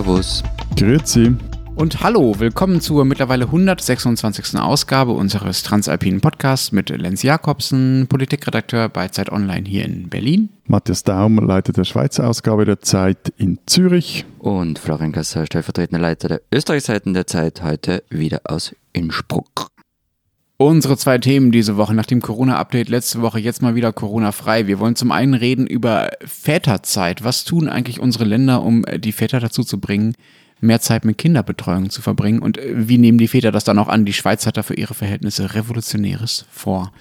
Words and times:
Servus. 0.00 0.42
Grüezi. 0.76 1.36
Und 1.74 2.02
hallo, 2.02 2.34
willkommen 2.38 2.80
zur 2.80 3.04
mittlerweile 3.04 3.44
126. 3.44 4.58
Ausgabe 4.58 5.12
unseres 5.12 5.62
Transalpinen 5.62 6.22
Podcasts 6.22 6.72
mit 6.72 6.88
Lenz 6.88 7.22
Jakobsen, 7.22 8.06
Politikredakteur 8.08 8.88
bei 8.88 9.08
Zeit 9.08 9.30
Online 9.30 9.68
hier 9.68 9.84
in 9.84 10.08
Berlin. 10.08 10.48
Matthias 10.64 11.02
Daum, 11.02 11.36
Leiter 11.36 11.74
der 11.74 11.84
Schweizer 11.84 12.26
Ausgabe 12.26 12.64
der 12.64 12.80
Zeit 12.80 13.30
in 13.36 13.58
Zürich. 13.66 14.24
Und 14.38 14.78
Florian 14.78 15.12
Gasser, 15.12 15.44
stellvertretender 15.44 16.00
Leiter 16.00 16.28
der 16.28 16.40
Österreichseiten 16.50 17.12
der 17.12 17.26
Zeit, 17.26 17.62
heute 17.62 18.02
wieder 18.08 18.40
aus 18.44 18.74
Innsbruck. 18.94 19.70
Unsere 20.60 20.98
zwei 20.98 21.16
Themen 21.16 21.52
diese 21.52 21.78
Woche 21.78 21.94
nach 21.94 22.04
dem 22.04 22.20
Corona-Update 22.20 22.90
letzte 22.90 23.22
Woche 23.22 23.40
jetzt 23.40 23.62
mal 23.62 23.76
wieder 23.76 23.94
Corona-frei. 23.94 24.66
Wir 24.66 24.78
wollen 24.78 24.94
zum 24.94 25.10
einen 25.10 25.32
reden 25.32 25.66
über 25.66 26.10
Väterzeit. 26.22 27.24
Was 27.24 27.44
tun 27.44 27.66
eigentlich 27.66 27.98
unsere 27.98 28.24
Länder, 28.26 28.62
um 28.62 28.84
die 28.98 29.12
Väter 29.12 29.40
dazu 29.40 29.64
zu 29.64 29.80
bringen, 29.80 30.16
mehr 30.60 30.82
Zeit 30.82 31.06
mit 31.06 31.16
Kinderbetreuung 31.16 31.88
zu 31.88 32.02
verbringen? 32.02 32.40
Und 32.40 32.60
wie 32.62 32.98
nehmen 32.98 33.16
die 33.16 33.28
Väter 33.28 33.52
das 33.52 33.64
dann 33.64 33.78
auch 33.78 33.88
an? 33.88 34.04
Die 34.04 34.12
Schweiz 34.12 34.44
hat 34.44 34.58
da 34.58 34.62
für 34.62 34.74
ihre 34.74 34.92
Verhältnisse 34.92 35.54
Revolutionäres 35.54 36.44
vor. 36.50 36.92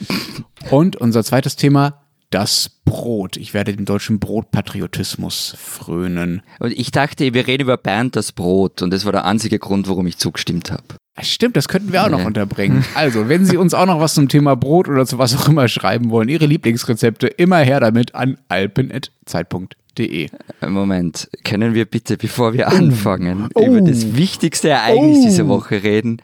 Und 0.69 0.95
unser 0.95 1.25
zweites 1.25 1.57
Thema, 1.57 1.99
das 2.29 2.69
Brot. 2.85 3.35
Ich 3.35 3.53
werde 3.53 3.75
dem 3.75 3.83
deutschen 3.83 4.21
Brotpatriotismus 4.21 5.57
frönen. 5.59 6.43
Und 6.59 6.71
ich 6.71 6.91
dachte, 6.91 7.33
wir 7.33 7.45
reden 7.45 7.63
über 7.63 7.75
Bernd 7.75 8.15
das 8.15 8.31
Brot 8.31 8.81
und 8.81 8.93
das 8.93 9.03
war 9.03 9.11
der 9.11 9.25
einzige 9.25 9.59
Grund, 9.59 9.89
warum 9.89 10.07
ich 10.07 10.17
zugestimmt 10.17 10.71
habe. 10.71 10.95
Stimmt, 11.21 11.55
das 11.57 11.67
könnten 11.67 11.91
wir 11.91 12.03
auch 12.03 12.09
noch 12.09 12.23
unterbringen. 12.25 12.85
Also, 12.95 13.27
wenn 13.29 13.45
Sie 13.45 13.57
uns 13.57 13.73
auch 13.73 13.85
noch 13.85 13.99
was 13.99 14.13
zum 14.13 14.27
Thema 14.29 14.55
Brot 14.55 14.87
oder 14.87 15.05
zu 15.05 15.17
was 15.17 15.35
auch 15.35 15.47
immer 15.49 15.67
schreiben 15.67 16.09
wollen, 16.09 16.29
Ihre 16.29 16.45
Lieblingsrezepte, 16.45 17.27
immer 17.27 17.57
her 17.57 17.79
damit 17.79 18.15
an 18.15 18.37
alpen.zeit.de. 18.49 20.29
Äh, 20.61 20.67
Moment, 20.67 21.29
können 21.43 21.73
wir 21.73 21.85
bitte, 21.85 22.17
bevor 22.17 22.53
wir 22.53 22.67
anfangen, 22.69 23.49
über 23.55 23.81
das 23.81 24.15
wichtigste 24.15 24.69
Ereignis 24.69 25.19
Oh. 25.19 25.23
dieser 25.25 25.47
Woche 25.47 25.83
reden, 25.83 26.21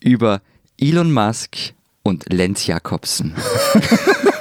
über 0.00 0.40
Elon 0.80 1.12
Musk 1.12 1.56
und 2.02 2.32
Lenz 2.32 2.66
Jakobsen. 2.66 3.34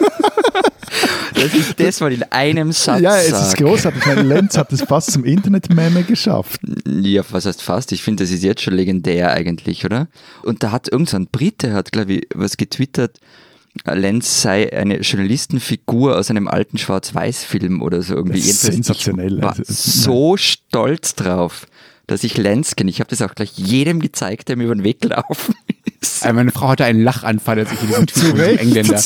Dass 1.34 1.54
ich 1.54 1.74
das 1.76 2.00
mal 2.00 2.12
in 2.14 2.24
einem 2.24 2.72
Satz 2.72 3.02
Ja, 3.02 3.18
es 3.18 3.32
ist 3.32 3.58
großartig. 3.58 4.06
Mein 4.06 4.28
Lenz 4.28 4.58
hat 4.58 4.72
es 4.74 4.82
fast 4.82 5.12
zum 5.12 5.24
Internet-Meme 5.26 6.04
geschafft. 6.04 6.62
Ja, 6.86 7.24
was 7.30 7.46
heißt 7.46 7.62
fast? 7.62 7.92
Ich 7.92 8.02
finde, 8.04 8.24
das 8.24 8.32
ist 8.32 8.44
jetzt 8.44 8.62
schon 8.62 8.74
legendär 8.74 9.32
eigentlich, 9.32 9.86
oder? 9.86 10.08
Und 10.44 10.64
da 10.64 10.72
hat 10.72 10.88
irgendein 10.88 11.12
so 11.12 11.18
ein 11.18 11.28
Brite, 11.28 11.74
hat 11.74 11.92
glaube 11.92 12.14
ich 12.14 12.28
was 12.34 12.58
getwittert, 12.58 13.20
Lenz 13.86 14.42
sei 14.42 14.74
eine 14.74 15.02
Journalistenfigur 15.02 16.18
aus 16.18 16.30
einem 16.32 16.48
alten 16.48 16.78
Schwarz-Weiß-Film 16.78 17.82
oder 17.82 18.02
so 18.02 18.16
irgendwie. 18.16 18.40
Das 18.40 18.48
ist 18.50 18.62
sensationell. 18.62 19.38
Ich 19.38 19.44
war 19.44 19.52
Also, 19.58 19.64
so 19.68 20.38
stolz 20.38 21.14
drauf, 21.16 21.68
dass 22.08 22.24
ich 22.24 22.38
Lenz 22.38 22.76
kenne. 22.76 22.90
Ich 22.90 23.00
habe 23.00 23.10
das 23.10 23.22
auch 23.22 23.36
gleich 23.36 23.52
jedem 23.56 24.00
gezeigt, 24.00 24.50
der 24.50 24.56
mir 24.58 24.64
über 24.66 24.76
den 24.76 24.84
Weg 24.84 25.02
gelaufen 25.02 25.54
ist. 25.86 25.97
Also 26.22 26.34
meine 26.34 26.52
Frau 26.52 26.70
hatte 26.70 26.86
einen 26.86 27.04
Lachanfall, 27.04 27.60
als 27.60 27.72
ich 27.72 27.82
ihr 27.82 27.88
diesen 27.88 28.08
Zu 28.08 28.36
von 28.36 28.40
Engländer 28.40 29.00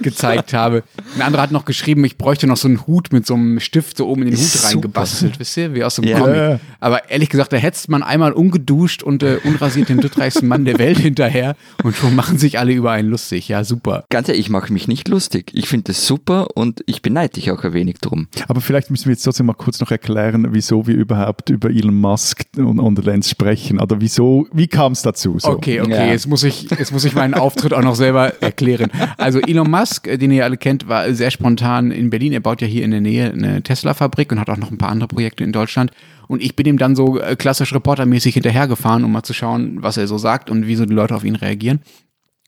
gezeigt 0.00 0.52
habe. 0.54 0.82
Ein 1.16 1.22
anderer 1.22 1.42
hat 1.42 1.52
noch 1.52 1.64
geschrieben, 1.64 2.04
ich 2.04 2.18
bräuchte 2.18 2.46
noch 2.46 2.56
so 2.56 2.68
einen 2.68 2.86
Hut 2.86 3.12
mit 3.12 3.26
so 3.26 3.34
einem 3.34 3.60
Stift 3.60 3.96
so 3.96 4.08
oben 4.08 4.22
in 4.22 4.30
den 4.30 4.38
Hut 4.38 4.44
Super. 4.46 4.68
reingebastelt, 4.68 5.38
wisst 5.38 5.56
ihr, 5.56 5.74
wie 5.74 5.84
aus 5.84 5.96
so 5.96 6.02
einem 6.02 6.10
Ja. 6.10 6.18
Comic. 6.18 6.60
Aber 6.80 7.10
ehrlich 7.10 7.28
gesagt, 7.28 7.52
da 7.52 7.56
hetzt 7.56 7.88
man 7.88 8.02
einmal 8.02 8.32
ungeduscht 8.32 9.02
und 9.02 9.22
äh, 9.22 9.38
unrasiert 9.44 9.88
den 9.88 9.98
drittreichsten 9.98 10.48
Mann 10.48 10.64
der 10.64 10.78
Welt 10.78 10.98
hinterher 10.98 11.56
und 11.84 11.94
schon 11.96 12.14
machen 12.16 12.38
sich 12.38 12.58
alle 12.58 12.72
über 12.72 12.90
einen 12.90 13.08
lustig. 13.08 13.48
Ja, 13.48 13.62
super. 13.64 14.04
Ganz 14.10 14.28
ehrlich, 14.28 14.46
ich 14.46 14.50
mache 14.50 14.72
mich 14.72 14.88
nicht 14.88 15.08
lustig. 15.08 15.50
Ich 15.54 15.68
finde 15.68 15.84
das 15.92 16.06
super 16.06 16.48
und 16.56 16.82
ich 16.86 17.02
beneide 17.02 17.34
dich 17.34 17.50
auch 17.50 17.62
ein 17.62 17.72
wenig 17.72 17.98
drum. 17.98 18.26
Aber 18.48 18.60
vielleicht 18.60 18.90
müssen 18.90 19.06
wir 19.06 19.12
jetzt 19.12 19.22
trotzdem 19.22 19.46
mal 19.46 19.52
kurz 19.54 19.80
noch 19.80 19.90
erklären, 19.90 20.48
wieso 20.50 20.86
wir 20.86 20.94
überhaupt 20.96 21.50
über 21.50 21.70
Elon 21.70 21.94
Musk 21.94 22.44
und, 22.56 22.78
und 22.80 23.04
Lenz 23.04 23.30
sprechen. 23.30 23.78
Oder 23.80 24.00
wieso, 24.00 24.46
wie 24.52 24.66
kam 24.66 24.92
es 24.92 25.02
dazu? 25.02 25.38
So. 25.38 25.50
Okay, 25.50 25.80
okay, 25.80 25.90
Ja. 25.92 26.06
jetzt 26.06 26.26
muss 26.32 26.42
ich, 26.42 26.68
jetzt 26.70 26.92
muss 26.92 27.04
ich 27.04 27.14
meinen 27.14 27.34
Auftritt 27.34 27.74
auch 27.74 27.82
noch 27.82 27.94
selber 27.94 28.42
erklären. 28.42 28.90
Also 29.18 29.38
Elon 29.38 29.70
Musk, 29.70 30.08
äh, 30.08 30.16
den 30.16 30.32
ihr 30.32 30.44
alle 30.44 30.56
kennt, 30.56 30.88
war 30.88 31.12
sehr 31.12 31.30
spontan 31.30 31.90
in 31.90 32.10
Berlin. 32.10 32.32
Er 32.32 32.40
baut 32.40 32.60
ja 32.62 32.66
hier 32.66 32.84
in 32.84 32.90
der 32.90 33.02
Nähe 33.02 33.30
eine 33.30 33.62
Tesla-Fabrik 33.62 34.32
und 34.32 34.40
hat 34.40 34.48
auch 34.48 34.56
noch 34.56 34.70
ein 34.70 34.78
paar 34.78 34.88
andere 34.88 35.08
Projekte 35.08 35.44
in 35.44 35.52
Deutschland. 35.52 35.92
Und 36.28 36.42
ich 36.42 36.56
bin 36.56 36.66
ihm 36.66 36.78
dann 36.78 36.96
so 36.96 37.20
äh, 37.20 37.36
klassisch 37.36 37.74
reportermäßig 37.74 38.34
hinterhergefahren, 38.34 39.04
um 39.04 39.12
mal 39.12 39.22
zu 39.22 39.34
schauen, 39.34 39.82
was 39.82 39.98
er 39.98 40.06
so 40.06 40.16
sagt 40.16 40.50
und 40.50 40.66
wie 40.66 40.74
so 40.74 40.86
die 40.86 40.94
Leute 40.94 41.14
auf 41.14 41.22
ihn 41.22 41.36
reagieren. 41.36 41.80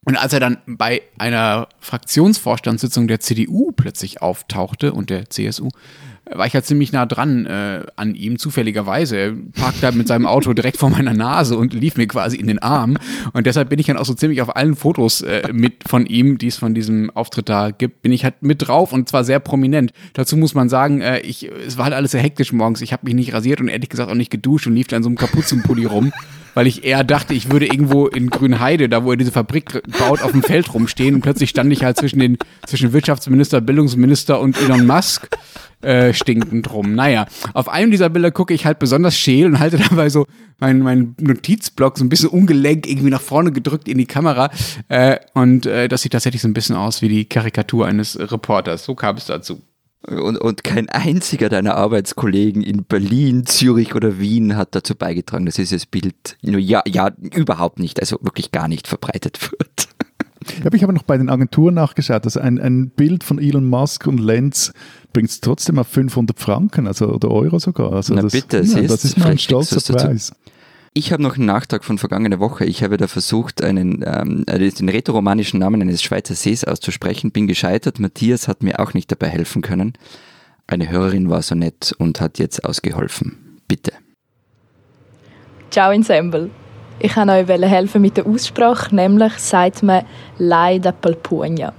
Und 0.06 0.16
als 0.16 0.32
er 0.32 0.40
dann 0.40 0.58
bei 0.66 1.02
einer 1.18 1.68
Fraktionsvorstandssitzung 1.80 3.06
der 3.06 3.20
CDU 3.20 3.72
plötzlich 3.72 4.22
auftauchte 4.22 4.92
und 4.92 5.10
der 5.10 5.28
CSU, 5.30 5.68
war 6.30 6.46
ich 6.46 6.52
ja 6.52 6.62
ziemlich 6.62 6.92
nah 6.92 7.06
dran 7.06 7.46
äh, 7.46 7.84
an 7.96 8.14
ihm, 8.14 8.38
zufälligerweise. 8.38 9.16
Er 9.16 9.32
parkte 9.52 9.92
mit 9.92 10.08
seinem 10.08 10.26
Auto 10.26 10.52
direkt 10.52 10.78
vor 10.78 10.90
meiner 10.90 11.12
Nase 11.12 11.56
und 11.56 11.74
lief 11.74 11.96
mir 11.96 12.06
quasi 12.06 12.36
in 12.36 12.46
den 12.46 12.58
Arm. 12.60 12.96
Und 13.32 13.46
deshalb 13.46 13.68
bin 13.68 13.78
ich 13.78 13.86
dann 13.86 13.96
auch 13.96 14.04
so 14.04 14.14
ziemlich 14.14 14.40
auf 14.40 14.56
allen 14.56 14.74
Fotos 14.74 15.20
äh, 15.20 15.48
mit 15.52 15.86
von 15.86 16.06
ihm, 16.06 16.38
die 16.38 16.48
es 16.48 16.56
von 16.56 16.74
diesem 16.74 17.10
Auftritt 17.10 17.48
da 17.48 17.70
gibt, 17.70 18.02
bin 18.02 18.12
ich 18.12 18.24
halt 18.24 18.42
mit 18.42 18.66
drauf 18.66 18.92
und 18.92 19.08
zwar 19.08 19.24
sehr 19.24 19.40
prominent. 19.40 19.92
Dazu 20.14 20.36
muss 20.36 20.54
man 20.54 20.68
sagen, 20.68 21.00
äh, 21.00 21.20
ich, 21.20 21.50
es 21.66 21.76
war 21.76 21.84
halt 21.84 21.94
alles 21.94 22.12
sehr 22.12 22.22
hektisch 22.22 22.52
morgens. 22.52 22.80
Ich 22.80 22.92
habe 22.92 23.04
mich 23.04 23.14
nicht 23.14 23.32
rasiert 23.32 23.60
und 23.60 23.68
ehrlich 23.68 23.88
gesagt 23.88 24.10
auch 24.10 24.14
nicht 24.14 24.30
geduscht 24.30 24.66
und 24.66 24.74
lief 24.74 24.86
dann 24.86 25.02
so 25.02 25.08
einem 25.08 25.16
Kapuzenpulli 25.16 25.84
rum 25.84 26.12
weil 26.54 26.66
ich 26.66 26.84
eher 26.84 27.04
dachte, 27.04 27.34
ich 27.34 27.50
würde 27.50 27.66
irgendwo 27.66 28.06
in 28.06 28.30
Grünheide, 28.30 28.88
da 28.88 29.04
wo 29.04 29.10
er 29.10 29.16
diese 29.16 29.32
Fabrik 29.32 29.82
baut, 29.98 30.22
auf 30.22 30.32
dem 30.32 30.42
Feld 30.42 30.72
rumstehen 30.72 31.14
und 31.16 31.20
plötzlich 31.20 31.50
stand 31.50 31.72
ich 31.72 31.84
halt 31.84 31.98
zwischen 31.98 32.20
den 32.20 32.38
zwischen 32.66 32.92
Wirtschaftsminister, 32.92 33.60
Bildungsminister 33.60 34.40
und 34.40 34.60
Elon 34.60 34.86
Musk 34.86 35.28
äh, 35.82 36.12
stinkend 36.14 36.72
rum. 36.72 36.94
Naja, 36.94 37.26
auf 37.52 37.68
einem 37.68 37.90
dieser 37.90 38.08
Bilder 38.08 38.30
gucke 38.30 38.54
ich 38.54 38.64
halt 38.64 38.78
besonders 38.78 39.16
scheel 39.18 39.46
und 39.46 39.58
halte 39.58 39.78
dabei 39.78 40.08
so 40.08 40.26
meinen 40.58 40.82
mein 40.82 41.14
Notizblock 41.20 41.98
so 41.98 42.04
ein 42.04 42.08
bisschen 42.08 42.30
ungelenk 42.30 42.86
irgendwie 42.86 43.10
nach 43.10 43.20
vorne 43.20 43.52
gedrückt 43.52 43.88
in 43.88 43.98
die 43.98 44.06
Kamera 44.06 44.50
äh, 44.88 45.18
und 45.34 45.66
äh, 45.66 45.88
das 45.88 46.02
sieht 46.02 46.12
tatsächlich 46.12 46.42
so 46.42 46.48
ein 46.48 46.54
bisschen 46.54 46.76
aus 46.76 47.02
wie 47.02 47.08
die 47.08 47.24
Karikatur 47.24 47.86
eines 47.86 48.18
Reporters. 48.18 48.84
So 48.84 48.94
kam 48.94 49.16
es 49.16 49.26
dazu. 49.26 49.62
Und, 50.06 50.36
und 50.36 50.64
kein 50.64 50.88
einziger 50.90 51.48
deiner 51.48 51.76
Arbeitskollegen 51.76 52.62
in 52.62 52.84
Berlin, 52.84 53.46
Zürich 53.46 53.94
oder 53.94 54.18
Wien 54.18 54.56
hat 54.56 54.74
dazu 54.74 54.94
beigetragen, 54.94 55.46
dass 55.46 55.54
dieses 55.54 55.86
Bild 55.86 56.36
nur 56.42 56.60
ja, 56.60 56.82
ja, 56.86 57.10
überhaupt 57.34 57.78
nicht, 57.78 58.00
also 58.00 58.18
wirklich 58.20 58.52
gar 58.52 58.68
nicht 58.68 58.86
verbreitet 58.86 59.40
wird. 59.50 59.88
Ja, 60.58 60.66
aber 60.66 60.76
ich 60.76 60.82
habe 60.82 60.92
noch 60.92 61.04
bei 61.04 61.16
den 61.16 61.30
Agenturen 61.30 61.74
nachgeschaut. 61.74 62.24
Also 62.24 62.40
ein, 62.40 62.60
ein 62.60 62.90
Bild 62.90 63.24
von 63.24 63.38
Elon 63.38 63.64
Musk 63.64 64.06
und 64.06 64.18
Lenz 64.18 64.72
bringt 65.12 65.30
es 65.30 65.40
trotzdem 65.40 65.78
auf 65.78 65.88
500 65.88 66.38
Franken 66.38 66.86
also, 66.86 67.08
oder 67.08 67.30
Euro 67.30 67.58
sogar. 67.58 67.92
Also 67.92 68.14
Na 68.14 68.22
das, 68.22 68.32
bitte, 68.32 68.58
ja, 68.58 68.64
siehst, 68.64 68.90
das 68.90 69.04
ist 69.04 69.16
mal 69.16 69.30
ein 69.30 69.38
vielleicht 69.38 69.48
kriegst 69.48 69.70
stolzer 69.70 69.92
du's 69.92 70.02
dazu. 70.02 70.34
Ich 70.96 71.12
habe 71.12 71.24
noch 71.24 71.34
einen 71.34 71.46
Nachtrag 71.46 71.82
von 71.82 71.98
vergangener 71.98 72.38
Woche. 72.38 72.64
Ich 72.64 72.84
habe 72.84 72.96
da 72.96 73.08
versucht, 73.08 73.64
einen, 73.64 74.04
ähm, 74.06 74.44
äh, 74.46 74.70
den 74.70 74.88
rätoromanischen 74.88 75.58
Namen 75.58 75.82
eines 75.82 76.04
Schweizer 76.04 76.36
Sees 76.36 76.62
auszusprechen, 76.62 77.32
bin 77.32 77.48
gescheitert. 77.48 77.98
Matthias 77.98 78.46
hat 78.46 78.62
mir 78.62 78.78
auch 78.78 78.94
nicht 78.94 79.10
dabei 79.10 79.28
helfen 79.28 79.60
können. 79.60 79.94
Eine 80.68 80.88
Hörerin 80.88 81.28
war 81.28 81.42
so 81.42 81.56
nett 81.56 81.92
und 81.98 82.20
hat 82.20 82.38
jetzt 82.38 82.64
ausgeholfen. 82.64 83.58
Bitte. 83.66 83.92
Ciao 85.72 85.90
Ensemble. 85.90 86.50
Ich 87.00 87.16
wollte 87.16 87.52
euch 87.52 87.70
helfen 87.70 88.00
mit 88.00 88.16
der 88.16 88.26
Aussprache, 88.26 88.94
nämlich 88.94 89.32
sagt 89.38 89.82
man 89.82 90.04
Lai 90.38 90.78
da 90.78 90.92
Palpugna. 90.92 91.72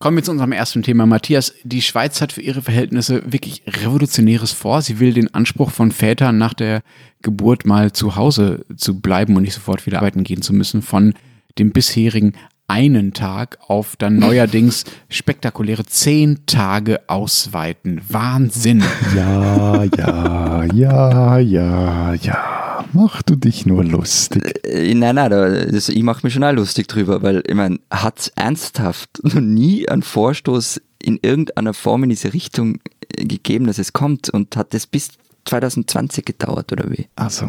Kommen 0.00 0.16
wir 0.16 0.22
zu 0.22 0.30
unserem 0.30 0.52
ersten 0.52 0.84
Thema. 0.84 1.06
Matthias, 1.06 1.54
die 1.64 1.82
Schweiz 1.82 2.20
hat 2.20 2.30
für 2.30 2.40
ihre 2.40 2.62
Verhältnisse 2.62 3.20
wirklich 3.32 3.64
Revolutionäres 3.66 4.52
vor. 4.52 4.80
Sie 4.80 5.00
will 5.00 5.12
den 5.12 5.34
Anspruch 5.34 5.72
von 5.72 5.90
Vätern 5.90 6.38
nach 6.38 6.54
der 6.54 6.82
Geburt 7.20 7.66
mal 7.66 7.90
zu 7.90 8.14
Hause 8.14 8.64
zu 8.76 9.00
bleiben 9.00 9.34
und 9.34 9.42
nicht 9.42 9.54
sofort 9.54 9.86
wieder 9.86 9.98
arbeiten 9.98 10.22
gehen 10.22 10.40
zu 10.40 10.52
müssen, 10.52 10.82
von 10.82 11.14
dem 11.58 11.72
bisherigen 11.72 12.34
einen 12.68 13.12
Tag 13.12 13.58
auf 13.66 13.96
dann 13.96 14.16
neuerdings 14.20 14.84
spektakuläre 15.08 15.84
zehn 15.84 16.46
Tage 16.46 17.00
ausweiten. 17.08 18.00
Wahnsinn. 18.08 18.84
Ja, 19.16 19.82
ja, 19.82 20.64
ja, 20.64 21.38
ja, 21.38 22.14
ja. 22.14 22.57
Mach 22.92 23.22
du 23.22 23.36
dich 23.36 23.66
nur 23.66 23.84
lustig. 23.84 24.64
Äh, 24.64 24.94
Nein, 24.94 25.14
nein, 25.16 25.30
da- 25.30 25.64
das, 25.66 25.88
ich 25.88 26.02
mache 26.02 26.20
mich 26.26 26.32
schon 26.34 26.44
auch 26.44 26.52
lustig 26.52 26.88
drüber, 26.88 27.22
weil 27.22 27.42
ich 27.46 27.54
meine, 27.54 27.78
hat 27.90 28.18
es 28.18 28.28
ernsthaft 28.28 29.10
noch 29.22 29.40
nie 29.40 29.88
einen 29.88 30.02
Vorstoß 30.02 30.80
in 31.02 31.18
irgendeiner 31.22 31.74
Form 31.74 32.02
in 32.04 32.10
diese 32.10 32.32
Richtung 32.32 32.78
äh, 33.16 33.24
gegeben, 33.24 33.66
dass 33.66 33.78
es 33.78 33.92
kommt 33.92 34.30
und 34.30 34.56
hat 34.56 34.74
das 34.74 34.86
bis 34.86 35.10
2020 35.44 36.24
gedauert 36.24 36.72
oder 36.72 36.90
wie? 36.90 37.06
Also, 37.16 37.48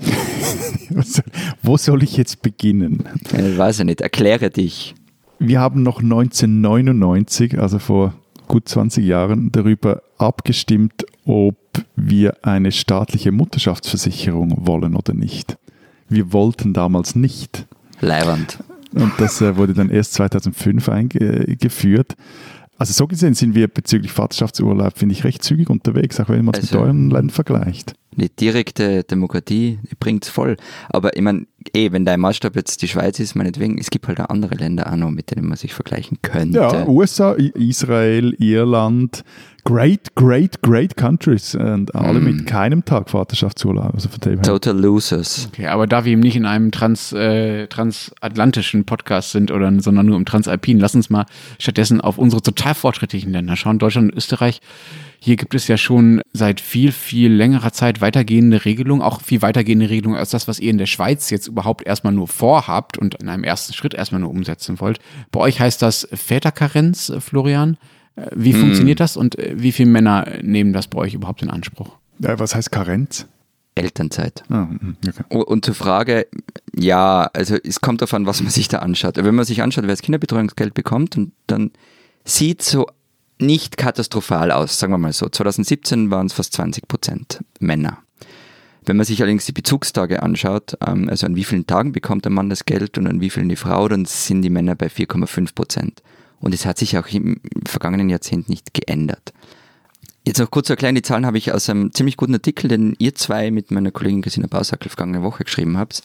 wo 1.62 1.76
soll 1.76 2.02
ich 2.02 2.16
jetzt 2.16 2.42
beginnen? 2.42 3.04
Äh, 3.32 3.56
weiß 3.58 3.80
ich 3.80 3.84
nicht, 3.86 4.00
erkläre 4.00 4.50
dich. 4.50 4.94
Wir 5.38 5.60
haben 5.60 5.82
noch 5.82 6.00
1999, 6.00 7.58
also 7.58 7.78
vor 7.78 8.14
gut 8.48 8.68
20 8.68 9.04
Jahren, 9.04 9.52
darüber 9.52 10.02
abgestimmt, 10.16 11.04
ob 11.28 11.56
wir 11.94 12.44
eine 12.44 12.72
staatliche 12.72 13.30
Mutterschaftsversicherung 13.32 14.66
wollen 14.66 14.96
oder 14.96 15.12
nicht. 15.14 15.58
Wir 16.08 16.32
wollten 16.32 16.72
damals 16.72 17.14
nicht. 17.14 17.66
Leiwand. 18.00 18.58
Und 18.94 19.12
das 19.18 19.40
äh, 19.42 19.56
wurde 19.56 19.74
dann 19.74 19.90
erst 19.90 20.14
2005 20.14 20.88
eingeführt. 20.88 22.16
Also 22.78 22.92
so 22.92 23.06
gesehen 23.06 23.34
sind 23.34 23.54
wir 23.54 23.68
bezüglich 23.68 24.12
Vaterschaftsurlaub, 24.12 24.96
finde 24.96 25.12
ich, 25.12 25.24
recht 25.24 25.42
zügig 25.42 25.68
unterwegs, 25.68 26.18
auch 26.20 26.28
wenn 26.28 26.44
man 26.44 26.54
es 26.54 26.62
mit 26.62 26.72
Also- 26.72 26.84
euren 26.84 27.10
Ländern 27.10 27.30
vergleicht. 27.30 27.94
Die 28.16 28.28
direkte 28.34 29.04
Demokratie 29.04 29.78
bringt 30.00 30.24
es 30.24 30.30
voll. 30.30 30.56
Aber 30.88 31.16
ich 31.16 31.22
meine, 31.22 31.46
eh, 31.72 31.92
wenn 31.92 32.04
dein 32.04 32.18
Maßstab 32.18 32.56
jetzt 32.56 32.82
die 32.82 32.88
Schweiz 32.88 33.20
ist, 33.20 33.36
meinetwegen, 33.36 33.78
es 33.78 33.90
gibt 33.90 34.08
halt 34.08 34.18
auch 34.20 34.28
andere 34.30 34.56
Länder 34.56 34.90
auch 34.92 34.96
noch, 34.96 35.10
mit 35.10 35.30
denen 35.30 35.46
man 35.46 35.56
sich 35.56 35.72
vergleichen 35.74 36.18
könnte. 36.22 36.58
Ja, 36.58 36.88
USA, 36.88 37.34
Israel, 37.34 38.34
Irland, 38.38 39.22
great, 39.64 40.14
great, 40.14 40.60
great 40.62 40.96
countries 40.96 41.54
und 41.54 41.94
alle 41.94 42.20
mm. 42.20 42.24
mit 42.24 42.46
keinem 42.46 42.84
Tag 42.84 43.10
Vaterschaftsurlaub. 43.10 43.94
Also 43.94 44.08
von 44.08 44.20
dem 44.20 44.42
Total 44.42 44.76
Losers. 44.76 45.48
Okay, 45.52 45.66
aber 45.66 45.86
da 45.86 46.04
wir 46.04 46.12
eben 46.12 46.20
nicht 46.20 46.36
in 46.36 46.46
einem 46.46 46.70
trans, 46.70 47.12
äh, 47.12 47.66
transatlantischen 47.66 48.84
Podcast 48.84 49.32
sind, 49.32 49.50
oder, 49.50 49.72
sondern 49.80 50.06
nur 50.06 50.16
im 50.16 50.24
Transalpinen, 50.24 50.80
lass 50.80 50.94
uns 50.94 51.10
mal 51.10 51.26
stattdessen 51.58 52.00
auf 52.00 52.18
unsere 52.18 52.42
total 52.42 52.74
fortschrittlichen 52.74 53.32
Länder 53.32 53.56
schauen. 53.56 53.78
Deutschland 53.78 54.12
und 54.12 54.16
Österreich. 54.16 54.60
Hier 55.20 55.36
gibt 55.36 55.54
es 55.54 55.66
ja 55.66 55.76
schon 55.76 56.22
seit 56.32 56.60
viel, 56.60 56.92
viel 56.92 57.32
längerer 57.32 57.72
Zeit 57.72 58.00
weitergehende 58.00 58.64
Regelungen, 58.64 59.02
auch 59.02 59.20
viel 59.20 59.42
weitergehende 59.42 59.90
Regelungen 59.90 60.18
als 60.18 60.30
das, 60.30 60.46
was 60.46 60.60
ihr 60.60 60.70
in 60.70 60.78
der 60.78 60.86
Schweiz 60.86 61.30
jetzt 61.30 61.48
überhaupt 61.48 61.84
erstmal 61.84 62.12
nur 62.12 62.28
vorhabt 62.28 62.98
und 62.98 63.16
in 63.16 63.28
einem 63.28 63.42
ersten 63.42 63.72
Schritt 63.72 63.94
erstmal 63.94 64.20
nur 64.20 64.30
umsetzen 64.30 64.78
wollt. 64.80 65.00
Bei 65.32 65.40
euch 65.40 65.58
heißt 65.58 65.82
das 65.82 66.08
Väterkarenz, 66.12 67.12
Florian. 67.18 67.76
Wie 68.34 68.52
hm. 68.52 68.60
funktioniert 68.60 69.00
das 69.00 69.16
und 69.16 69.38
äh, 69.38 69.54
wie 69.56 69.72
viele 69.72 69.90
Männer 69.90 70.26
nehmen 70.42 70.72
das 70.72 70.88
bei 70.88 70.98
euch 70.98 71.14
überhaupt 71.14 71.42
in 71.42 71.50
Anspruch? 71.50 71.96
Ja, 72.18 72.38
was 72.38 72.54
heißt 72.54 72.72
Karenz? 72.72 73.26
Elternzeit. 73.74 74.42
Oh, 74.50 74.66
okay. 75.06 75.24
Und 75.28 75.64
zur 75.64 75.74
Frage, 75.74 76.26
ja, 76.74 77.30
also 77.32 77.56
es 77.62 77.80
kommt 77.80 78.00
darauf 78.00 78.14
an, 78.14 78.26
was 78.26 78.42
man 78.42 78.50
sich 78.50 78.68
da 78.68 78.78
anschaut. 78.78 79.16
Wenn 79.16 79.34
man 79.34 79.44
sich 79.44 79.62
anschaut, 79.62 79.84
wer 79.84 79.92
das 79.92 80.02
Kinderbetreuungsgeld 80.02 80.74
bekommt, 80.74 81.16
und 81.16 81.32
dann 81.46 81.70
sieht 82.24 82.62
so 82.62 82.86
nicht 83.40 83.76
katastrophal 83.76 84.50
aus, 84.50 84.78
sagen 84.78 84.92
wir 84.92 84.98
mal 84.98 85.12
so. 85.12 85.28
2017 85.28 86.10
waren 86.10 86.26
es 86.26 86.32
fast 86.32 86.54
20 86.54 86.88
Prozent 86.88 87.44
Männer. 87.60 87.98
Wenn 88.84 88.96
man 88.96 89.06
sich 89.06 89.20
allerdings 89.20 89.44
die 89.44 89.52
Bezugstage 89.52 90.22
anschaut, 90.22 90.76
ähm, 90.84 91.08
also 91.08 91.26
an 91.26 91.36
wie 91.36 91.44
vielen 91.44 91.66
Tagen 91.66 91.92
bekommt 91.92 92.24
der 92.24 92.32
Mann 92.32 92.50
das 92.50 92.64
Geld 92.64 92.98
und 92.98 93.06
an 93.06 93.20
wie 93.20 93.30
vielen 93.30 93.48
die 93.48 93.56
Frau, 93.56 93.86
dann 93.86 94.06
sind 94.06 94.42
die 94.42 94.50
Männer 94.50 94.74
bei 94.74 94.86
4,5 94.86 95.54
Prozent. 95.54 96.02
Und 96.40 96.54
es 96.54 96.66
hat 96.66 96.78
sich 96.78 96.96
auch 96.96 97.08
im 97.08 97.40
vergangenen 97.66 98.10
Jahrzehnt 98.10 98.48
nicht 98.48 98.74
geändert. 98.74 99.32
Jetzt 100.26 100.38
noch 100.38 100.50
kurz 100.50 100.66
zu 100.66 100.74
erklären, 100.74 100.94
die 100.94 101.02
Zahlen 101.02 101.26
habe 101.26 101.38
ich 101.38 101.52
aus 101.52 101.70
einem 101.70 101.92
ziemlich 101.92 102.16
guten 102.16 102.34
Artikel, 102.34 102.68
den 102.68 102.94
ihr 102.98 103.14
zwei 103.14 103.50
mit 103.50 103.70
meiner 103.70 103.90
Kollegin 103.90 104.22
Christina 104.22 104.46
Bausackel 104.46 104.90
vergangene 104.90 105.22
Woche 105.22 105.44
geschrieben 105.44 105.78
habt. 105.78 106.02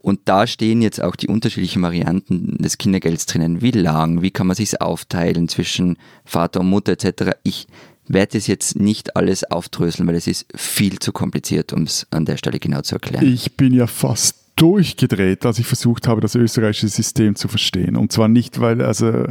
Und 0.00 0.20
da 0.26 0.46
stehen 0.46 0.80
jetzt 0.80 1.02
auch 1.02 1.16
die 1.16 1.26
unterschiedlichen 1.26 1.82
Varianten 1.82 2.56
des 2.58 2.78
Kindergelds 2.78 3.26
drinnen. 3.26 3.60
Wie 3.60 3.72
lang, 3.72 4.22
wie 4.22 4.30
kann 4.30 4.46
man 4.46 4.54
sich 4.54 4.80
aufteilen 4.80 5.48
zwischen 5.48 5.98
Vater 6.24 6.60
und 6.60 6.70
Mutter 6.70 6.92
etc. 6.92 7.32
Ich 7.42 7.66
werde 8.06 8.38
es 8.38 8.46
jetzt 8.46 8.76
nicht 8.76 9.16
alles 9.16 9.44
aufdröseln, 9.44 10.06
weil 10.08 10.14
es 10.14 10.26
ist 10.26 10.46
viel 10.54 10.98
zu 10.98 11.12
kompliziert, 11.12 11.72
um 11.72 11.82
es 11.82 12.06
an 12.10 12.24
der 12.24 12.36
Stelle 12.36 12.58
genau 12.58 12.82
zu 12.82 12.94
erklären. 12.94 13.26
Ich 13.26 13.56
bin 13.56 13.74
ja 13.74 13.86
fast 13.86 14.37
durchgedreht, 14.58 15.46
als 15.46 15.58
ich 15.58 15.66
versucht 15.66 16.08
habe, 16.08 16.20
das 16.20 16.34
österreichische 16.34 16.88
System 16.88 17.36
zu 17.36 17.48
verstehen. 17.48 17.96
Und 17.96 18.12
zwar 18.12 18.28
nicht, 18.28 18.60
weil, 18.60 18.82
also, 18.82 19.26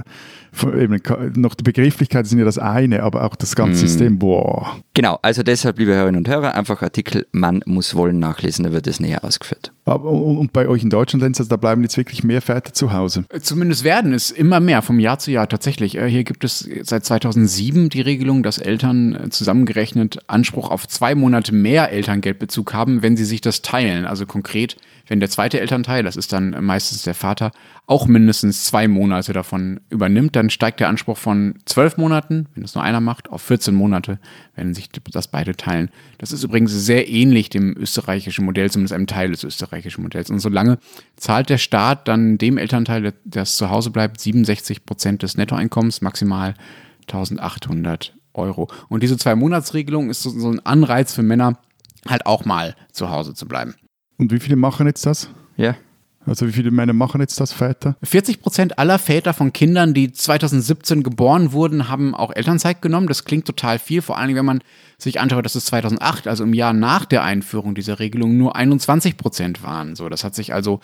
eben, 0.64 1.02
noch 1.36 1.54
die 1.54 1.64
Begrifflichkeiten 1.64 2.28
sind 2.28 2.40
ja 2.40 2.46
das 2.46 2.58
eine, 2.58 3.04
aber 3.04 3.24
auch 3.24 3.36
das 3.36 3.56
ganze 3.56 3.84
mm. 3.84 3.88
System, 3.88 4.20
boah. 4.20 4.78
Genau, 4.94 5.20
also 5.22 5.44
deshalb, 5.44 5.78
liebe 5.80 5.94
Hörerinnen 5.94 6.20
und 6.20 6.28
Hörer, 6.28 6.56
einfach 6.56 6.82
Artikel 6.82 7.28
Man 7.32 7.62
muss 7.66 7.94
wollen 7.96 8.20
nachlesen, 8.20 8.64
da 8.64 8.72
wird 8.72 8.88
es 8.88 9.00
näher 9.00 9.24
ausgeführt. 9.24 9.72
Aber, 9.86 10.10
und 10.10 10.54
bei 10.54 10.68
euch 10.68 10.84
in 10.84 10.90
Deutschland, 10.90 11.24
also 11.24 11.44
da 11.44 11.58
bleiben 11.58 11.84
jetzt 11.84 11.98
wirklich 11.98 12.24
mehr 12.24 12.42
Väter 12.42 12.74
zu 12.74 12.94
Hause? 12.94 13.26
Äh, 13.30 13.42
zumindest 13.42 13.84
werden 13.84 14.14
es 14.14 14.32
immer 14.32 14.60
mehr, 14.60 14.82
vom 14.82 15.00
Jahr 15.00 15.20
zu 15.20 15.32
Jahr 15.32 15.48
tatsächlich. 15.48 15.98
Äh, 15.98 16.10
hier 16.10 16.24
gibt 16.24 16.44
es 16.44 16.68
seit 16.84 17.06
2007 17.06 17.90
die 17.90 18.02
Regelung, 18.02 18.44
dass 18.44 18.58
Eltern 18.58 19.16
äh, 19.16 19.30
zusammengerechnet 19.30 20.20
Anspruch 20.28 20.72
auf 20.72 20.88
zwei 20.88 21.16
Monate 21.16 21.54
mehr 21.54 21.92
Elterngeldbezug 21.92 22.74
haben, 22.74 23.02
wenn 23.02 23.18
sie 23.18 23.26
sich 23.26 23.42
das 23.42 23.62
teilen. 23.62 24.06
Also 24.06 24.26
konkret, 24.26 24.78
wenn 25.08 25.20
der 25.20 25.30
zweite 25.30 25.60
Elternteil, 25.60 26.04
das 26.04 26.16
ist 26.16 26.34
dann 26.34 26.56
meistens 26.64 27.04
der 27.04 27.16
Vater, 27.16 27.52
auch 27.86 28.08
mindestens 28.08 28.66
zwei 28.66 28.88
Monate 28.88 29.34
davon 29.34 29.80
übernimmt, 29.90 30.36
dann 30.36 30.50
steigt 30.50 30.80
der 30.80 30.90
Anspruch 30.90 31.18
von 31.18 31.56
zwölf 31.66 31.98
Monaten, 31.98 32.48
wenn 32.54 32.64
es 32.64 32.76
nur 32.76 32.84
einer 32.84 33.00
macht, 33.00 33.30
auf 33.30 33.42
14 33.42 33.74
Monate, 33.74 34.20
wenn 34.56 34.74
sich 34.74 34.90
das 34.92 35.28
beide 35.30 35.56
teilen. 35.56 35.90
Das 36.18 36.32
ist 36.32 36.44
übrigens 36.44 36.72
sehr 36.72 37.08
ähnlich 37.10 37.50
dem 37.50 37.76
österreichischen 37.78 38.46
Modell, 38.46 38.70
zumindest 38.70 38.94
einem 38.94 39.08
Teil 39.08 39.32
des 39.32 39.44
österreichischen 39.44 40.04
Modells. 40.04 40.30
Und 40.30 40.40
solange 40.40 40.78
zahlt 41.16 41.50
der 41.50 41.58
Staat 41.58 42.08
dann 42.08 42.38
dem 42.38 42.58
Elternteil, 42.58 43.14
der 43.24 43.46
zu 43.46 43.70
Hause 43.70 43.90
bleibt, 43.92 44.20
67 44.20 44.86
Prozent 44.86 45.24
des 45.24 45.38
Nettoeinkommens, 45.38 46.02
maximal 46.02 46.54
1800 47.04 48.14
Euro. 48.34 48.68
Und 48.90 49.04
diese 49.04 49.18
Zwei-Monats-Regelung 49.18 50.10
ist 50.10 50.24
so, 50.24 50.50
ein 50.50 50.66
Anreiz 50.66 51.14
für 51.14 51.24
Männer, 51.24 51.58
halt 52.08 52.26
auch 52.26 52.46
mal 52.46 52.76
zu 52.92 53.10
Hause 53.10 53.34
zu 53.34 53.48
bleiben. 53.48 53.76
Und 54.18 54.32
wie 54.32 54.40
viele 54.40 54.56
machen 54.56 54.88
jetzt 54.88 55.06
das? 55.06 55.30
Ja. 55.58 55.76
Also 56.28 56.46
wie 56.46 56.52
viele 56.52 56.72
Männer 56.72 56.92
machen 56.92 57.22
jetzt 57.22 57.40
das 57.40 57.54
Väter? 57.54 57.96
40 58.04 58.42
Prozent 58.42 58.80
aller 58.80 59.00
Väter 59.00 59.34
von 59.34 59.54
Kindern, 59.54 59.94
die 59.94 60.12
2017 60.12 61.02
geboren 61.02 61.54
wurden, 61.54 61.88
haben 61.88 62.14
auch 62.14 62.36
Elternzeit 62.36 62.82
genommen. 62.82 63.08
Das 63.08 63.24
klingt 63.24 63.46
total 63.46 63.80
viel, 63.80 64.02
vor 64.02 64.18
allem 64.18 64.36
wenn 64.36 64.44
man 64.46 64.62
sich 64.98 65.22
anschaut, 65.22 65.46
dass 65.46 65.56
es 65.56 65.66
2008, 65.66 66.28
also 66.28 66.44
im 66.44 66.54
Jahr 66.54 66.74
nach 66.74 67.06
der 67.06 67.24
Einführung 67.24 67.76
dieser 67.76 68.00
Regelung, 68.00 68.36
nur 68.36 68.58
21 68.58 69.16
Prozent 69.16 69.64
waren. 69.64 69.96
So, 69.96 70.10
das 70.10 70.26
hat 70.26 70.36
sich 70.36 70.54
also 70.54 70.82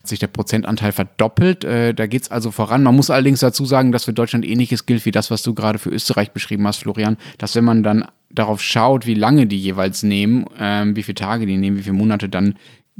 hat 0.00 0.08
sich 0.08 0.18
der 0.18 0.28
Prozentanteil 0.28 0.92
verdoppelt. 0.92 1.64
Äh, 1.64 1.92
da 1.92 2.06
geht 2.06 2.22
es 2.22 2.30
also 2.30 2.50
voran. 2.50 2.82
Man 2.82 2.96
muss 2.96 3.10
allerdings 3.10 3.40
dazu 3.40 3.66
sagen, 3.66 3.92
dass 3.92 4.04
für 4.04 4.14
Deutschland 4.14 4.46
ähnliches 4.46 4.86
gilt 4.86 5.04
wie 5.04 5.10
das, 5.10 5.30
was 5.30 5.42
du 5.42 5.52
gerade 5.52 5.78
für 5.78 5.90
Österreich 5.90 6.30
beschrieben 6.30 6.66
hast, 6.66 6.78
Florian, 6.78 7.18
dass 7.36 7.54
wenn 7.54 7.64
man 7.64 7.82
dann 7.82 8.06
darauf 8.38 8.62
schaut, 8.62 9.06
wie 9.06 9.14
lange 9.14 9.46
die 9.46 9.58
jeweils 9.58 10.02
nehmen, 10.02 10.46
äh, 10.58 10.84
wie 10.94 11.02
viele 11.02 11.16
Tage 11.16 11.46
die 11.46 11.56
nehmen, 11.56 11.78
wie 11.78 11.82
viele 11.82 11.96
Monate, 11.96 12.28
dann 12.28 12.54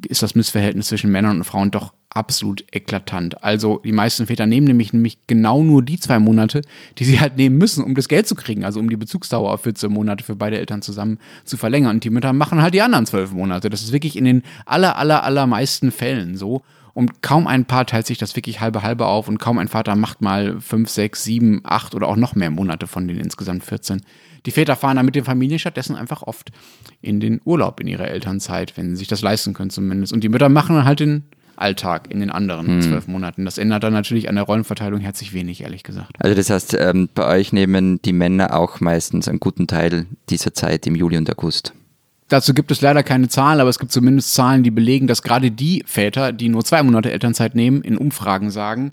ist 0.09 0.23
das 0.23 0.35
Missverhältnis 0.35 0.89
zwischen 0.89 1.11
Männern 1.11 1.39
und 1.39 1.45
Frauen 1.45 1.71
doch 1.71 1.95
absolut 2.11 2.65
eklatant. 2.73 3.43
Also 3.43 3.81
die 3.85 3.93
meisten 3.93 4.27
Väter 4.27 4.47
nehmen 4.47 4.67
nämlich, 4.67 4.93
nämlich 4.93 5.19
genau 5.27 5.63
nur 5.63 5.83
die 5.83 5.99
zwei 5.99 6.19
Monate, 6.19 6.63
die 6.99 7.05
sie 7.05 7.21
halt 7.21 7.37
nehmen 7.37 7.59
müssen, 7.59 7.85
um 7.85 7.95
das 7.95 8.09
Geld 8.09 8.27
zu 8.27 8.35
kriegen, 8.35 8.65
also 8.65 8.81
um 8.81 8.89
die 8.89 8.97
Bezugsdauer 8.97 9.53
auf 9.53 9.63
14 9.63 9.93
Monate 9.93 10.25
für 10.25 10.37
beide 10.37 10.59
Eltern 10.59 10.83
zusammen 10.83 11.19
zu 11.45 11.57
verlängern. 11.57 11.97
Und 11.97 12.05
die 12.05 12.11
Mütter 12.11 12.33
machen 12.33 12.63
halt 12.63 12.75
die 12.75 12.83
anderen 12.83 13.07
zwölf 13.07 13.33
Monate. 13.33 13.71
Das 13.71 13.83
ist 13.83 13.93
wirklich 13.93 14.17
in 14.17 14.25
den 14.25 14.43
aller, 14.65 14.97
aller, 14.97 15.25
allermeisten 15.25 15.93
Fällen 15.93 16.37
so. 16.37 16.63
Und 16.95 17.23
kaum 17.23 17.47
ein 17.47 17.67
Paar 17.67 17.85
teilt 17.85 18.07
sich 18.07 18.17
das 18.17 18.37
wirklich 18.37 18.61
halbe 18.61 18.83
halbe 18.83 19.05
auf 19.05 19.29
und 19.29 19.39
kaum 19.39 19.59
ein 19.59 19.69
Vater 19.69 19.97
macht 19.97 20.23
mal 20.23 20.59
fünf, 20.63 20.89
sechs, 20.89 21.25
sieben, 21.25 21.61
acht 21.63 21.95
oder 21.95 22.09
auch 22.09 22.17
noch 22.17 22.35
mehr 22.35 22.51
Monate 22.51 22.87
von 22.87 23.07
den 23.07 23.19
insgesamt 23.19 23.65
14. 23.65 24.01
Die 24.47 24.53
Väter 24.53 24.77
fahren 24.77 24.97
dann 24.97 25.07
mit 25.07 25.17
den 25.17 25.25
Familien 25.25 25.59
stattdessen 25.59 25.97
einfach 25.97 26.23
oft 26.23 26.51
in 27.03 27.21
den 27.21 27.41
Urlaub 27.45 27.81
in 27.81 27.89
ihrer 27.89 28.09
Elternzeit, 28.09 28.77
wenn 28.77 28.91
sie 28.91 28.97
sich 28.97 29.09
das 29.09 29.21
leisten 29.21 29.55
können 29.55 29.71
zumindest. 29.71 30.13
Und 30.13 30.23
die 30.23 30.29
Mütter 30.29 30.49
machen 30.49 30.85
halt 30.85 31.01
den 31.01 31.25
Alltag 31.57 32.11
in 32.11 32.21
den 32.21 32.31
anderen 32.31 32.67
hm. 32.67 32.83
zwölf 32.83 33.09
Monaten. 33.09 33.45
Das 33.45 33.59
ändert 33.59 33.83
dann 33.83 33.93
natürlich 33.93 34.29
an 34.29 34.37
der 34.37 34.45
Rollenverteilung 34.45 35.01
herzlich 35.01 35.33
wenig, 35.33 35.63
ehrlich 35.63 35.83
gesagt. 35.83 36.13
Also 36.19 36.35
das 36.35 36.51
heißt, 36.51 36.77
ähm, 36.79 37.09
bei 37.15 37.27
euch 37.27 37.53
nehmen 37.53 38.01
die 38.03 38.13
Männer 38.13 38.55
auch 38.55 38.81
meistens 38.81 39.29
einen 39.29 39.41
guten 39.41 39.67
Teil 39.67 40.07
dieser 40.29 40.55
Zeit 40.55 40.87
im 40.87 40.95
Juli 40.95 41.17
und 41.17 41.31
August. 41.31 41.73
Dazu 42.29 42.55
gibt 42.55 42.71
es 42.71 42.81
leider 42.81 43.03
keine 43.03 43.29
Zahlen, 43.29 43.61
aber 43.61 43.71
es 43.71 43.79
gibt 43.79 43.93
zumindest 43.93 44.35
Zahlen, 44.35 44.65
die 44.65 44.73
belegen, 44.73 45.07
dass 45.07 45.23
gerade 45.23 45.51
die 45.51 45.85
Väter, 45.87 46.33
die 46.33 46.49
nur 46.49 46.65
zwei 46.65 46.83
Monate 46.83 47.13
Elternzeit 47.13 47.55
nehmen, 47.55 47.83
in 47.83 47.97
Umfragen 47.97 48.51
sagen, 48.51 48.91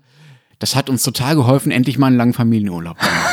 das 0.60 0.76
hat 0.76 0.90
uns 0.90 1.04
total 1.04 1.36
geholfen, 1.36 1.72
endlich 1.72 1.98
mal 1.98 2.08
einen 2.08 2.18
langen 2.18 2.34
Familienurlaub 2.34 3.00
zu 3.02 3.06
machen. 3.10 3.33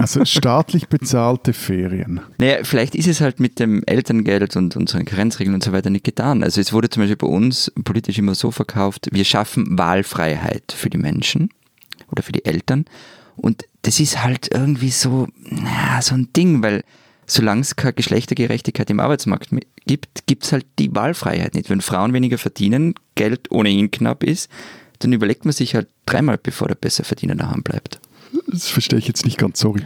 Also 0.00 0.24
staatlich 0.24 0.88
bezahlte 0.88 1.52
Ferien. 1.52 2.20
Naja, 2.38 2.58
vielleicht 2.62 2.94
ist 2.94 3.06
es 3.06 3.20
halt 3.20 3.38
mit 3.38 3.58
dem 3.58 3.82
Elterngeld 3.84 4.56
und 4.56 4.74
unseren 4.74 5.04
Grenzregeln 5.04 5.54
und 5.54 5.62
so 5.62 5.72
weiter 5.72 5.90
nicht 5.90 6.04
getan. 6.04 6.42
Also 6.42 6.60
es 6.60 6.72
wurde 6.72 6.88
zum 6.88 7.02
Beispiel 7.02 7.16
bei 7.16 7.26
uns 7.26 7.70
politisch 7.84 8.16
immer 8.18 8.34
so 8.34 8.50
verkauft, 8.50 9.08
wir 9.12 9.24
schaffen 9.26 9.78
Wahlfreiheit 9.78 10.72
für 10.74 10.88
die 10.88 10.98
Menschen 10.98 11.50
oder 12.10 12.22
für 12.22 12.32
die 12.32 12.46
Eltern. 12.46 12.86
Und 13.36 13.64
das 13.82 14.00
ist 14.00 14.24
halt 14.24 14.48
irgendwie 14.52 14.90
so, 14.90 15.28
na, 15.38 16.00
so 16.00 16.14
ein 16.14 16.32
Ding, 16.34 16.62
weil 16.62 16.82
solange 17.26 17.60
es 17.60 17.76
keine 17.76 17.92
Geschlechtergerechtigkeit 17.92 18.88
im 18.88 19.00
Arbeitsmarkt 19.00 19.50
gibt, 19.86 20.26
gibt 20.26 20.44
es 20.44 20.52
halt 20.52 20.66
die 20.78 20.94
Wahlfreiheit 20.94 21.54
nicht. 21.54 21.68
Wenn 21.68 21.82
Frauen 21.82 22.14
weniger 22.14 22.38
verdienen, 22.38 22.94
Geld 23.16 23.50
ohnehin 23.50 23.90
knapp 23.90 24.24
ist, 24.24 24.50
dann 25.00 25.12
überlegt 25.12 25.44
man 25.44 25.52
sich 25.52 25.74
halt 25.74 25.88
dreimal, 26.06 26.38
bevor 26.38 26.68
der 26.68 26.74
Besserverdiener 26.74 27.34
daheim 27.34 27.62
bleibt. 27.62 28.00
Das 28.46 28.68
verstehe 28.68 28.98
ich 28.98 29.06
jetzt 29.06 29.24
nicht 29.24 29.38
ganz, 29.38 29.60
sorry. 29.60 29.82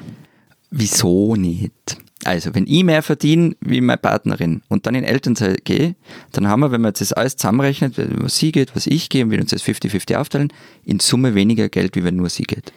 Wieso 0.70 1.36
nicht? 1.36 1.96
Also, 2.24 2.54
wenn 2.54 2.66
ich 2.66 2.84
mehr 2.84 3.02
verdiene 3.02 3.54
wie 3.60 3.80
meine 3.80 3.98
Partnerin 3.98 4.62
und 4.68 4.86
dann 4.86 4.94
in 4.94 5.04
Elternzeit 5.04 5.64
gehe, 5.64 5.94
dann 6.32 6.48
haben 6.48 6.60
wir, 6.60 6.70
wenn 6.72 6.80
man 6.80 6.90
jetzt 6.90 7.00
das 7.00 7.12
alles 7.12 7.36
zusammenrechnet, 7.36 7.94
was 7.96 8.38
sie 8.38 8.50
geht, 8.50 8.74
was 8.74 8.86
ich 8.86 9.10
gehe 9.10 9.24
und 9.24 9.30
wir 9.30 9.40
uns 9.40 9.50
das 9.50 9.62
50-50 9.62 10.16
aufteilen, 10.16 10.52
in 10.84 11.00
Summe 11.00 11.34
weniger 11.34 11.68
Geld, 11.68 11.96
wie 11.96 12.04
wenn 12.04 12.16
nur 12.16 12.30
sie 12.30 12.44
geht. 12.44 12.72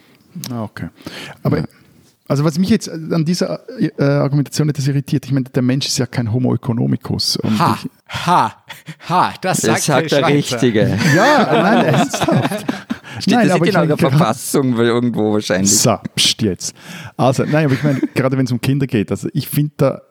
Ah, 0.52 0.64
okay. 0.64 0.90
Aber 1.44 1.60
ja. 1.60 1.66
Also 2.28 2.44
was 2.44 2.60
mich 2.60 2.70
jetzt 2.70 2.90
an 2.90 3.24
dieser 3.24 3.62
äh, 3.80 4.04
Argumentation 4.04 4.68
etwas 4.70 4.88
irritiert, 4.88 5.26
ich 5.26 5.32
meine, 5.32 5.46
der 5.46 5.62
Mensch 5.62 5.88
ist 5.88 5.98
ja 5.98 6.06
kein 6.06 6.32
Homo 6.32 6.54
economicus. 6.54 7.40
ha, 7.58 7.78
ich, 7.82 7.90
ha, 8.26 8.64
ha, 9.08 9.34
das 9.42 9.62
sagt, 9.62 9.78
das 9.78 9.86
sagt 9.86 10.12
der, 10.12 10.20
der 10.20 10.28
Richtige. 10.30 11.00
Ja, 11.16 11.50
nein, 11.64 11.86
ernsthaft. 11.86 12.66
Steht 13.20 13.34
nein, 13.34 13.48
das 13.48 13.56
aber 13.56 13.66
genau 13.66 13.82
in 13.84 13.88
der 13.88 13.98
Verfassung 13.98 14.78
irgendwo 14.78 15.34
wahrscheinlich. 15.34 15.76
So, 15.76 15.98
pst 16.16 16.42
jetzt. 16.42 16.76
Also, 17.16 17.44
nein, 17.44 17.66
aber 17.66 17.74
ich 17.74 17.84
meine, 17.84 18.00
gerade 18.14 18.38
wenn 18.38 18.46
es 18.46 18.52
um 18.52 18.62
Kinder 18.62 18.88
geht, 18.88 19.10
also 19.10 19.30
ich 19.34 19.48
finde 19.48 19.72
da 19.78 20.02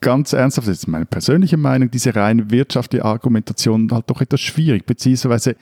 ganz 0.00 0.32
ernsthaft, 0.32 0.68
das 0.68 0.78
ist 0.78 0.86
meine 0.86 1.06
persönliche 1.06 1.56
Meinung, 1.56 1.90
diese 1.90 2.14
rein 2.14 2.50
wirtschaftliche 2.50 3.04
Argumentation 3.04 3.90
halt 3.90 4.08
doch 4.08 4.20
etwas 4.20 4.40
schwierig, 4.40 4.86
beziehungsweise 4.86 5.56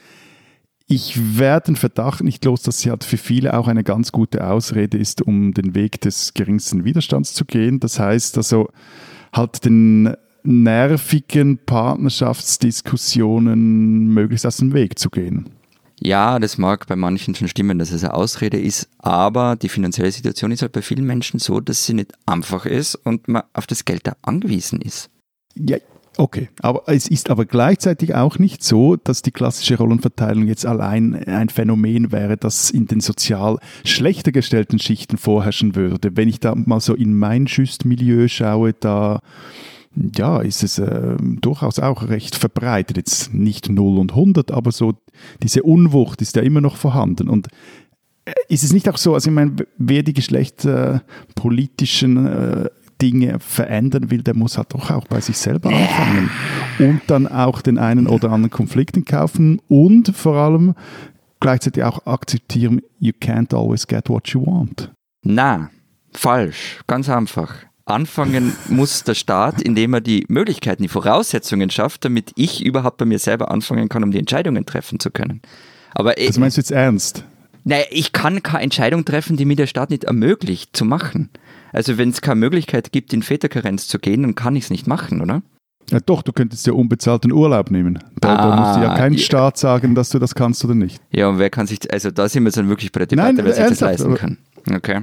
ich 0.87 1.39
werde 1.39 1.67
den 1.67 1.77
Verdacht 1.77 2.23
nicht 2.23 2.45
los, 2.45 2.63
dass 2.63 2.81
sie 2.81 2.91
halt 2.91 3.05
für 3.05 3.17
viele 3.17 3.57
auch 3.57 3.69
eine 3.69 3.85
ganz 3.85 4.11
gute 4.13 4.47
Ausrede 4.47 4.99
ist, 4.99 5.23
um 5.23 5.55
den 5.55 5.75
Weg 5.75 6.03
des 6.03 6.35
geringsten 6.35 6.85
Widerstands 6.85 7.33
zu 7.33 7.47
gehen. 7.47 7.81
Das 7.81 7.99
heißt 7.99 8.37
also 8.37 8.69
halt 9.33 9.65
den 9.65 10.15
nervigen 10.43 11.57
Partnerschaftsdiskussionen 11.59 14.09
möglichst 14.09 14.47
aus 14.47 14.59
dem 14.59 14.75
Weg 14.75 14.99
zu 14.99 15.09
gehen. 15.09 15.49
Ja, 16.01 16.39
das 16.39 16.59
mag 16.59 16.87
bei 16.87 16.97
manchen 16.97 17.35
schon 17.35 17.49
stimmen, 17.49 17.79
dass 17.79 17.91
es 17.91 18.05
eine 18.05 18.13
Ausrede 18.13 18.61
ist, 18.61 18.91
aber 18.99 19.57
die 19.57 19.71
finanzielle 19.71 20.13
Situation 20.13 20.53
ist 20.53 20.61
halt 20.61 20.73
bei 20.73 20.83
vielen 20.83 21.07
Menschen 21.07 21.41
so, 21.41 21.61
dass 21.61 21.87
sie 21.87 21.95
nicht 21.95 22.13
einfach 22.27 22.67
ist 22.67 22.95
und 22.95 23.27
man 23.29 23.45
auf 23.55 23.67
das 23.67 23.87
Geld 23.87 24.07
da 24.07 24.15
angewiesen 24.21 24.83
ist. 24.83 25.09
Ja, 25.55 25.79
Okay, 26.17 26.49
aber 26.61 26.85
es 26.87 27.09
ist 27.09 27.29
aber 27.29 27.45
gleichzeitig 27.45 28.15
auch 28.15 28.39
nicht 28.39 28.63
so, 28.63 28.95
dass 28.95 29.23
die 29.23 29.33
klassische 29.33 29.77
Rollenverteilung 29.77 30.47
jetzt 30.47 30.65
allein 30.65 31.17
ein 31.27 31.49
Phänomen 31.49 32.13
wäre, 32.13 32.37
das 32.37 32.71
in 32.71 32.87
den 32.87 33.01
sozial 33.01 33.59
schlechter 33.85 34.31
gestellten 34.31 34.79
Schichten 34.79 35.17
vorherrschen 35.17 35.75
würde. 35.75 36.17
Wenn 36.17 36.29
ich 36.29 36.39
da 36.39 36.55
mal 36.55 36.79
so 36.79 36.95
in 36.95 37.19
mein 37.19 37.49
Schüstmilieu 37.49 38.29
schaue, 38.29 38.75
da 38.75 39.19
ja, 40.17 40.41
ist 40.41 40.63
es 40.63 40.79
äh, 40.79 41.17
durchaus 41.21 41.81
auch 41.81 42.09
recht 42.09 42.37
verbreitet. 42.37 42.97
Jetzt 42.97 43.35
nicht 43.35 43.69
0 43.69 43.99
und 43.99 44.13
100, 44.13 44.51
aber 44.51 44.73
so 44.73 44.95
diese 45.43 45.63
Unwucht 45.63 46.23
ist 46.23 46.37
ja 46.37 46.43
immer 46.43 46.61
noch 46.61 46.77
vorhanden. 46.77 47.29
Und 47.29 47.49
äh, 48.25 48.33
ist 48.49 48.65
es 48.65 48.73
nicht 48.73 48.89
auch 48.89 48.99
so, 48.99 49.15
also 49.15 49.31
ich 49.31 49.35
meine, 49.35 49.55
wer 49.79 50.03
die 50.03 50.15
geschlechterpolitischen 50.15 52.27
äh, 52.27 52.69
Dinge 53.01 53.39
verändern 53.41 54.11
will, 54.11 54.23
der 54.23 54.35
muss 54.35 54.57
halt 54.57 54.75
doch 54.75 54.91
auch 54.91 55.07
bei 55.07 55.21
sich 55.21 55.39
selber 55.39 55.71
anfangen 55.71 56.31
und 56.79 57.01
dann 57.07 57.27
auch 57.27 57.63
den 57.63 57.79
einen 57.79 58.07
oder 58.07 58.31
anderen 58.31 58.51
Konflikt 58.51 58.97
in 58.97 59.05
kaufen 59.05 59.61
und 59.69 60.17
vor 60.17 60.37
allem 60.37 60.75
gleichzeitig 61.41 61.83
auch 61.83 62.07
akzeptieren, 62.07 62.81
you 62.99 63.13
can't 63.13 63.55
always 63.55 63.87
get 63.87 64.09
what 64.09 64.29
you 64.29 64.45
want. 64.45 64.91
Na, 65.23 65.71
falsch, 66.13 66.81
ganz 66.87 67.09
einfach. 67.09 67.55
Anfangen 67.85 68.55
muss 68.69 69.05
der 69.05 69.15
Staat, 69.15 69.61
indem 69.61 69.95
er 69.95 70.01
die 70.01 70.25
Möglichkeiten, 70.29 70.83
die 70.83 70.89
Voraussetzungen 70.89 71.69
schafft, 71.71 72.05
damit 72.05 72.33
ich 72.37 72.65
überhaupt 72.65 72.97
bei 72.97 73.05
mir 73.05 73.19
selber 73.19 73.51
anfangen 73.51 73.89
kann, 73.89 74.03
um 74.03 74.11
die 74.11 74.19
Entscheidungen 74.19 74.65
treffen 74.65 75.01
zu 75.01 75.11
können. 75.11 75.43
Aber 75.93 76.15
das 76.15 76.39
meinst 76.39 76.57
du 76.57 76.61
jetzt 76.61 76.73
ernst? 76.73 77.25
Naja, 77.65 77.85
ich 77.91 78.13
kann 78.13 78.43
keine 78.43 78.65
Entscheidung 78.65 79.05
treffen, 79.05 79.37
die 79.37 79.47
mir 79.47 79.57
der 79.57 79.67
Staat 79.67 79.91
nicht 79.91 80.05
ermöglicht 80.05 80.77
zu 80.77 80.85
machen. 80.85 81.31
Also 81.73 81.99
wenn 81.99 82.11
es 82.11 82.21
keine 82.21 82.41
Möglichkeit 82.41 82.93
gibt, 82.93 83.13
in 83.13 83.23
Väterkarenz 83.23 83.89
zu 83.89 83.99
gehen, 83.99 84.23
dann 84.23 84.35
kann 84.35 84.55
ich 84.55 84.65
es 84.65 84.71
nicht 84.71 84.87
machen, 84.87 85.23
oder? 85.23 85.43
Ja, 85.91 85.99
doch, 86.01 86.23
du 86.23 86.33
könntest 86.33 86.67
ja 86.67 86.73
unbezahlten 86.73 87.33
Urlaub 87.33 87.71
nehmen. 87.71 87.99
Da, 88.21 88.37
ah, 88.37 88.37
da 88.37 88.57
muss 88.57 88.85
ja 88.85 88.97
kein 88.97 89.15
ja. 89.15 89.19
Staat 89.19 89.59
sagen, 89.59 89.95
dass 89.95 90.11
du 90.11 90.19
das 90.19 90.35
kannst 90.35 90.65
oder 90.65 90.75
nicht. 90.75 91.01
Ja, 91.11 91.29
und 91.29 91.39
wer 91.39 91.51
kann 91.51 91.67
sich, 91.67 91.93
also 91.93 92.11
da 92.11 92.29
sind 92.29 92.45
wir 92.45 92.53
dann 92.53 92.69
wirklich 92.69 92.93
bei 92.93 93.01
der 93.01 93.07
Debatte, 93.07 93.35
Nein, 93.35 93.45
wer 93.45 93.53
sich 93.55 93.65
das 93.65 93.81
leisten 93.81 94.15
kann. 94.15 94.39
Okay. 94.71 95.03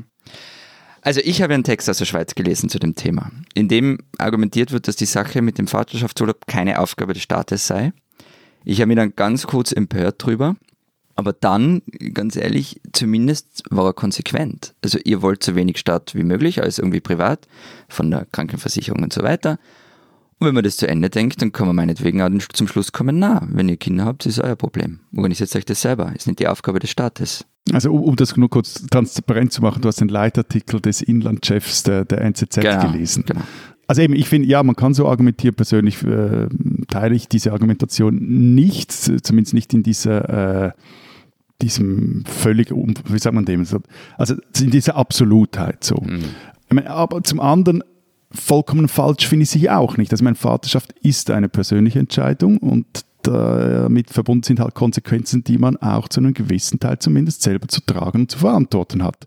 Also 1.02 1.20
ich 1.24 1.42
habe 1.42 1.54
einen 1.54 1.64
Text 1.64 1.90
aus 1.90 1.98
der 1.98 2.06
Schweiz 2.06 2.36
gelesen 2.36 2.70
zu 2.70 2.78
dem 2.78 2.96
Thema, 2.96 3.32
in 3.56 3.68
dem 3.68 4.00
argumentiert 4.20 4.72
wird, 4.72 4.88
dass 4.88 4.96
die 4.96 5.06
Sache 5.06 5.42
mit 5.42 5.58
dem 5.58 5.68
Vaterschaftsurlaub 5.68 6.46
keine 6.48 6.80
Aufgabe 6.80 7.14
des 7.14 7.24
Staates 7.24 7.66
sei. 7.66 7.92
Ich 8.64 8.80
habe 8.80 8.88
mich 8.88 8.98
dann 8.98 9.16
ganz 9.16 9.48
kurz 9.48 9.72
empört 9.72 10.24
drüber 10.24 10.56
aber 11.22 11.34
dann, 11.34 11.84
ganz 12.16 12.36
ehrlich, 12.36 12.82
zumindest 12.94 13.64
war 13.70 13.86
er 13.86 13.94
konsequent. 13.94 14.74
Also 14.82 14.98
ihr 15.04 15.22
wollt 15.22 15.44
so 15.44 15.56
wenig 15.56 15.78
Staat 15.78 16.16
wie 16.16 16.24
möglich, 16.24 16.64
als 16.64 16.80
irgendwie 16.80 17.00
privat, 17.00 17.48
von 17.88 18.10
der 18.10 18.26
Krankenversicherung 18.32 19.04
und 19.04 19.14
so 19.14 19.22
weiter. 19.22 19.60
Und 20.40 20.48
wenn 20.48 20.56
man 20.56 20.64
das 20.64 20.78
zu 20.78 20.88
Ende 20.88 21.12
denkt, 21.12 21.40
dann 21.44 21.52
kann 21.52 21.68
man 21.68 21.76
meinetwegen 21.76 22.24
auch 22.24 22.30
zum 22.54 22.68
Schluss 22.68 22.92
kommen, 22.92 23.20
na, 23.20 23.48
wenn 23.52 23.70
ihr 23.70 23.78
Kinder 23.78 24.06
habt, 24.06 24.26
ist 24.26 24.40
euer 24.40 24.56
Problem. 24.56 25.02
Organisiert 25.16 25.56
euch 25.56 25.66
das 25.66 25.82
selber. 25.82 26.12
Ist 26.16 26.26
nicht 26.26 26.40
die 26.40 26.48
Aufgabe 26.48 26.80
des 26.80 26.90
Staates. 26.90 27.46
Also 27.72 27.94
um, 27.94 28.16
das 28.16 28.36
nur 28.36 28.50
kurz 28.50 28.84
transparent 28.90 29.54
zu 29.54 29.62
machen, 29.62 29.84
du 29.84 29.88
hast 29.88 30.02
den 30.02 30.08
Leitartikel 30.08 30.82
des 30.82 31.04
Inlandchefs 31.04 31.84
der, 31.84 32.06
der 32.06 32.22
NZZ 32.22 32.56
genau, 32.56 32.92
gelesen. 32.92 33.26
Genau. 33.28 33.42
Also 33.86 34.02
eben, 34.02 34.16
ich 34.16 34.30
finde, 34.30 34.48
ja, 34.48 34.64
man 34.64 34.76
kann 34.76 34.94
so 34.94 35.08
argumentieren, 35.08 35.54
persönlich 35.54 36.02
äh, 36.04 36.48
teile 36.88 37.14
ich 37.14 37.28
diese 37.28 37.52
Argumentation 37.52 38.16
nicht, 38.56 38.92
zumindest 38.92 39.54
nicht 39.54 39.74
in 39.74 39.84
dieser 39.84 40.68
äh, 40.68 40.72
diesem 41.62 42.24
völlig, 42.26 42.72
wie 42.72 43.20
sagt 43.20 43.36
man 43.36 43.46
dem, 43.46 43.66
also 44.18 44.36
in 44.60 44.72
dieser 44.72 44.96
Absolutheit 44.96 45.84
so. 45.84 45.96
Mhm. 45.96 46.80
aber 46.86 47.24
zum 47.24 47.40
anderen, 47.40 47.84
vollkommen 48.32 48.88
falsch 48.88 49.28
finde 49.28 49.44
ich 49.44 49.50
sie 49.50 49.70
auch 49.70 49.98
nicht. 49.98 50.12
Also 50.12 50.24
meine 50.24 50.36
Vaterschaft 50.36 50.94
ist 51.02 51.30
eine 51.32 51.50
persönliche 51.50 52.00
Entscheidung 52.00 52.58
und 52.58 53.06
damit 53.24 54.10
verbunden 54.10 54.44
sind 54.44 54.60
halt 54.60 54.74
Konsequenzen, 54.74 55.44
die 55.44 55.58
man 55.58 55.78
auch 55.78 56.08
zu 56.08 56.20
einem 56.20 56.34
gewissen 56.34 56.80
Teil 56.80 57.00
zumindest 57.00 57.44
selber 57.44 57.68
zu 57.68 57.82
tragen 57.82 58.22
und 58.22 58.32
zu 58.32 58.40
verantworten 58.40 59.04
hat. 59.04 59.26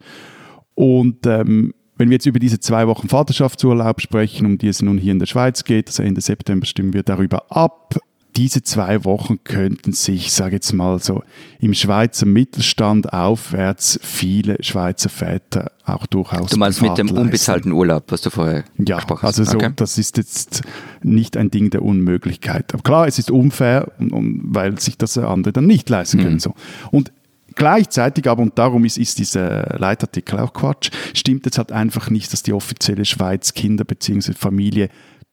Und 0.75 1.27
ähm, 1.27 1.75
wenn 1.97 2.11
wir 2.11 2.15
jetzt 2.15 2.27
über 2.27 2.41
diese 2.41 2.59
zwei 2.59 2.89
Wochen 2.89 3.09
Vaterschaftsurlaub 3.09 4.01
sprechen, 4.01 4.47
um 4.47 4.59
die 4.59 4.69
es 4.69 4.83
nun 4.83 4.99
hier 4.99 5.13
in 5.13 5.21
der 5.21 5.27
Schweiz 5.27 5.65
geht, 5.65 5.89
also 5.89 6.03
Ende 6.03 6.21
September 6.21 6.67
stimmen 6.67 6.93
wir 6.93 7.05
darüber 7.05 7.53
ab, 7.53 7.97
diese 8.37 8.63
zwei 8.63 9.05
Wochen 9.05 9.43
könnten 9.45 9.93
sich, 9.93 10.33
sage 10.33 10.57
jetzt 10.57 10.73
mal 10.73 10.99
so, 10.99 11.23
im 11.61 11.73
Schweizer 11.73 12.27
Mittelstand 12.27 13.13
aufwärts 13.13 13.99
viele 14.03 14.57
Schweizer 14.61 15.09
Väter 15.09 15.71
auch 15.85 16.07
durchaus. 16.07 16.51
Du 16.51 16.57
meinst 16.57 16.83
mit 16.83 16.99
dem 16.99 17.07
leisten. 17.07 17.21
unbezahlten 17.21 17.73
Urlaub, 17.73 18.05
was 18.09 18.23
du 18.23 18.31
vorher 18.31 18.65
ja, 18.79 18.97
gesprochen 18.97 19.23
hast? 19.23 19.39
Also 19.39 19.53
so, 19.53 19.59
okay. 19.59 19.73
das 19.77 19.99
ist 19.99 20.17
jetzt 20.17 20.63
nicht 21.03 21.37
ein 21.37 21.51
Ding 21.51 21.71
der 21.71 21.83
Unmöglichkeit. 21.83 22.75
Aber 22.75 22.83
klar, 22.83 23.07
es 23.07 23.19
ist 23.19 23.31
unfair, 23.31 23.93
weil 23.99 24.81
sich 24.81 24.99
das 24.99 25.17
andere 25.17 25.53
dann 25.53 25.67
nicht 25.67 25.89
leisten 25.89 26.19
können. 26.19 26.35
Mhm. 26.35 26.41
So. 26.41 26.55
Und 26.91 27.13
Gleichzeitig 27.57 28.29
aber, 28.29 28.43
und 28.43 28.59
darum 28.59 28.85
ist, 28.85 28.99
ist 28.99 29.19
dieser 29.19 29.79
Leitartikel 29.79 30.41
auch 30.41 30.53
Quatsch, 30.53 30.91
stimmt 31.15 31.45
jetzt 31.45 31.59
halt 31.59 31.71
einfach 31.71 32.11
nicht, 32.11 32.33
dass 32.33 32.43
die 32.43 32.53
offizielle 32.53 33.05
Schweiz 33.05 33.55
Kinder 33.55 33.85
bzw. 33.85 34.33
Familie 34.33 34.89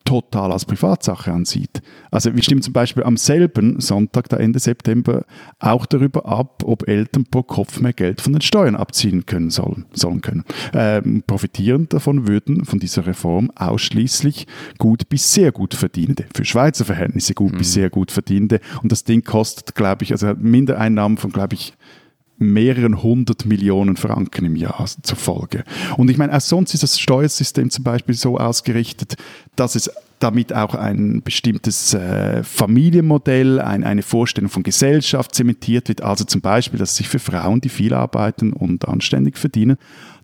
total 0.05 0.51
als 0.51 0.65
Privatsache 0.65 1.31
ansieht. 1.31 1.81
Also 2.09 2.33
wir 2.35 2.43
stimmen 2.43 2.61
zum 2.61 2.73
Beispiel 2.73 3.03
am 3.03 3.17
selben 3.17 3.79
Sonntag, 3.79 4.29
da 4.29 4.37
Ende 4.37 4.59
September, 4.59 5.25
auch 5.59 5.85
darüber 5.85 6.25
ab, 6.25 6.63
ob 6.65 6.87
Eltern 6.87 7.25
pro 7.25 7.43
Kopf 7.43 7.79
mehr 7.79 7.93
Geld 7.93 8.21
von 8.21 8.33
den 8.33 8.41
Steuern 8.41 8.75
abziehen 8.75 9.25
können 9.25 9.49
sollen, 9.49 9.85
sollen 9.93 10.21
können. 10.21 10.43
Ähm, 10.73 11.23
profitieren 11.25 11.87
davon 11.89 12.27
würden 12.27 12.65
von 12.65 12.79
dieser 12.79 13.05
Reform 13.05 13.51
ausschließlich 13.55 14.47
gut 14.77 15.09
bis 15.09 15.33
sehr 15.33 15.51
gut 15.51 15.73
Verdienende. 15.73 16.25
Für 16.35 16.45
Schweizer 16.45 16.85
Verhältnisse 16.85 17.33
gut 17.33 17.53
mhm. 17.53 17.57
bis 17.59 17.73
sehr 17.73 17.89
gut 17.89 18.11
Verdienende. 18.11 18.59
Und 18.81 18.91
das 18.91 19.03
Ding 19.03 19.23
kostet, 19.23 19.75
glaube 19.75 20.03
ich, 20.03 20.11
also 20.11 20.33
Mindereinnahmen 20.37 21.17
von, 21.17 21.31
glaube 21.31 21.55
ich, 21.55 21.73
mehreren 22.41 23.03
hundert 23.03 23.45
Millionen 23.45 23.95
Franken 23.95 24.45
im 24.45 24.55
Jahr 24.55 24.83
zur 25.03 25.17
Folge. 25.17 25.63
Und 25.97 26.09
ich 26.09 26.17
meine, 26.17 26.35
auch 26.35 26.41
sonst 26.41 26.73
ist 26.73 26.81
das 26.81 26.99
Steuersystem 26.99 27.69
zum 27.69 27.83
Beispiel 27.83 28.15
so 28.15 28.37
ausgerichtet, 28.37 29.15
dass 29.55 29.75
es 29.75 29.91
damit 30.19 30.53
auch 30.53 30.75
ein 30.75 31.21
bestimmtes 31.23 31.93
äh, 31.93 32.43
Familienmodell, 32.43 33.59
ein, 33.59 33.83
eine 33.83 34.03
Vorstellung 34.03 34.49
von 34.49 34.63
Gesellschaft 34.63 35.33
zementiert 35.33 35.89
wird. 35.89 36.01
Also 36.01 36.23
zum 36.25 36.41
Beispiel, 36.41 36.79
dass 36.79 36.95
sich 36.95 37.09
für 37.09 37.19
Frauen, 37.19 37.61
die 37.61 37.69
viel 37.69 37.93
arbeiten 37.93 38.53
und 38.53 38.87
anständig 38.87 39.37
verdienen, 39.37 39.77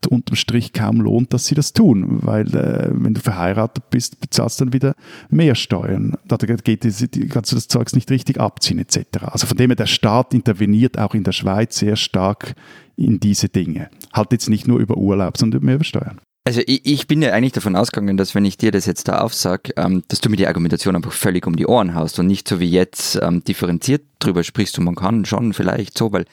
unterm 0.10 0.36
Strich 0.36 0.74
kaum 0.74 1.02
lohnt, 1.02 1.34
dass 1.34 1.48
sie 1.48 1.56
das 1.56 1.74
tun, 1.74 2.20
weil 2.22 2.48
äh, 2.56 2.90
wenn 2.92 3.16
du 3.16 3.22
verheiratet 3.22 3.90
bist, 3.90 4.22
bezahlst 4.22 4.60
du 4.60 4.66
dann 4.66 4.74
wieder 4.74 4.94
mehr 5.30 5.56
Steuern. 5.56 6.16
Da 6.28 6.38
geht, 6.38 6.82
kannst 7.30 7.52
du 7.52 7.56
das 7.56 7.68
Zeugs 7.68 7.94
nicht 7.94 8.10
richtig 8.12 8.40
abziehen 8.40 8.80
etc. 8.80 9.00
Also 9.24 9.48
von 9.48 9.58
dem 9.58 9.72
her, 9.72 9.76
der 9.76 9.88
Staat 9.88 10.34
interveniert 10.34 10.98
auch 11.00 11.14
in 11.14 11.24
der 11.24 11.32
Schweiz 11.32 11.78
sehr 11.80 11.96
stark 11.96 12.54
in 12.96 13.20
diese 13.20 13.50
Dinge. 13.50 13.90
Halt 14.14 14.32
jetzt 14.32 14.50
nicht 14.50 14.68
nur 14.68 14.80
über 14.80 14.98
Urlaub, 14.98 15.38
sondern 15.38 15.62
über 15.62 15.84
Steuern. 15.84 16.20
Also 16.48 16.62
ich, 16.66 16.86
ich, 16.86 17.08
bin 17.08 17.22
ja 17.22 17.34
eigentlich 17.34 17.52
davon 17.52 17.76
ausgegangen, 17.76 18.16
dass 18.16 18.34
wenn 18.34 18.46
ich 18.46 18.56
dir 18.56 18.72
das 18.72 18.86
jetzt 18.86 19.10
da 19.10 19.20
aufsag, 19.20 19.74
ähm, 19.76 20.06
dass 20.08 20.22
du 20.22 20.30
mir 20.30 20.38
die 20.38 20.48
Argumentation 20.48 20.96
einfach 20.96 21.12
völlig 21.12 21.46
um 21.46 21.58
die 21.58 21.68
Ohren 21.68 21.94
haust 21.94 22.20
und 22.20 22.28
nicht 22.28 22.48
so 22.48 22.62
wie 22.62 22.72
jetzt 22.72 23.20
ähm, 23.22 23.44
differenziert 23.44 24.04
drüber 24.20 24.46
sprichst 24.46 24.80
und 24.80 24.86
man 24.86 24.96
kann 24.96 25.26
schon 25.26 25.52
vielleicht 25.52 25.98
so, 25.98 26.14
weil 26.14 26.24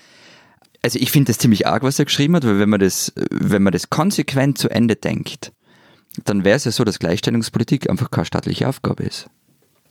also 0.82 1.00
ich 1.00 1.10
finde 1.10 1.32
das 1.32 1.38
ziemlich 1.38 1.66
arg, 1.66 1.82
was 1.82 1.98
er 1.98 2.04
geschrieben 2.04 2.36
hat, 2.36 2.44
weil 2.44 2.60
wenn 2.60 2.68
man 2.68 2.78
das, 2.78 3.12
wenn 3.28 3.64
man 3.64 3.72
das 3.72 3.90
konsequent 3.90 4.56
zu 4.56 4.70
Ende 4.70 4.94
denkt, 4.94 5.50
dann 6.24 6.44
wäre 6.44 6.58
es 6.58 6.64
ja 6.64 6.70
so, 6.70 6.84
dass 6.84 7.00
Gleichstellungspolitik 7.00 7.90
einfach 7.90 8.12
keine 8.12 8.26
staatliche 8.26 8.68
Aufgabe 8.68 9.02
ist 9.02 9.28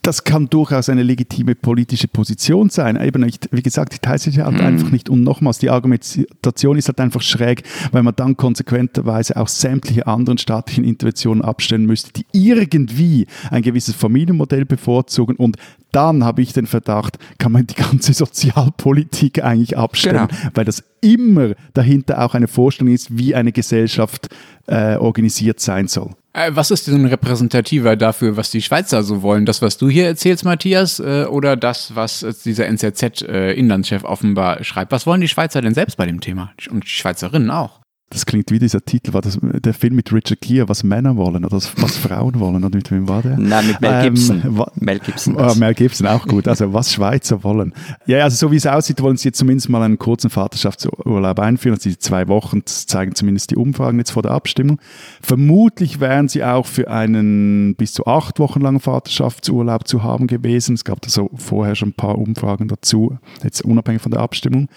das 0.04 0.22
kann 0.22 0.50
durchaus 0.50 0.90
eine 0.90 1.02
legitime 1.02 1.54
politische 1.54 2.08
Position 2.08 2.68
sein. 2.68 3.00
Eben, 3.00 3.26
ich, 3.26 3.38
wie 3.50 3.62
gesagt, 3.62 3.94
ich 3.94 4.00
teile 4.00 4.18
sie 4.18 4.42
halt 4.42 4.58
mhm. 4.58 4.60
einfach 4.60 4.90
nicht. 4.90 5.08
Und 5.08 5.22
nochmals, 5.22 5.58
die 5.58 5.70
Argumentation 5.70 6.76
ist 6.76 6.88
halt 6.88 7.00
einfach 7.00 7.22
schräg, 7.22 7.62
weil 7.90 8.02
man 8.02 8.14
dann 8.14 8.36
konsequenterweise 8.36 9.36
auch 9.36 9.48
sämtliche 9.48 10.06
anderen 10.06 10.36
staatlichen 10.36 10.84
Interventionen 10.84 11.42
abstellen 11.42 11.86
müsste, 11.86 12.12
die 12.12 12.26
irgendwie 12.32 13.26
ein 13.50 13.62
gewisses 13.62 13.94
Familienmodell 13.94 14.66
bevorzugen. 14.66 15.36
Und 15.36 15.56
dann 15.90 16.22
habe 16.22 16.42
ich 16.42 16.52
den 16.52 16.66
Verdacht, 16.66 17.18
kann 17.38 17.52
man 17.52 17.66
die 17.66 17.74
ganze 17.74 18.12
Sozialpolitik 18.14 19.42
eigentlich 19.42 19.78
abstellen, 19.78 20.28
genau. 20.28 20.50
weil 20.52 20.66
das 20.66 20.84
immer 21.00 21.54
dahinter 21.72 22.22
auch 22.22 22.34
eine 22.34 22.48
Vorstellung 22.48 22.92
ist, 22.92 23.16
wie 23.16 23.34
eine 23.34 23.52
Gesellschaft 23.52 24.28
äh, 24.66 24.96
organisiert 24.96 25.60
sein 25.60 25.88
soll. 25.88 26.10
Äh, 26.34 26.50
was 26.54 26.72
ist 26.72 26.88
denn 26.88 27.06
repräsentativer 27.06 27.94
dafür, 27.94 28.36
was 28.36 28.50
die 28.50 28.60
Schweizer 28.60 29.04
so 29.04 29.22
wollen? 29.22 29.46
Das, 29.46 29.62
was 29.62 29.78
du 29.78 29.88
hier 29.88 30.06
erzählst, 30.06 30.44
Matthias, 30.44 30.98
äh, 30.98 31.26
oder 31.26 31.56
das, 31.56 31.94
was 31.94 32.26
dieser 32.44 32.66
NZZ-Inlandschef 32.66 34.02
äh, 34.02 34.06
offenbar 34.06 34.64
schreibt? 34.64 34.90
Was 34.90 35.06
wollen 35.06 35.20
die 35.20 35.28
Schweizer 35.28 35.62
denn 35.62 35.74
selbst 35.74 35.96
bei 35.96 36.06
dem 36.06 36.20
Thema? 36.20 36.52
Und 36.70 36.84
die 36.84 36.88
Schweizerinnen 36.88 37.50
auch? 37.50 37.83
Das 38.14 38.26
klingt 38.26 38.52
wie 38.52 38.60
dieser 38.60 38.80
Titel, 38.84 39.12
war 39.12 39.22
das 39.22 39.40
der 39.42 39.74
Film 39.74 39.96
mit 39.96 40.12
Richard 40.12 40.40
Gere, 40.40 40.68
was 40.68 40.84
Männer 40.84 41.16
wollen 41.16 41.44
oder 41.44 41.56
was 41.56 41.96
Frauen 41.96 42.38
wollen, 42.38 42.62
oder 42.62 42.76
mit 42.76 42.88
wem 42.92 43.08
war 43.08 43.22
der? 43.22 43.36
Nein, 43.36 43.66
mit 43.66 43.80
Mel 43.80 44.04
Gibson. 44.04 44.40
Ähm, 44.44 44.64
Mel 44.76 45.00
Gibson. 45.00 45.36
Oh, 45.36 45.52
Mel 45.56 45.74
Gibson, 45.74 46.06
auch 46.06 46.24
gut. 46.24 46.46
Also 46.46 46.72
was 46.72 46.92
Schweizer 46.92 47.42
wollen. 47.42 47.74
Ja, 48.06 48.22
also 48.22 48.36
so 48.36 48.52
wie 48.52 48.56
es 48.56 48.68
aussieht, 48.68 49.02
wollen 49.02 49.16
sie 49.16 49.30
jetzt 49.30 49.38
zumindest 49.38 49.68
mal 49.68 49.82
einen 49.82 49.98
kurzen 49.98 50.30
Vaterschaftsurlaub 50.30 51.40
einführen. 51.40 51.74
Also 51.74 51.90
die 51.90 51.98
zwei 51.98 52.28
Wochen, 52.28 52.62
zeigen 52.64 53.16
zumindest 53.16 53.50
die 53.50 53.56
Umfragen 53.56 53.98
jetzt 53.98 54.12
vor 54.12 54.22
der 54.22 54.30
Abstimmung. 54.30 54.78
Vermutlich 55.20 55.98
wären 55.98 56.28
sie 56.28 56.44
auch 56.44 56.66
für 56.66 56.88
einen 56.88 57.74
bis 57.74 57.94
zu 57.94 58.06
acht 58.06 58.38
Wochen 58.38 58.60
langen 58.60 58.78
Vaterschaftsurlaub 58.78 59.88
zu 59.88 60.04
haben 60.04 60.28
gewesen. 60.28 60.76
Es 60.76 60.84
gab 60.84 61.00
da 61.00 61.08
so 61.10 61.30
vorher 61.34 61.74
schon 61.74 61.88
ein 61.88 61.94
paar 61.94 62.16
Umfragen 62.16 62.68
dazu, 62.68 63.18
jetzt 63.42 63.64
unabhängig 63.64 64.02
von 64.02 64.12
der 64.12 64.20
Abstimmung. 64.20 64.68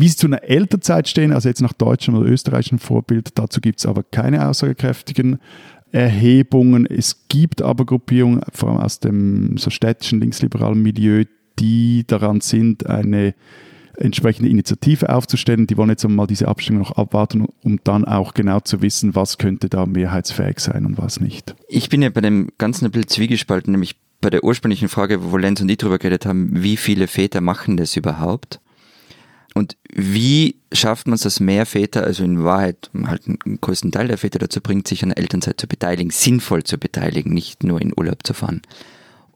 Wie 0.00 0.08
sie 0.08 0.16
zu 0.16 0.28
einer 0.28 0.42
Elternzeit 0.44 1.08
stehen, 1.08 1.30
also 1.30 1.46
jetzt 1.46 1.60
nach 1.60 1.74
deutschem 1.74 2.14
oder 2.14 2.26
österreichischem 2.30 2.78
Vorbild, 2.78 3.32
dazu 3.34 3.60
gibt 3.60 3.80
es 3.80 3.86
aber 3.86 4.02
keine 4.02 4.48
aussagekräftigen 4.48 5.38
Erhebungen. 5.92 6.86
Es 6.86 7.26
gibt 7.28 7.60
aber 7.60 7.84
Gruppierungen, 7.84 8.40
vor 8.50 8.70
allem 8.70 8.78
aus 8.78 9.00
dem 9.00 9.58
so 9.58 9.68
städtischen 9.68 10.20
linksliberalen 10.20 10.80
Milieu, 10.80 11.24
die 11.58 12.04
daran 12.06 12.40
sind, 12.40 12.86
eine 12.86 13.34
entsprechende 13.98 14.48
Initiative 14.48 15.14
aufzustellen. 15.14 15.66
Die 15.66 15.76
wollen 15.76 15.90
jetzt 15.90 16.06
einmal 16.06 16.26
diese 16.26 16.48
Abstimmung 16.48 16.80
noch 16.80 16.92
abwarten, 16.92 17.46
um 17.62 17.78
dann 17.84 18.06
auch 18.06 18.32
genau 18.32 18.60
zu 18.60 18.80
wissen, 18.80 19.14
was 19.14 19.36
könnte 19.36 19.68
da 19.68 19.84
mehrheitsfähig 19.84 20.60
sein 20.60 20.86
und 20.86 20.96
was 20.96 21.20
nicht. 21.20 21.54
Ich 21.68 21.90
bin 21.90 22.00
ja 22.00 22.08
bei 22.08 22.22
dem 22.22 22.48
Ganzen 22.56 22.86
ein 22.86 22.90
bisschen 22.90 23.08
zwiegespalten, 23.08 23.72
nämlich 23.72 23.96
bei 24.22 24.30
der 24.30 24.44
ursprünglichen 24.44 24.88
Frage, 24.88 25.30
wo 25.30 25.36
Lenz 25.36 25.60
und 25.60 25.68
ich 25.68 25.76
drüber 25.76 25.98
geredet 25.98 26.24
haben, 26.24 26.62
wie 26.62 26.78
viele 26.78 27.06
Väter 27.06 27.42
machen 27.42 27.76
das 27.76 27.98
überhaupt? 27.98 28.60
Und 29.54 29.76
wie 29.92 30.56
schafft 30.72 31.06
man 31.06 31.14
es, 31.14 31.22
dass 31.22 31.40
mehr 31.40 31.66
Väter, 31.66 32.04
also 32.04 32.22
in 32.24 32.44
Wahrheit 32.44 32.90
halt 33.04 33.26
einen 33.26 33.60
größten 33.60 33.90
Teil 33.90 34.08
der 34.08 34.18
Väter 34.18 34.38
dazu 34.38 34.60
bringt, 34.60 34.86
sich 34.86 35.02
an 35.02 35.08
der 35.10 35.18
Elternzeit 35.18 35.60
zu 35.60 35.66
beteiligen, 35.66 36.10
sinnvoll 36.10 36.62
zu 36.62 36.78
beteiligen, 36.78 37.32
nicht 37.32 37.64
nur 37.64 37.80
in 37.80 37.92
Urlaub 37.96 38.24
zu 38.24 38.32
fahren. 38.32 38.62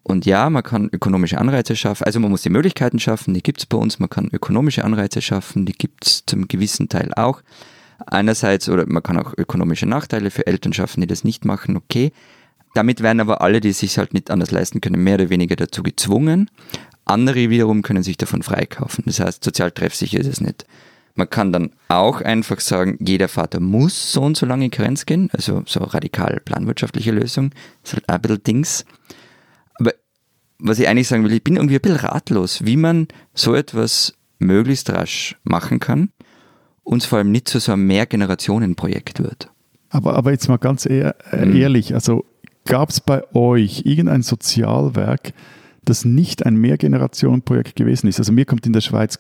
Und 0.05 0.27
ja, 0.27 0.51
man 0.51 0.63
kann 0.63 0.91
ökonomische 0.93 1.39
Anreize 1.39 1.75
schaffen, 1.75 2.05
also 2.05 2.21
man 2.21 2.31
muss 2.31 2.43
die 2.43 2.51
Möglichkeiten 2.51 2.99
schaffen, 2.99 3.33
die 3.33 3.43
gibt 3.43 3.61
es 3.61 3.67
bei 3.67 3.79
uns, 3.79 3.99
man 3.99 4.11
kann 4.11 4.29
ökonomische 4.31 4.85
Anreize 4.85 5.23
schaffen, 5.23 5.65
die 5.65 5.73
gibt 5.73 6.07
es 6.07 6.25
zum 6.27 6.47
gewissen 6.47 6.91
Teil 6.91 7.13
auch. 7.15 7.43
Einerseits, 8.07 8.69
oder 8.69 8.85
man 8.87 9.03
kann 9.03 9.19
auch 9.19 9.33
ökonomische 9.37 9.87
Nachteile 9.87 10.31
für 10.31 10.47
Eltern 10.47 10.75
schaffen, 10.75 11.01
die 11.01 11.07
das 11.07 11.25
nicht 11.25 11.47
machen, 11.47 11.77
okay. 11.77 12.13
Damit 12.75 13.03
werden 13.03 13.21
aber 13.21 13.41
alle, 13.41 13.61
die 13.61 13.71
es 13.71 13.79
sich 13.79 13.97
halt 13.97 14.13
nicht 14.13 14.31
anders 14.31 14.51
leisten 14.51 14.81
können, 14.81 15.03
mehr 15.03 15.15
oder 15.15 15.31
weniger 15.31 15.57
dazu 15.57 15.83
gezwungen. 15.83 16.51
Andere 17.05 17.51
wiederum 17.51 17.83
können 17.83 18.03
sich 18.03 18.17
davon 18.17 18.43
freikaufen. 18.43 19.05
Das 19.07 19.21
heißt, 19.21 19.45
sozial 19.45 19.71
treffsicher 19.71 20.21
ist 20.21 20.27
es 20.27 20.41
nicht. 20.41 20.65
Man 21.17 21.31
kann 21.31 21.53
dann 21.53 21.71
auch 21.89 22.21
einfach 22.21 22.61
sagen, 22.61 22.99
jeder 23.01 23.29
Vater 23.29 23.61
muss 23.61 24.13
so 24.13 24.23
und 24.23 24.37
so 24.37 24.47
lange 24.47 24.65
in 24.65 24.71
Karenz 24.71 25.07
gehen, 25.07 25.31
also 25.33 25.63
so 25.67 25.81
radikal 25.81 26.41
planwirtschaftliche 26.45 27.13
Lösung, 27.13 27.51
das 27.83 27.93
ist 27.93 27.95
halt 27.95 28.09
ein 28.09 28.21
bisschen 28.21 28.43
Dings. 28.43 28.85
Aber 29.79 29.93
was 30.59 30.81
ich 30.81 30.89
eigentlich 30.89 31.07
sagen 31.07 31.23
will, 31.23 31.33
ich 31.33 31.45
bin 31.45 31.55
irgendwie 31.55 31.77
ein 31.77 31.81
bisschen 31.81 31.99
ratlos, 31.99 32.65
wie 32.65 32.77
man 32.77 33.07
so 33.33 33.55
etwas 33.55 34.15
möglichst 34.41 34.91
rasch 34.91 35.37
machen 35.45 35.79
kann 35.79 36.11
und 36.83 37.03
es 37.03 37.07
vor 37.07 37.19
allem 37.19 37.31
nicht 37.31 37.47
zu 37.47 37.61
so 37.61 37.73
einem 37.73 37.87
Mehrgenerationenprojekt 37.87 39.23
wird. 39.23 39.51
Aber, 39.91 40.17
aber 40.17 40.33
jetzt 40.33 40.49
mal 40.49 40.57
ganz 40.57 40.85
ehr, 40.85 41.15
äh, 41.33 41.47
mhm. 41.47 41.57
ehrlich, 41.57 41.95
also 41.95 42.25
gab 42.65 42.91
es 42.91 43.01
bei 43.01 43.23
euch 43.35 43.83
irgendein 43.85 44.23
Sozialwerk, 44.23 45.33
das 45.85 46.05
nicht 46.05 46.45
ein 46.47 46.57
Mehrgenerationenprojekt 46.57 47.77
gewesen 47.77 48.09
ist. 48.09 48.19
Also 48.19 48.33
mir 48.33 48.45
kommt 48.45 48.67
in 48.67 48.73
der 48.73 48.81
Schweiz 48.81 49.19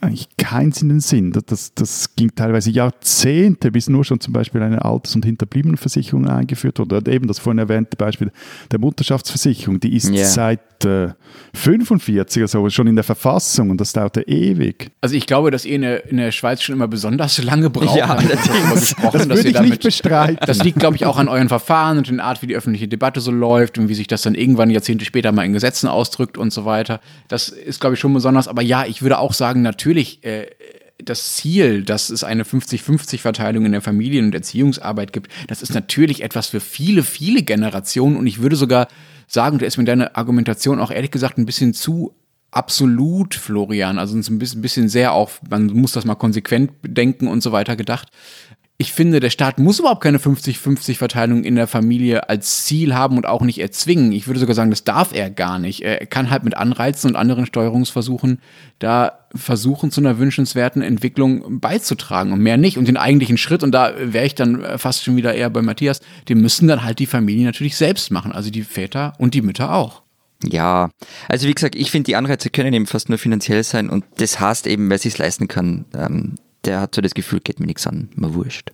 eigentlich 0.00 0.28
keins 0.38 0.80
in 0.80 0.88
den 0.88 1.00
Sinn. 1.00 1.32
Das, 1.46 1.74
das 1.74 2.14
ging 2.16 2.34
teilweise 2.34 2.70
Jahrzehnte, 2.70 3.70
bis 3.70 3.88
nur 3.88 4.04
schon 4.04 4.20
zum 4.20 4.32
Beispiel 4.32 4.62
eine 4.62 4.84
Alters- 4.84 5.14
und 5.14 5.24
Hinterbliebenenversicherung 5.24 6.26
eingeführt 6.26 6.78
wurde. 6.78 6.96
Oder 6.96 7.12
eben 7.12 7.26
das 7.26 7.38
vorhin 7.38 7.58
erwähnte 7.58 7.96
Beispiel 7.96 8.32
der 8.70 8.78
Mutterschaftsversicherung, 8.78 9.78
die 9.80 9.94
ist 9.94 10.10
yeah. 10.10 10.24
seit 10.24 10.84
äh, 10.84 11.10
45 11.54 12.42
also 12.42 12.70
schon 12.70 12.86
in 12.86 12.94
der 12.94 13.04
Verfassung 13.04 13.70
und 13.70 13.80
das 13.80 13.92
dauerte 13.92 14.22
ewig. 14.22 14.90
Also 15.00 15.14
ich 15.14 15.26
glaube, 15.26 15.50
dass 15.50 15.64
ihr 15.64 15.76
in 15.76 15.82
der, 15.82 16.08
in 16.08 16.16
der 16.16 16.32
Schweiz 16.32 16.62
schon 16.62 16.74
immer 16.74 16.88
besonders 16.88 17.42
lange 17.42 17.68
braucht. 17.68 17.96
Ja, 17.96 18.16
das, 18.16 18.94
das 19.12 19.28
würde 19.28 19.48
ich 19.48 19.52
damit, 19.52 19.70
nicht 19.70 19.82
bestreiten. 19.82 20.38
Das 20.46 20.62
liegt, 20.62 20.78
glaube 20.78 20.96
ich, 20.96 21.04
auch 21.04 21.18
an 21.18 21.28
euren 21.28 21.48
Verfahren 21.48 21.98
und 21.98 22.08
der 22.08 22.24
Art, 22.24 22.42
wie 22.42 22.46
die 22.46 22.56
öffentliche 22.56 22.88
Debatte 22.88 23.20
so 23.20 23.30
läuft 23.30 23.78
und 23.78 23.88
wie 23.88 23.94
sich 23.94 24.06
das 24.06 24.22
dann 24.22 24.34
irgendwann 24.34 24.70
Jahrzehnte 24.70 25.04
später 25.04 25.32
mal 25.32 25.44
in 25.44 25.52
Gesetzen 25.52 25.88
ausdrückt 25.88 26.38
und 26.38 26.52
so 26.52 26.64
weiter. 26.64 27.00
Das 27.28 27.48
ist, 27.48 27.80
glaube 27.80 27.94
ich, 27.94 28.00
schon 28.00 28.14
besonders. 28.14 28.48
Aber 28.48 28.62
ja, 28.62 28.84
ich 28.86 29.02
würde 29.02 29.18
auch 29.18 29.32
sagen, 29.32 29.62
natürlich 29.70 30.24
äh, 30.24 30.46
das 31.02 31.34
Ziel, 31.36 31.82
dass 31.82 32.10
es 32.10 32.24
eine 32.24 32.44
50-50-Verteilung 32.44 33.64
in 33.64 33.72
der 33.72 33.80
Familien- 33.80 34.26
und 34.26 34.34
Erziehungsarbeit 34.34 35.12
gibt, 35.12 35.30
das 35.48 35.62
ist 35.62 35.74
natürlich 35.74 36.22
etwas 36.22 36.48
für 36.48 36.60
viele, 36.60 37.02
viele 37.02 37.42
Generationen. 37.42 38.16
Und 38.16 38.26
ich 38.26 38.42
würde 38.42 38.56
sogar 38.56 38.88
sagen, 39.26 39.58
du 39.58 39.66
ist 39.66 39.78
mir 39.78 39.84
deine 39.84 40.16
Argumentation 40.16 40.80
auch 40.80 40.90
ehrlich 40.90 41.10
gesagt 41.10 41.38
ein 41.38 41.46
bisschen 41.46 41.72
zu 41.72 42.14
absolut, 42.50 43.34
Florian. 43.34 43.98
Also 43.98 44.16
ein 44.16 44.38
bisschen 44.38 44.88
sehr 44.88 45.12
auch, 45.12 45.30
man 45.48 45.66
muss 45.66 45.92
das 45.92 46.04
mal 46.04 46.16
konsequent 46.16 46.72
denken 46.82 47.28
und 47.28 47.42
so 47.42 47.52
weiter 47.52 47.76
gedacht 47.76 48.08
ich 48.80 48.94
finde, 48.94 49.20
der 49.20 49.28
Staat 49.28 49.58
muss 49.58 49.78
überhaupt 49.78 50.02
keine 50.02 50.16
50-50-Verteilung 50.16 51.44
in 51.44 51.54
der 51.54 51.66
Familie 51.66 52.30
als 52.30 52.64
Ziel 52.64 52.94
haben 52.94 53.18
und 53.18 53.26
auch 53.26 53.42
nicht 53.42 53.60
erzwingen. 53.60 54.10
Ich 54.10 54.26
würde 54.26 54.40
sogar 54.40 54.54
sagen, 54.54 54.70
das 54.70 54.84
darf 54.84 55.12
er 55.12 55.28
gar 55.28 55.58
nicht. 55.58 55.82
Er 55.82 56.06
kann 56.06 56.30
halt 56.30 56.44
mit 56.44 56.56
Anreizen 56.56 57.10
und 57.10 57.16
anderen 57.16 57.44
Steuerungsversuchen 57.44 58.40
da 58.78 59.26
versuchen, 59.34 59.90
zu 59.90 60.00
einer 60.00 60.18
wünschenswerten 60.18 60.80
Entwicklung 60.80 61.60
beizutragen 61.60 62.32
und 62.32 62.40
mehr 62.40 62.56
nicht. 62.56 62.78
Und 62.78 62.88
den 62.88 62.96
eigentlichen 62.96 63.36
Schritt, 63.36 63.62
und 63.62 63.72
da 63.72 63.92
wäre 63.98 64.24
ich 64.24 64.34
dann 64.34 64.64
fast 64.78 65.04
schon 65.04 65.16
wieder 65.16 65.34
eher 65.34 65.50
bei 65.50 65.60
Matthias, 65.60 66.00
den 66.30 66.40
müssen 66.40 66.66
dann 66.66 66.82
halt 66.82 67.00
die 67.00 67.06
Familien 67.06 67.44
natürlich 67.44 67.76
selbst 67.76 68.10
machen. 68.10 68.32
Also 68.32 68.48
die 68.48 68.62
Väter 68.62 69.12
und 69.18 69.34
die 69.34 69.42
Mütter 69.42 69.74
auch. 69.74 70.00
Ja, 70.42 70.88
also 71.28 71.46
wie 71.46 71.52
gesagt, 71.52 71.74
ich 71.74 71.90
finde, 71.90 72.06
die 72.06 72.16
Anreize 72.16 72.48
können 72.48 72.72
eben 72.72 72.86
fast 72.86 73.10
nur 73.10 73.18
finanziell 73.18 73.62
sein 73.62 73.90
und 73.90 74.06
das 74.16 74.40
heißt 74.40 74.66
eben, 74.66 74.88
wer 74.88 74.96
sich 74.96 75.18
leisten 75.18 75.48
kann, 75.48 75.84
ähm, 75.94 76.36
der 76.70 76.80
hat 76.80 76.94
so 76.94 77.00
das 77.00 77.14
Gefühl, 77.14 77.40
geht 77.40 77.58
mir 77.58 77.66
nichts 77.66 77.86
an, 77.86 78.08
mir 78.14 78.32
wurscht. 78.32 78.70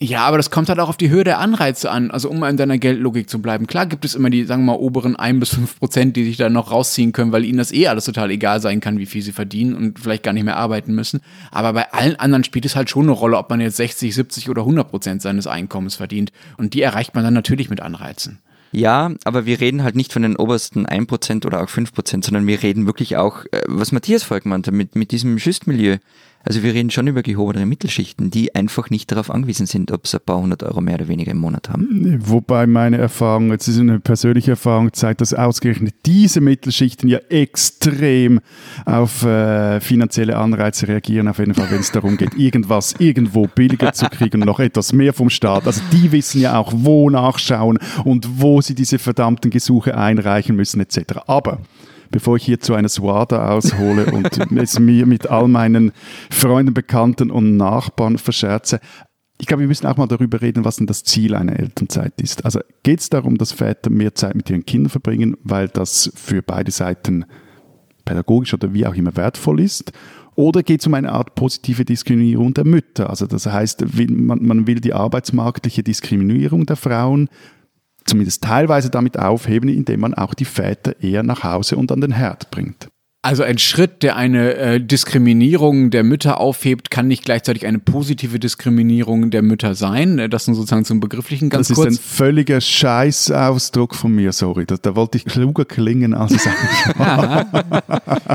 Ja, 0.00 0.20
aber 0.20 0.36
das 0.36 0.50
kommt 0.50 0.68
halt 0.68 0.78
auch 0.78 0.88
auf 0.88 0.96
die 0.96 1.10
Höhe 1.10 1.24
der 1.24 1.40
Anreize 1.40 1.90
an. 1.90 2.10
Also 2.10 2.30
um 2.30 2.42
in 2.44 2.56
deiner 2.56 2.78
Geldlogik 2.78 3.28
zu 3.28 3.42
bleiben. 3.42 3.66
Klar 3.66 3.84
gibt 3.84 4.04
es 4.04 4.14
immer 4.14 4.30
die, 4.30 4.44
sagen 4.44 4.62
wir 4.64 4.72
mal, 4.72 4.78
oberen 4.78 5.16
ein 5.16 5.40
bis 5.40 5.50
fünf 5.50 5.78
Prozent, 5.78 6.16
die 6.16 6.24
sich 6.24 6.36
da 6.36 6.48
noch 6.48 6.70
rausziehen 6.70 7.12
können, 7.12 7.32
weil 7.32 7.44
ihnen 7.44 7.58
das 7.58 7.72
eh 7.72 7.88
alles 7.88 8.04
total 8.04 8.30
egal 8.30 8.60
sein 8.60 8.80
kann, 8.80 8.98
wie 8.98 9.06
viel 9.06 9.22
sie 9.22 9.32
verdienen 9.32 9.74
und 9.74 9.98
vielleicht 9.98 10.22
gar 10.22 10.32
nicht 10.32 10.44
mehr 10.44 10.56
arbeiten 10.56 10.94
müssen. 10.94 11.20
Aber 11.50 11.72
bei 11.72 11.92
allen 11.92 12.16
anderen 12.16 12.44
spielt 12.44 12.64
es 12.64 12.76
halt 12.76 12.88
schon 12.88 13.02
eine 13.02 13.12
Rolle, 13.12 13.36
ob 13.36 13.50
man 13.50 13.60
jetzt 13.60 13.76
60, 13.76 14.14
70 14.14 14.48
oder 14.48 14.62
100 14.62 14.88
Prozent 14.88 15.20
seines 15.20 15.48
Einkommens 15.48 15.96
verdient. 15.96 16.30
Und 16.56 16.74
die 16.74 16.82
erreicht 16.82 17.14
man 17.14 17.24
dann 17.24 17.34
natürlich 17.34 17.68
mit 17.68 17.80
Anreizen. 17.80 18.38
Ja, 18.70 19.12
aber 19.24 19.46
wir 19.46 19.60
reden 19.60 19.82
halt 19.82 19.96
nicht 19.96 20.12
von 20.12 20.22
den 20.22 20.36
obersten 20.36 20.86
1% 20.86 21.44
oder 21.44 21.62
auch 21.62 21.68
5%, 21.68 22.24
sondern 22.24 22.46
wir 22.46 22.62
reden 22.62 22.86
wirklich 22.86 23.16
auch, 23.16 23.44
äh, 23.50 23.62
was 23.66 23.92
Matthias 23.92 24.28
gemeint 24.28 24.66
hat, 24.66 24.74
mit, 24.74 24.94
mit 24.94 25.10
diesem 25.10 25.38
Schüstmilieu. 25.38 25.96
Also 26.48 26.62
wir 26.62 26.72
reden 26.72 26.88
schon 26.88 27.06
über 27.06 27.20
gehobene 27.22 27.66
Mittelschichten, 27.66 28.30
die 28.30 28.54
einfach 28.54 28.88
nicht 28.88 29.12
darauf 29.12 29.30
angewiesen 29.30 29.66
sind, 29.66 29.92
ob 29.92 30.06
sie 30.06 30.16
ein 30.16 30.24
paar 30.24 30.40
hundert 30.40 30.62
Euro 30.62 30.80
mehr 30.80 30.94
oder 30.94 31.06
weniger 31.06 31.32
im 31.32 31.36
Monat 31.36 31.68
haben. 31.68 32.22
Wobei 32.24 32.66
meine 32.66 32.96
Erfahrung, 32.96 33.50
jetzt 33.50 33.68
ist 33.68 33.78
eine 33.78 34.00
persönliche 34.00 34.52
Erfahrung, 34.52 34.94
zeigt, 34.94 35.20
dass 35.20 35.34
ausgerechnet 35.34 35.94
diese 36.06 36.40
Mittelschichten 36.40 37.10
ja 37.10 37.18
extrem 37.28 38.40
auf 38.86 39.26
äh, 39.26 39.78
finanzielle 39.80 40.38
Anreize 40.38 40.88
reagieren, 40.88 41.28
auf 41.28 41.38
jeden 41.38 41.52
Fall, 41.52 41.70
wenn 41.70 41.80
es 41.80 41.92
darum 41.92 42.16
geht, 42.16 42.32
irgendwas 42.38 42.94
irgendwo 42.98 43.46
billiger 43.46 43.92
zu 43.92 44.06
kriegen, 44.06 44.40
noch 44.40 44.58
etwas 44.58 44.94
mehr 44.94 45.12
vom 45.12 45.28
Staat. 45.28 45.66
Also 45.66 45.82
die 45.92 46.12
wissen 46.12 46.40
ja 46.40 46.56
auch, 46.56 46.72
wo 46.74 47.10
nachschauen 47.10 47.78
und 48.06 48.40
wo 48.40 48.62
sie 48.62 48.74
diese 48.74 48.98
verdammten 48.98 49.50
Gesuche 49.50 49.98
einreichen 49.98 50.56
müssen 50.56 50.80
etc. 50.80 51.18
Aber 51.26 51.60
bevor 52.10 52.36
ich 52.36 52.44
hier 52.44 52.60
zu 52.60 52.74
einer 52.74 52.88
Suada 52.88 53.50
aushole 53.50 54.06
und 54.06 54.52
es 54.58 54.78
mir 54.78 55.06
mit 55.06 55.28
all 55.28 55.48
meinen 55.48 55.92
Freunden, 56.30 56.74
Bekannten 56.74 57.30
und 57.30 57.56
Nachbarn 57.56 58.18
verscherze. 58.18 58.80
Ich 59.40 59.46
glaube, 59.46 59.60
wir 59.60 59.68
müssen 59.68 59.86
auch 59.86 59.96
mal 59.96 60.08
darüber 60.08 60.40
reden, 60.42 60.64
was 60.64 60.76
denn 60.76 60.86
das 60.86 61.04
Ziel 61.04 61.34
einer 61.34 61.58
Elternzeit 61.58 62.20
ist. 62.20 62.44
Also 62.44 62.60
geht 62.82 63.00
es 63.00 63.08
darum, 63.08 63.38
dass 63.38 63.52
Väter 63.52 63.90
mehr 63.90 64.14
Zeit 64.14 64.34
mit 64.34 64.50
ihren 64.50 64.66
Kindern 64.66 64.90
verbringen, 64.90 65.36
weil 65.44 65.68
das 65.68 66.10
für 66.16 66.42
beide 66.42 66.72
Seiten 66.72 67.24
pädagogisch 68.04 68.54
oder 68.54 68.72
wie 68.74 68.86
auch 68.86 68.94
immer 68.94 69.14
wertvoll 69.16 69.60
ist? 69.60 69.92
Oder 70.34 70.62
geht 70.62 70.80
es 70.80 70.86
um 70.86 70.94
eine 70.94 71.12
Art 71.12 71.34
positive 71.34 71.84
Diskriminierung 71.84 72.54
der 72.54 72.64
Mütter? 72.64 73.10
Also 73.10 73.26
das 73.26 73.46
heißt, 73.46 73.84
man, 74.08 74.40
man 74.40 74.66
will 74.66 74.80
die 74.80 74.94
arbeitsmarktliche 74.94 75.82
Diskriminierung 75.82 76.64
der 76.64 76.76
Frauen 76.76 77.28
zumindest 78.08 78.42
teilweise 78.42 78.90
damit 78.90 79.18
aufheben, 79.18 79.68
indem 79.68 80.00
man 80.00 80.14
auch 80.14 80.34
die 80.34 80.44
Väter 80.44 81.00
eher 81.02 81.22
nach 81.22 81.44
Hause 81.44 81.76
und 81.76 81.92
an 81.92 82.00
den 82.00 82.12
Herd 82.12 82.50
bringt. 82.50 82.88
Also 83.20 83.42
ein 83.42 83.58
Schritt, 83.58 84.04
der 84.04 84.14
eine 84.14 84.54
äh, 84.54 84.80
Diskriminierung 84.80 85.90
der 85.90 86.04
Mütter 86.04 86.38
aufhebt, 86.40 86.88
kann 86.92 87.08
nicht 87.08 87.24
gleichzeitig 87.24 87.66
eine 87.66 87.80
positive 87.80 88.38
Diskriminierung 88.38 89.30
der 89.30 89.42
Mütter 89.42 89.74
sein. 89.74 90.20
Äh, 90.20 90.28
Das 90.28 90.44
sind 90.44 90.54
sozusagen 90.54 90.84
zum 90.84 91.00
Begrifflichen 91.00 91.50
ganz 91.50 91.66
Das 91.66 91.76
ist 91.76 91.82
kurz. 91.82 91.94
ein 91.94 92.00
völliger 92.00 92.60
Scheißausdruck 92.60 93.96
von 93.96 94.14
mir, 94.14 94.32
sorry. 94.32 94.66
Da, 94.66 94.76
da 94.80 94.94
wollte 94.94 95.18
ich 95.18 95.24
kluger 95.24 95.64
klingen, 95.64 96.14
als 96.14 96.30
es 96.32 96.46
eigentlich 96.46 96.98
war. 96.98 97.46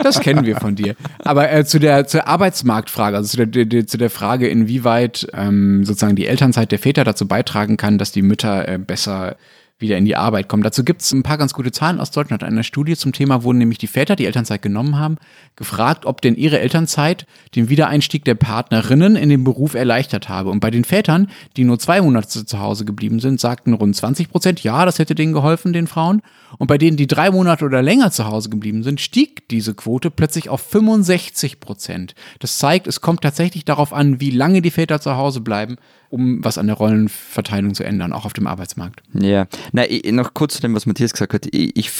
Das 0.03 0.19
kennen 0.19 0.45
wir 0.45 0.57
von 0.57 0.75
dir. 0.75 0.95
Aber 1.19 1.49
äh, 1.49 1.63
zu 1.63 1.79
der 1.79 2.05
zur 2.05 2.27
Arbeitsmarktfrage, 2.27 3.15
also 3.15 3.29
zu 3.29 3.37
der, 3.37 3.45
der, 3.45 3.65
der, 3.65 3.87
zu 3.87 3.97
der 3.97 4.09
Frage, 4.09 4.49
inwieweit 4.49 5.27
ähm, 5.33 5.85
sozusagen 5.85 6.17
die 6.17 6.27
Elternzeit 6.27 6.73
der 6.73 6.79
Väter 6.79 7.05
dazu 7.05 7.25
beitragen 7.25 7.77
kann, 7.77 7.97
dass 7.97 8.11
die 8.11 8.21
Mütter 8.21 8.67
äh, 8.67 8.77
besser 8.77 9.37
wieder 9.83 9.97
in 9.97 10.05
die 10.05 10.15
Arbeit 10.15 10.47
kommen. 10.47 10.63
Dazu 10.63 10.83
gibt 10.83 11.03
es 11.03 11.11
ein 11.11 11.21
paar 11.21 11.37
ganz 11.37 11.53
gute 11.53 11.71
Zahlen 11.71 11.99
aus 11.99 12.09
Deutschland. 12.09 12.41
In 12.41 12.63
Studie 12.63 12.95
zum 12.95 13.13
Thema 13.13 13.43
wurden 13.43 13.59
nämlich 13.59 13.77
die 13.77 13.87
Väter, 13.87 14.15
die 14.15 14.25
Elternzeit 14.25 14.63
genommen 14.63 14.97
haben, 14.97 15.17
gefragt, 15.55 16.07
ob 16.07 16.21
denn 16.21 16.35
ihre 16.35 16.59
Elternzeit 16.59 17.27
den 17.53 17.69
Wiedereinstieg 17.69 18.25
der 18.25 18.33
Partnerinnen 18.33 19.15
in 19.15 19.29
den 19.29 19.43
Beruf 19.43 19.75
erleichtert 19.75 20.29
habe. 20.29 20.49
Und 20.49 20.61
bei 20.61 20.71
den 20.71 20.85
Vätern, 20.85 21.29
die 21.57 21.65
nur 21.65 21.77
zwei 21.77 22.01
Monate 22.01 22.45
zu 22.45 22.59
Hause 22.59 22.85
geblieben 22.85 23.19
sind, 23.19 23.39
sagten 23.39 23.73
rund 23.73 23.95
20 23.95 24.29
Prozent, 24.29 24.63
ja, 24.63 24.85
das 24.85 24.97
hätte 24.97 25.13
denen 25.13 25.33
geholfen, 25.33 25.73
den 25.73 25.87
Frauen. 25.87 26.23
Und 26.57 26.67
bei 26.67 26.77
denen, 26.77 26.97
die 26.97 27.07
drei 27.07 27.29
Monate 27.29 27.65
oder 27.65 27.81
länger 27.81 28.11
zu 28.11 28.25
Hause 28.25 28.49
geblieben 28.49 28.83
sind, 28.83 29.01
stieg 29.01 29.47
diese 29.49 29.73
Quote 29.73 30.09
plötzlich 30.09 30.49
auf 30.49 30.61
65 30.61 31.59
Prozent. 31.59 32.15
Das 32.39 32.57
zeigt, 32.57 32.87
es 32.87 33.01
kommt 33.01 33.21
tatsächlich 33.21 33.65
darauf 33.65 33.93
an, 33.93 34.19
wie 34.19 34.31
lange 34.31 34.61
die 34.61 34.71
Väter 34.71 35.01
zu 35.01 35.17
Hause 35.17 35.41
bleiben, 35.41 35.77
um 36.13 36.43
was 36.43 36.59
an 36.59 36.67
der 36.67 36.75
Rollenverteilung 36.75 37.73
zu 37.73 37.83
ändern, 37.83 38.13
auch 38.13 38.25
auf 38.25 38.33
dem 38.33 38.45
Arbeitsmarkt. 38.45 39.01
Ja, 39.19 39.47
na, 39.71 39.89
ich, 39.89 40.11
noch 40.11 40.35
kurz 40.35 40.53
zu 40.53 40.61
dem, 40.61 40.75
was 40.75 40.85
Matthias 40.85 41.11
gesagt 41.11 41.33
hat. 41.33 41.47
Ich, 41.51 41.75
ich, 41.75 41.91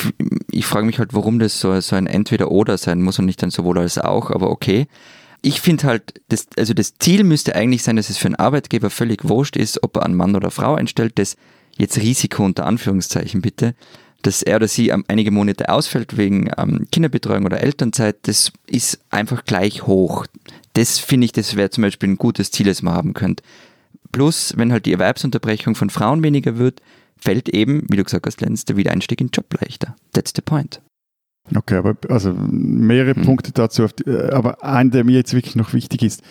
ich 0.52 0.68
frage 0.68 0.86
mich 0.86 1.00
halt, 1.00 1.16
warum 1.16 1.40
das 1.40 1.60
so, 1.60 1.80
so 1.82 1.96
ein 1.96 2.06
Entweder-Oder 2.06 2.78
sein 2.78 3.02
muss 3.02 3.18
und 3.18 3.26
nicht 3.26 3.44
ein 3.44 3.50
sowohl 3.50 3.80
als 3.80 3.98
auch, 3.98 4.30
aber 4.30 4.52
okay. 4.52 4.86
Ich 5.42 5.62
finde 5.62 5.86
halt, 5.86 6.22
das, 6.30 6.48
also 6.58 6.76
das 6.76 6.94
Ziel 7.00 7.24
müsste 7.24 7.56
eigentlich 7.56 7.82
sein, 7.82 7.96
dass 7.96 8.12
es 8.12 8.20
für 8.20 8.28
einen 8.28 8.36
Arbeitgeber 8.36 8.92
völlig 8.92 9.28
wurscht 9.28 9.58
ist, 9.58 9.82
ob 9.82 9.98
er 9.98 10.04
einen 10.04 10.16
Mann 10.16 10.36
oder 10.36 10.52
Frau 10.52 10.76
einstellt, 10.76 11.14
das 11.16 11.36
jetzt 11.78 11.98
Risiko 11.98 12.46
unter 12.46 12.68
Anführungszeichen 12.68 13.42
bitte, 13.42 13.74
dass 14.22 14.44
er 14.44 14.58
oder 14.58 14.68
sie 14.68 14.92
einige 14.92 15.32
Monate 15.32 15.70
ausfällt 15.70 16.18
wegen 16.18 16.52
ähm, 16.56 16.86
Kinderbetreuung 16.92 17.46
oder 17.46 17.62
Elternzeit, 17.62 18.18
das 18.22 18.52
ist 18.68 19.00
einfach 19.10 19.44
gleich 19.44 19.88
hoch. 19.88 20.28
Das 20.74 21.00
finde 21.00 21.26
ich, 21.26 21.32
das 21.32 21.56
wäre 21.56 21.72
zum 21.72 21.82
Beispiel 21.82 22.10
ein 22.10 22.18
gutes 22.18 22.52
Ziel, 22.52 22.68
das 22.68 22.84
man 22.84 22.94
haben 22.94 23.14
könnte. 23.14 23.44
Plus, 24.14 24.54
wenn 24.56 24.72
halt 24.72 24.86
die 24.86 24.94
Erwerbsunterbrechung 24.94 25.76
von 25.76 25.90
Frauen 25.90 26.24
weniger 26.24 26.58
wird, 26.58 26.82
fällt 27.18 27.50
eben, 27.50 27.84
wie 27.90 27.98
du 27.98 28.04
gesagt 28.06 28.26
hast, 28.26 28.40
Lenz, 28.40 28.64
der 28.64 28.78
Wiedereinstieg 28.78 29.20
in 29.20 29.28
den 29.28 29.32
Job 29.34 29.46
leichter. 29.60 29.96
That's 30.14 30.32
the 30.36 30.42
point. 30.42 30.82
Okay, 31.54 31.76
aber 31.76 31.96
also 32.10 32.34
mehrere 32.34 33.16
Hm. 33.16 33.24
Punkte 33.24 33.52
dazu. 33.52 33.86
äh, 34.06 34.30
Aber 34.32 34.64
ein, 34.64 34.92
der 34.92 35.04
mir 35.04 35.18
jetzt 35.18 35.34
wirklich 35.34 35.58
noch 35.58 35.74
wichtig 35.74 36.02
ist. 36.04 36.22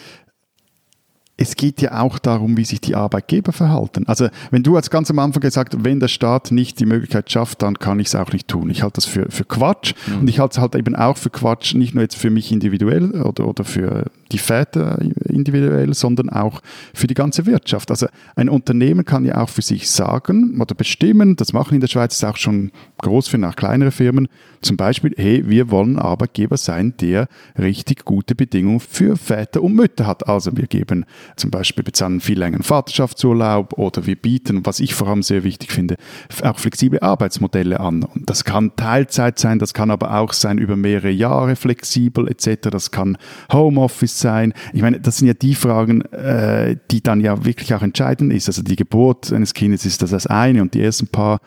Es 1.36 1.56
geht 1.56 1.80
ja 1.82 2.00
auch 2.00 2.18
darum, 2.18 2.56
wie 2.56 2.64
sich 2.64 2.80
die 2.80 2.94
Arbeitgeber 2.94 3.52
verhalten. 3.52 4.06
Also 4.06 4.28
wenn 4.50 4.62
du 4.62 4.76
als 4.76 4.90
ganz 4.90 5.10
am 5.10 5.18
Anfang 5.18 5.40
gesagt 5.40 5.74
hast, 5.74 5.84
wenn 5.84 5.98
der 5.98 6.08
Staat 6.08 6.52
nicht 6.52 6.78
die 6.78 6.86
Möglichkeit 6.86 7.32
schafft, 7.32 7.62
dann 7.62 7.78
kann 7.78 7.98
ich 8.00 8.08
es 8.08 8.14
auch 8.14 8.32
nicht 8.32 8.48
tun. 8.48 8.70
Ich 8.70 8.82
halte 8.82 8.96
das 8.96 9.06
für, 9.06 9.30
für 9.30 9.44
Quatsch 9.44 9.94
und 10.20 10.28
ich 10.28 10.38
halte 10.38 10.52
es 10.52 10.58
halt 10.58 10.74
eben 10.76 10.94
auch 10.94 11.16
für 11.16 11.30
Quatsch, 11.30 11.74
nicht 11.74 11.94
nur 11.94 12.02
jetzt 12.02 12.16
für 12.16 12.30
mich 12.30 12.52
individuell 12.52 13.10
oder, 13.22 13.48
oder 13.48 13.64
für 13.64 14.10
die 14.32 14.38
Väter 14.38 14.98
individuell, 15.28 15.94
sondern 15.94 16.30
auch 16.30 16.60
für 16.94 17.06
die 17.06 17.14
ganze 17.14 17.46
Wirtschaft. 17.46 17.90
Also 17.90 18.06
ein 18.34 18.48
Unternehmen 18.48 19.04
kann 19.04 19.24
ja 19.24 19.42
auch 19.42 19.48
für 19.48 19.62
sich 19.62 19.90
sagen 19.90 20.60
oder 20.60 20.74
bestimmen, 20.74 21.36
das 21.36 21.52
machen 21.52 21.74
in 21.74 21.80
der 21.80 21.88
Schweiz 21.88 22.14
ist 22.14 22.24
auch 22.24 22.36
schon 22.36 22.72
groß 22.98 23.28
für 23.28 23.42
auch 23.46 23.56
kleinere 23.56 23.90
Firmen, 23.90 24.28
zum 24.62 24.76
Beispiel, 24.76 25.12
hey, 25.16 25.42
wir 25.48 25.70
wollen 25.70 25.98
Arbeitgeber 25.98 26.56
sein, 26.56 26.94
der 27.00 27.26
richtig 27.58 28.04
gute 28.04 28.34
Bedingungen 28.34 28.80
für 28.80 29.16
Väter 29.16 29.62
und 29.62 29.74
Mütter 29.74 30.06
hat. 30.06 30.28
Also 30.28 30.56
wir 30.56 30.68
geben 30.68 31.04
zum 31.36 31.50
Beispiel 31.50 31.82
bezahlen 31.82 32.20
viel 32.20 32.38
längeren 32.38 32.62
Vaterschaftsurlaub 32.62 33.76
oder 33.76 34.06
wir 34.06 34.16
bieten, 34.16 34.64
was 34.64 34.78
ich 34.78 34.94
vor 34.94 35.08
allem 35.08 35.22
sehr 35.22 35.42
wichtig 35.42 35.72
finde, 35.72 35.96
auch 36.42 36.58
flexible 36.58 37.00
Arbeitsmodelle 37.00 37.80
an. 37.80 38.04
Und 38.04 38.30
das 38.30 38.44
kann 38.44 38.74
Teilzeit 38.76 39.38
sein, 39.38 39.58
das 39.58 39.74
kann 39.74 39.90
aber 39.90 40.16
auch 40.16 40.32
sein 40.32 40.58
über 40.58 40.76
mehrere 40.76 41.10
Jahre 41.10 41.56
flexibel 41.56 42.28
etc. 42.28 42.70
Das 42.70 42.90
kann 42.92 43.18
Homeoffice 43.52 44.21
sein. 44.22 44.54
Ich 44.72 44.80
meine, 44.80 45.00
das 45.00 45.18
sind 45.18 45.28
ja 45.28 45.34
die 45.34 45.54
Fragen, 45.54 46.02
äh, 46.12 46.76
die 46.90 47.02
dann 47.02 47.20
ja 47.20 47.44
wirklich 47.44 47.74
auch 47.74 47.82
entscheidend 47.82 48.32
ist. 48.32 48.48
Also 48.48 48.62
die 48.62 48.76
Geburt 48.76 49.32
eines 49.32 49.52
Kindes 49.52 49.84
ist 49.84 50.00
das 50.02 50.10
das 50.10 50.26
eine 50.26 50.62
und 50.62 50.74
die 50.74 50.82
ersten 50.82 51.08
paar 51.08 51.40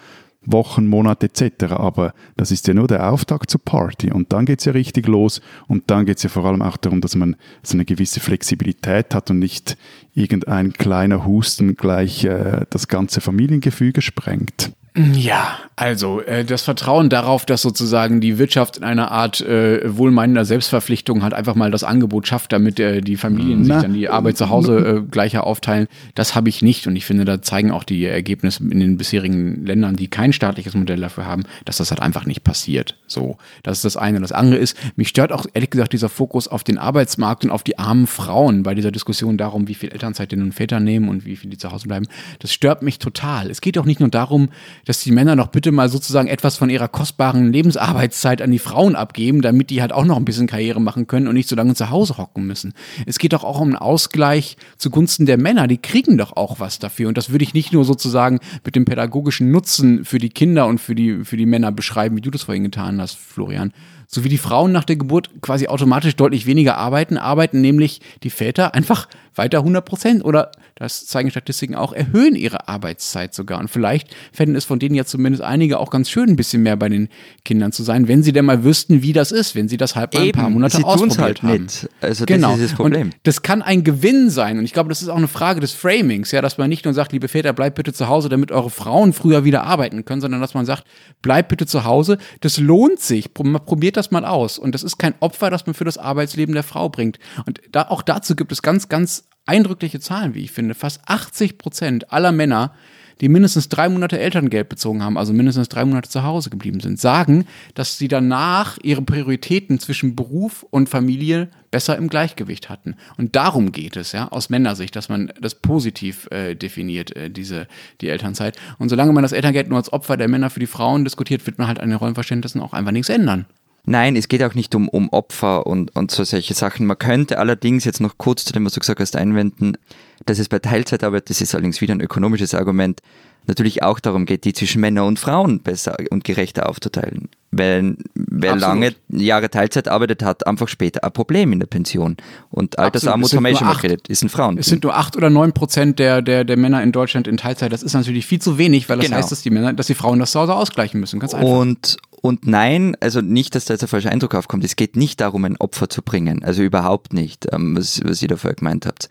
Wochen, 0.46 0.88
Monate 0.88 1.28
etc. 1.28 1.74
Aber 1.74 2.14
das 2.38 2.52
ist 2.52 2.68
ja 2.68 2.74
nur 2.74 2.88
der 2.88 3.12
Auftakt 3.12 3.50
zur 3.50 3.62
Party. 3.64 4.12
Und 4.12 4.32
dann 4.34 4.46
geht's 4.46 4.66
ja 4.66 4.72
richtig 4.72 5.08
los. 5.08 5.42
Und 5.68 5.90
dann 5.90 6.06
geht's 6.06 6.24
ja 6.24 6.30
vor 6.30 6.46
allem 6.46 6.62
auch 6.62 6.78
darum, 6.78 7.02
dass 7.02 7.16
man 7.16 7.36
so 7.64 7.76
eine 7.76 7.86
gewisse 7.86 8.20
Flexibilität 8.20 9.16
hat 9.16 9.30
und 9.32 9.40
nicht 9.40 9.78
irgendein 10.14 10.74
kleiner 10.74 11.26
Husten 11.26 11.76
gleich 11.76 12.26
äh, 12.26 12.66
das 12.70 12.88
ganze 12.88 13.22
Familiengefüge 13.22 14.02
sprengt. 14.02 14.72
Ja, 14.98 15.60
also 15.76 16.22
äh, 16.22 16.46
das 16.46 16.62
Vertrauen 16.62 17.10
darauf, 17.10 17.46
dass 17.46 17.62
sozusagen 17.62 18.22
die 18.22 18.38
Wirtschaft 18.38 18.78
in 18.78 18.86
einer 18.86 19.12
Art 19.12 19.42
äh, 19.42 19.82
wohlmeinender 19.98 20.46
Selbstverpflichtung 20.46 21.22
halt 21.22 21.34
einfach 21.34 21.56
mal 21.56 21.70
das 21.70 21.84
Angebot 21.84 22.28
schafft, 22.28 22.54
damit 22.54 22.80
äh, 22.80 23.02
die 23.02 23.18
Familien 23.18 23.64
Na, 23.64 23.76
sich 23.76 23.84
dann 23.84 23.94
die 23.94 24.08
Arbeit 24.08 24.38
zu 24.38 24.50
Hause 24.50 24.78
äh, 24.78 25.02
gleicher 25.02 25.46
aufteilen, 25.46 25.88
das 26.16 26.34
habe 26.34 26.48
ich 26.48 26.62
nicht. 26.62 26.88
Und 26.88 26.96
ich 26.96 27.04
finde, 27.04 27.26
da 27.26 27.42
zeigen 27.42 27.72
auch 27.72 27.84
die 27.84 28.06
Ergebnisse 28.06 28.64
in 28.64 28.80
den 28.80 28.96
bisherigen 28.96 29.66
Ländern, 29.66 29.98
die 29.98 30.08
kein 30.08 30.32
staatliches 30.32 30.76
Modell 30.76 31.02
dafür 31.02 31.26
haben, 31.26 31.44
dass 31.66 31.78
das 31.78 31.92
halt 31.92 32.02
einfach 32.02 32.26
nicht 32.26 32.46
passiert. 32.46 32.96
So, 33.06 33.38
das 33.64 33.80
ist 33.80 33.86
das 33.86 33.98
eine. 33.98 34.22
Das 34.22 34.32
andere 34.32 34.60
ist, 34.60 34.78
mich 34.96 35.10
stört 35.10 35.34
auch 35.34 35.46
ehrlich 35.54 35.72
gesagt 35.72 35.92
dieser 35.92 36.08
Fokus 36.08 36.48
auf 36.48 36.64
den 36.64 36.78
Arbeitsmarkt 36.78 37.44
und 37.44 37.52
auf 37.52 37.64
die 37.64 37.78
armen 37.78 38.08
Frauen 38.08 38.64
bei 38.64 38.76
dieser 38.76 38.92
Diskussion 38.92 39.38
darum, 39.38 39.68
wie 39.68 39.76
viel 39.76 39.92
Elternzeit 39.92 40.32
denn 40.32 40.40
nun 40.40 40.54
Väter 40.54 40.80
nehmen 40.80 41.10
und 41.10 41.26
wie 41.26 41.36
viel 41.36 41.50
die 41.50 41.58
zu 41.58 41.74
Hause 41.74 41.90
bleiben. 41.90 42.08
Das 42.40 42.54
stört 42.54 42.82
mich 42.82 42.98
total. 42.98 43.52
Es 43.52 43.60
geht 43.60 43.78
auch 43.78 43.86
nicht 43.86 44.00
nur 44.00 44.08
darum, 44.08 44.50
dass 44.86 45.02
die 45.02 45.12
Männer 45.12 45.36
doch 45.36 45.48
bitte 45.48 45.72
mal 45.72 45.90
sozusagen 45.90 46.28
etwas 46.28 46.58
von 46.58 46.70
ihrer 46.70 46.88
kostbaren 46.88 47.52
Lebensarbeitszeit 47.52 48.42
an 48.42 48.52
die 48.52 48.60
Frauen 48.60 48.96
abgeben, 48.96 49.42
damit 49.42 49.70
die 49.70 49.82
halt 49.82 49.92
auch 49.92 50.06
noch 50.06 50.18
ein 50.18 50.26
bisschen 50.26 50.48
Karriere 50.48 50.80
machen 50.80 51.08
können 51.08 51.28
und 51.28 51.36
nicht 51.36 51.50
so 51.50 51.56
lange 51.56 51.76
zu 51.76 51.90
Hause 51.90 52.18
hocken 52.18 52.46
müssen. 52.46 52.74
Es 53.06 53.20
geht 53.20 53.34
doch 53.34 53.44
auch 53.44 53.60
um 53.60 53.70
einen 53.70 53.78
Ausgleich 53.78 54.58
zugunsten 54.78 55.26
der 55.26 55.38
Männer. 55.38 55.68
Die 55.68 55.78
kriegen 55.78 56.18
doch 56.18 56.36
auch 56.38 56.60
was 56.60 56.80
dafür. 56.80 57.08
Und 57.08 57.18
das 57.18 57.30
würde 57.30 57.44
ich 57.44 57.54
nicht 57.54 57.74
nur 57.74 57.86
sozusagen 57.86 58.40
mit 58.64 58.76
dem 58.76 58.86
pädagogischen 58.86 59.52
Nutzen 59.52 60.06
für 60.06 60.20
die 60.20 60.30
Kinder 60.30 60.68
und 60.68 60.80
für 60.80 60.96
die, 60.96 61.26
für 61.26 61.38
die 61.38 61.46
Männer 61.46 61.72
beschreiben, 61.72 62.16
wie 62.16 62.22
du 62.22 62.32
das 62.32 62.44
vorhin 62.44 62.64
getan 62.64 63.02
hast, 63.02 63.18
Florian. 63.18 63.74
So 64.08 64.24
wie 64.24 64.30
die 64.30 64.38
Frauen 64.38 64.72
nach 64.72 64.84
der 64.84 64.96
Geburt 64.96 65.30
quasi 65.42 65.68
automatisch 65.68 66.16
deutlich 66.16 66.46
weniger 66.46 66.78
arbeiten, 66.78 67.18
arbeiten 67.18 67.62
nämlich 67.62 68.02
die 68.24 68.30
Väter 68.30 68.74
einfach 68.76 69.08
weiter 69.38 69.58
100 69.60 69.84
Prozent 69.84 70.24
oder, 70.24 70.52
das 70.76 71.06
zeigen 71.08 71.30
Statistiken 71.30 71.76
auch, 71.76 71.92
erhöhen 71.92 72.36
ihre 72.36 72.70
Arbeitszeit 72.70 73.34
sogar. 73.34 73.60
Und 73.60 73.68
vielleicht 73.70 74.08
fänden 74.32 74.56
es 74.56 74.64
von 74.64 74.80
denen 74.80 74.96
ja 74.96 75.04
zumindest 75.04 75.44
einige 75.44 75.78
auch 75.80 75.90
ganz 75.90 76.10
schön, 76.10 76.30
ein 76.30 76.36
bisschen 76.38 76.64
mehr 76.64 76.78
bei 76.78 76.88
den 76.88 77.10
Kindern 77.44 77.74
zu 77.74 77.84
sein, 77.84 78.08
wenn 78.08 78.24
sie 78.24 78.32
denn 78.32 78.46
mal 78.46 78.64
wüssten, 78.64 79.02
wie 79.02 79.12
das 79.12 79.34
ist, 79.34 79.54
wenn 79.56 79.68
sie 79.68 79.76
das 79.76 79.96
halt 79.98 80.14
mal 80.14 80.22
ein 80.24 80.32
paar 80.32 80.50
Monate 80.50 80.78
sie 80.78 80.84
ausprobiert 80.86 81.20
halt 81.20 81.44
haben. 81.44 81.64
nicht. 81.64 81.90
Also 82.00 82.26
Genau. 82.26 82.52
das 82.52 82.60
ist 82.62 82.70
das 82.72 82.78
Problem. 82.78 83.08
Und 83.08 83.16
das 83.24 83.42
kann 83.42 83.62
ein 83.62 83.84
Gewinn 83.84 84.30
sein. 84.30 84.58
Und 84.58 84.64
ich 84.64 84.72
glaube, 84.72 84.88
das 84.88 85.02
ist 85.02 85.10
auch 85.10 85.18
eine 85.18 85.28
Frage 85.28 85.60
des 85.60 85.74
Framings, 85.74 86.32
ja, 86.32 86.42
dass 86.42 86.58
man 86.58 86.70
nicht 86.70 86.86
nur 86.86 86.94
sagt, 86.94 87.12
liebe 87.12 87.28
Väter, 87.28 87.52
bleibt 87.52 87.76
bitte 87.76 87.92
zu 87.92 88.08
Hause, 88.08 88.30
damit 88.30 88.54
eure 88.54 88.70
Frauen 88.70 89.12
früher 89.12 89.44
wieder 89.44 89.64
arbeiten 89.64 90.06
können, 90.06 90.22
sondern 90.22 90.40
dass 90.40 90.54
man 90.54 90.66
sagt, 90.66 90.86
bleibt 91.22 91.50
bitte 91.50 91.66
zu 91.66 91.84
Hause. 91.84 92.18
Das 92.40 92.58
lohnt 92.58 93.02
sich. 93.02 93.34
Pro- 93.34 93.44
man 93.44 93.66
Probiert 93.96 94.08
das 94.08 94.12
mal 94.12 94.26
aus. 94.26 94.58
Und 94.58 94.76
das 94.76 94.84
ist 94.84 94.98
kein 94.98 95.16
Opfer, 95.22 95.50
das 95.50 95.66
man 95.66 95.74
für 95.74 95.86
das 95.86 95.98
Arbeitsleben 95.98 96.54
der 96.54 96.64
Frau 96.64 96.90
bringt. 96.90 97.18
Und 97.46 97.62
da, 97.72 97.84
auch 97.84 98.02
dazu 98.02 98.36
gibt 98.36 98.52
es 98.52 98.62
ganz, 98.62 98.90
ganz 98.90 99.24
eindrückliche 99.46 100.02
Zahlen, 100.02 100.34
wie 100.34 100.44
ich 100.44 100.52
finde. 100.52 100.74
Fast 100.74 101.02
80 101.06 101.58
Prozent 101.58 102.12
aller 102.12 102.34
Männer 102.34 102.74
die 103.22 103.30
mindestens 103.30 103.70
drei 103.70 103.88
Monate 103.88 104.20
Elterngeld 104.20 104.68
bezogen 104.68 105.02
haben, 105.02 105.18
also 105.18 105.32
mindestens 105.32 105.70
drei 105.70 105.86
Monate 105.86 106.10
zu 106.10 106.24
Hause 106.24 106.50
geblieben 106.50 106.82
sind, 106.82 107.00
sagen, 107.00 107.48
dass 107.74 107.98
sie 107.98 108.10
danach 108.10 108.78
ihre 108.84 109.02
Prioritäten 109.02 109.80
zwischen 109.80 110.18
Beruf 110.18 110.66
und 110.70 110.90
Familie 110.90 111.48
besser 111.72 111.98
im 111.98 112.10
Gleichgewicht 112.10 112.70
hatten. 112.70 112.98
Und 113.18 113.38
darum 113.38 113.72
geht 113.72 113.96
es, 113.96 114.12
ja, 114.12 114.28
aus 114.28 114.50
Männersicht, 114.50 114.98
dass 114.98 115.08
man 115.08 115.32
das 115.40 115.56
positiv 115.56 116.28
äh, 116.30 116.56
definiert, 116.56 117.16
äh, 117.16 117.30
diese, 117.30 117.68
die 118.02 118.10
Elternzeit. 118.10 118.58
Und 118.80 118.90
solange 118.90 119.14
man 119.14 119.24
das 119.24 119.32
Elterngeld 119.32 119.70
nur 119.70 119.78
als 119.78 119.94
Opfer 119.94 120.18
der 120.18 120.28
Männer 120.28 120.50
für 120.50 120.60
die 120.60 120.68
Frauen 120.68 121.06
diskutiert, 121.06 121.46
wird 121.46 121.58
man 121.58 121.70
halt 121.70 121.80
an 121.80 121.88
den 121.88 121.98
Rollenverständnissen 121.98 122.60
auch 122.60 122.74
einfach 122.74 122.92
nichts 122.92 123.08
ändern. 123.08 123.46
Nein, 123.86 124.16
es 124.16 124.28
geht 124.28 124.42
auch 124.44 124.56
nicht 124.56 124.74
um, 124.76 124.88
um 124.90 125.10
Opfer 125.10 125.68
und, 125.68 125.96
und 125.96 126.12
so 126.12 126.24
solche 126.24 126.54
Sachen. 126.54 126.86
Man 126.88 126.98
könnte 126.98 127.38
allerdings 127.38 127.86
jetzt 127.86 128.02
noch 128.02 128.18
kurz 128.18 128.46
zu 128.46 128.54
dem, 128.54 128.66
was 128.66 128.74
du 128.74 128.80
gesagt 128.80 129.00
hast, 129.00 129.16
einwenden, 129.16 129.78
dass 130.26 130.40
es 130.40 130.50
bei 130.50 130.60
Teilzeitarbeit, 130.60 131.30
das 131.30 131.42
ist 131.42 131.54
allerdings 131.54 131.82
wieder 131.82 131.94
ein 131.94 132.02
ökonomisches 132.02 132.56
Argument, 132.56 133.02
natürlich 133.48 133.84
auch 133.84 134.00
darum 134.00 134.26
geht, 134.26 134.44
die 134.46 134.54
zwischen 134.54 134.82
Männern 134.82 135.06
und 135.06 135.20
Frauen 135.20 135.60
besser 135.62 135.98
und 136.10 136.24
gerechter 136.24 136.68
aufzuteilen. 136.68 137.30
Weil 137.52 137.96
wer 138.16 138.54
Absolut. 138.54 138.62
lange 138.76 138.96
Jahre 139.10 139.50
Teilzeit 139.50 139.88
arbeitet, 139.88 140.24
hat 140.24 140.46
einfach 140.48 140.68
später 140.68 141.04
ein 141.04 141.12
Problem 141.12 141.54
in 141.54 141.60
der 141.60 141.68
Pension. 141.68 142.18
Und 142.50 142.80
Altersarmut 142.80 143.32
haben 143.34 143.44
wir 143.44 143.52
eh 143.52 143.56
schon 143.56 143.68
mal 143.68 143.76
geredet, 143.76 144.08
ist 144.10 144.24
ein 144.24 144.30
Frauen. 144.30 144.58
Es 144.58 144.66
sind 144.66 144.84
nur 144.84 144.96
acht 144.98 145.16
oder 145.16 145.30
neun 145.30 145.54
Prozent 145.54 146.00
der, 146.00 146.22
der, 146.22 146.44
der 146.44 146.58
Männer 146.58 146.82
in 146.84 146.92
Deutschland 146.92 147.28
in 147.28 147.38
Teilzeit. 147.38 147.72
Das 147.72 147.84
ist 147.84 147.94
natürlich 147.94 148.26
viel 148.26 148.42
zu 148.42 148.58
wenig, 148.58 148.90
weil 148.90 148.98
das 148.98 149.06
Genau. 149.06 149.18
heißt, 149.18 149.32
dass 149.32 149.42
die 149.44 149.52
Männer, 149.52 149.74
dass 149.74 149.88
die 149.88 149.94
Frauen 149.94 150.20
das 150.20 150.32
zu 150.32 150.40
Hause 150.40 150.56
ausgleichen 150.56 151.00
müssen. 151.00 151.20
Ganz 151.20 151.34
einfach. 151.36 151.48
Und, 151.48 151.98
Und 152.26 152.48
nein, 152.48 152.98
also 153.02 153.22
nicht, 153.22 153.54
dass 153.54 153.66
da 153.66 153.76
jetzt 153.76 153.84
ein 153.84 153.88
falscher 153.88 154.10
Eindruck 154.10 154.34
aufkommt. 154.34 154.64
Es 154.64 154.76
geht 154.76 154.96
nicht 154.96 155.22
darum, 155.22 155.46
ein 155.46 155.58
Opfer 155.58 155.92
zu 155.92 156.02
bringen. 156.02 156.44
Also 156.44 156.64
überhaupt 156.64 157.14
nicht, 157.14 157.46
ähm, 157.54 157.78
was, 157.78 158.02
was 158.04 158.20
ihr 158.24 158.28
da 158.28 158.36
vorher 158.36 158.56
gemeint 158.56 158.88
habt. 158.88 159.10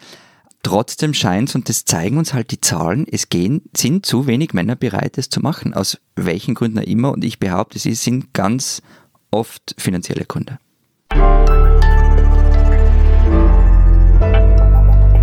Trotzdem 0.64 1.14
scheint 1.14 1.48
es, 1.48 1.54
und 1.54 1.68
das 1.68 1.84
zeigen 1.84 2.18
uns 2.18 2.34
halt 2.34 2.50
die 2.50 2.60
Zahlen, 2.60 3.06
es 3.08 3.28
gehen, 3.28 3.62
sind 3.76 4.04
zu 4.04 4.26
wenig 4.26 4.52
Männer 4.52 4.74
bereit, 4.74 5.16
es 5.16 5.30
zu 5.30 5.38
machen. 5.38 5.74
Aus 5.74 6.00
welchen 6.16 6.56
Gründen 6.56 6.80
auch 6.80 6.82
immer. 6.82 7.12
Und 7.12 7.22
ich 7.22 7.38
behaupte, 7.38 7.78
sie 7.78 7.94
sind 7.94 8.34
ganz 8.34 8.82
oft 9.30 9.76
finanzielle 9.78 10.24
Gründe. 10.24 10.58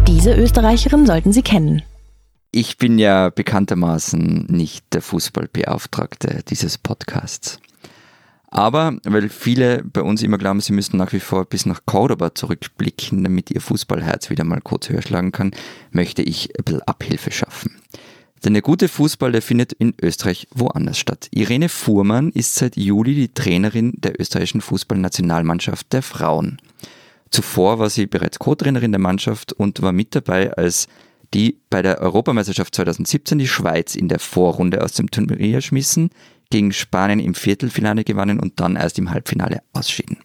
Diese 0.07 0.33
Österreicherin 0.33 1.05
sollten 1.05 1.33
Sie 1.33 1.41
kennen. 1.41 1.81
Ich 2.53 2.77
bin 2.77 2.99
ja 2.99 3.29
bekanntermaßen 3.29 4.45
nicht 4.47 4.85
der 4.93 5.01
Fußballbeauftragte 5.01 6.41
dieses 6.47 6.77
Podcasts. 6.77 7.59
Aber 8.51 8.97
weil 9.05 9.29
viele 9.29 9.81
bei 9.83 10.01
uns 10.01 10.21
immer 10.21 10.37
glauben, 10.37 10.59
sie 10.59 10.73
müssten 10.73 10.97
nach 10.97 11.13
wie 11.13 11.21
vor 11.21 11.45
bis 11.45 11.65
nach 11.65 11.85
Cordoba 11.85 12.35
zurückblicken, 12.35 13.23
damit 13.23 13.49
ihr 13.49 13.61
Fußballherz 13.61 14.29
wieder 14.29 14.43
mal 14.43 14.59
kurz 14.61 14.89
höher 14.89 15.01
schlagen 15.01 15.31
kann, 15.31 15.51
möchte 15.91 16.21
ich 16.21 16.49
ein 16.59 16.65
bisschen 16.65 16.81
Abhilfe 16.81 17.31
schaffen. 17.31 17.77
Denn 18.43 18.53
der 18.53 18.61
gute 18.61 18.89
Fußball, 18.89 19.31
der 19.31 19.41
findet 19.41 19.71
in 19.71 19.93
Österreich 20.01 20.47
woanders 20.53 20.97
statt. 20.97 21.29
Irene 21.31 21.69
Fuhrmann 21.69 22.31
ist 22.31 22.55
seit 22.55 22.75
Juli 22.75 23.15
die 23.15 23.33
Trainerin 23.33 23.93
der 23.97 24.19
österreichischen 24.19 24.61
Fußballnationalmannschaft 24.61 25.93
der 25.93 26.01
Frauen. 26.01 26.57
Zuvor 27.29 27.79
war 27.79 27.89
sie 27.89 28.07
bereits 28.07 28.39
Co-Trainerin 28.39 28.91
der 28.91 28.99
Mannschaft 28.99 29.53
und 29.53 29.81
war 29.81 29.93
mit 29.93 30.13
dabei, 30.13 30.51
als 30.53 30.87
die 31.33 31.59
bei 31.69 31.81
der 31.81 32.01
Europameisterschaft 32.01 32.75
2017 32.75 33.37
die 33.37 33.47
Schweiz 33.47 33.95
in 33.95 34.09
der 34.09 34.19
Vorrunde 34.19 34.83
aus 34.83 34.93
dem 34.93 35.09
Turnier 35.09 35.61
schmissen, 35.61 36.09
gegen 36.51 36.71
Spanien 36.71 37.19
im 37.19 37.33
Viertelfinale 37.33 38.03
gewannen 38.03 38.39
und 38.39 38.59
dann 38.59 38.75
erst 38.75 38.99
im 38.99 39.09
Halbfinale 39.09 39.63
ausschieden. 39.73 40.19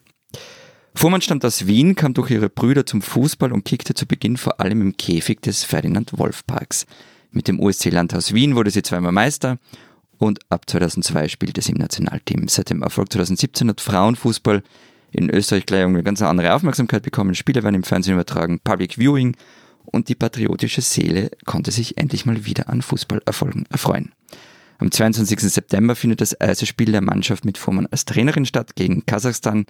Fuhrmann 0.93 1.21
stammt 1.21 1.45
aus 1.45 1.67
Wien, 1.67 1.95
kam 1.95 2.13
durch 2.13 2.31
ihre 2.31 2.49
Brüder 2.49 2.85
zum 2.85 3.01
Fußball 3.01 3.51
und 3.51 3.65
kickte 3.65 3.93
zu 3.93 4.05
Beginn 4.07 4.37
vor 4.37 4.59
allem 4.59 4.81
im 4.81 4.97
Käfig 4.97 5.41
des 5.41 5.63
Ferdinand 5.63 6.17
Wolf 6.17 6.45
Parks. 6.45 6.85
Mit 7.31 7.47
dem 7.47 7.59
USC 7.59 7.89
Landhaus 7.89 8.33
Wien 8.33 8.55
wurde 8.55 8.71
sie 8.71 8.81
zweimal 8.81 9.11
Meister 9.11 9.59
und 10.17 10.39
ab 10.49 10.67
2002 10.67 11.27
spielte 11.27 11.61
sie 11.61 11.73
im 11.73 11.77
Nationalteam. 11.77 12.47
Seit 12.47 12.69
dem 12.71 12.81
Erfolg 12.81 13.11
2017 13.11 13.69
hat 13.69 13.81
Frauenfußball 13.81 14.63
in 15.11 15.29
Österreich 15.29 15.65
gleich 15.65 15.83
eine 15.83 16.03
ganz 16.03 16.21
andere 16.21 16.53
Aufmerksamkeit 16.53 17.03
bekommen. 17.03 17.35
Spiele 17.35 17.63
werden 17.63 17.75
im 17.75 17.83
Fernsehen 17.83 18.15
übertragen, 18.15 18.59
Public 18.63 18.97
Viewing 18.97 19.35
und 19.85 20.09
die 20.09 20.15
patriotische 20.15 20.81
Seele 20.81 21.31
konnte 21.45 21.71
sich 21.71 21.97
endlich 21.97 22.25
mal 22.25 22.45
wieder 22.45 22.69
an 22.69 22.81
Fußballerfolgen 22.81 23.65
erfreuen. 23.69 24.13
Am 24.79 24.91
22. 24.91 25.39
September 25.39 25.95
findet 25.95 26.21
das 26.21 26.33
erste 26.33 26.65
Spiel 26.67 26.91
der 26.91 27.01
Mannschaft 27.01 27.45
mit 27.45 27.57
Fuhrmann 27.57 27.87
als 27.87 28.05
Trainerin 28.05 28.45
statt 28.45 28.75
gegen 28.75 29.05
Kasachstan. 29.05 29.65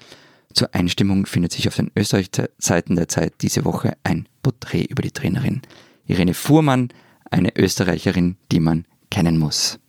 Zur 0.53 0.73
Einstimmung 0.75 1.25
findet 1.25 1.53
sich 1.53 1.67
auf 1.67 1.75
den 1.75 1.91
Österreich-Seiten 1.95 2.95
der 2.95 3.07
Zeit 3.07 3.33
diese 3.41 3.63
Woche 3.63 3.95
ein 4.03 4.27
Porträt 4.43 4.85
über 4.85 5.01
die 5.01 5.11
Trainerin. 5.11 5.61
Irene 6.07 6.33
Fuhrmann, 6.33 6.89
eine 7.31 7.55
Österreicherin, 7.55 8.37
die 8.51 8.59
man 8.59 8.85
kennen 9.09 9.37
muss. 9.37 9.79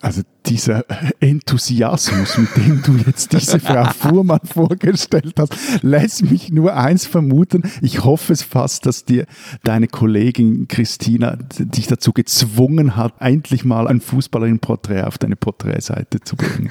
Also 0.00 0.22
dieser 0.46 0.84
Enthusiasmus, 1.20 2.38
mit 2.38 2.56
dem 2.56 2.82
du 2.82 2.96
jetzt 3.06 3.32
diese 3.32 3.58
Frau 3.58 3.84
Fuhrmann 3.98 4.40
vorgestellt 4.44 5.34
hast, 5.38 5.54
lässt 5.82 6.30
mich 6.30 6.50
nur 6.50 6.76
eins 6.76 7.04
vermuten. 7.04 7.62
Ich 7.82 8.04
hoffe 8.04 8.32
es 8.32 8.42
fast, 8.42 8.86
dass 8.86 9.04
dir 9.04 9.26
deine 9.64 9.88
Kollegin 9.88 10.68
Christina 10.68 11.36
dich 11.58 11.88
dazu 11.88 12.12
gezwungen 12.12 12.94
hat, 12.96 13.14
endlich 13.18 13.64
mal 13.64 13.88
ein 13.88 14.00
Fußballerin-Porträt 14.00 15.02
auf 15.02 15.18
deine 15.18 15.36
Porträtseite 15.36 16.20
zu 16.20 16.36
bringen. 16.36 16.70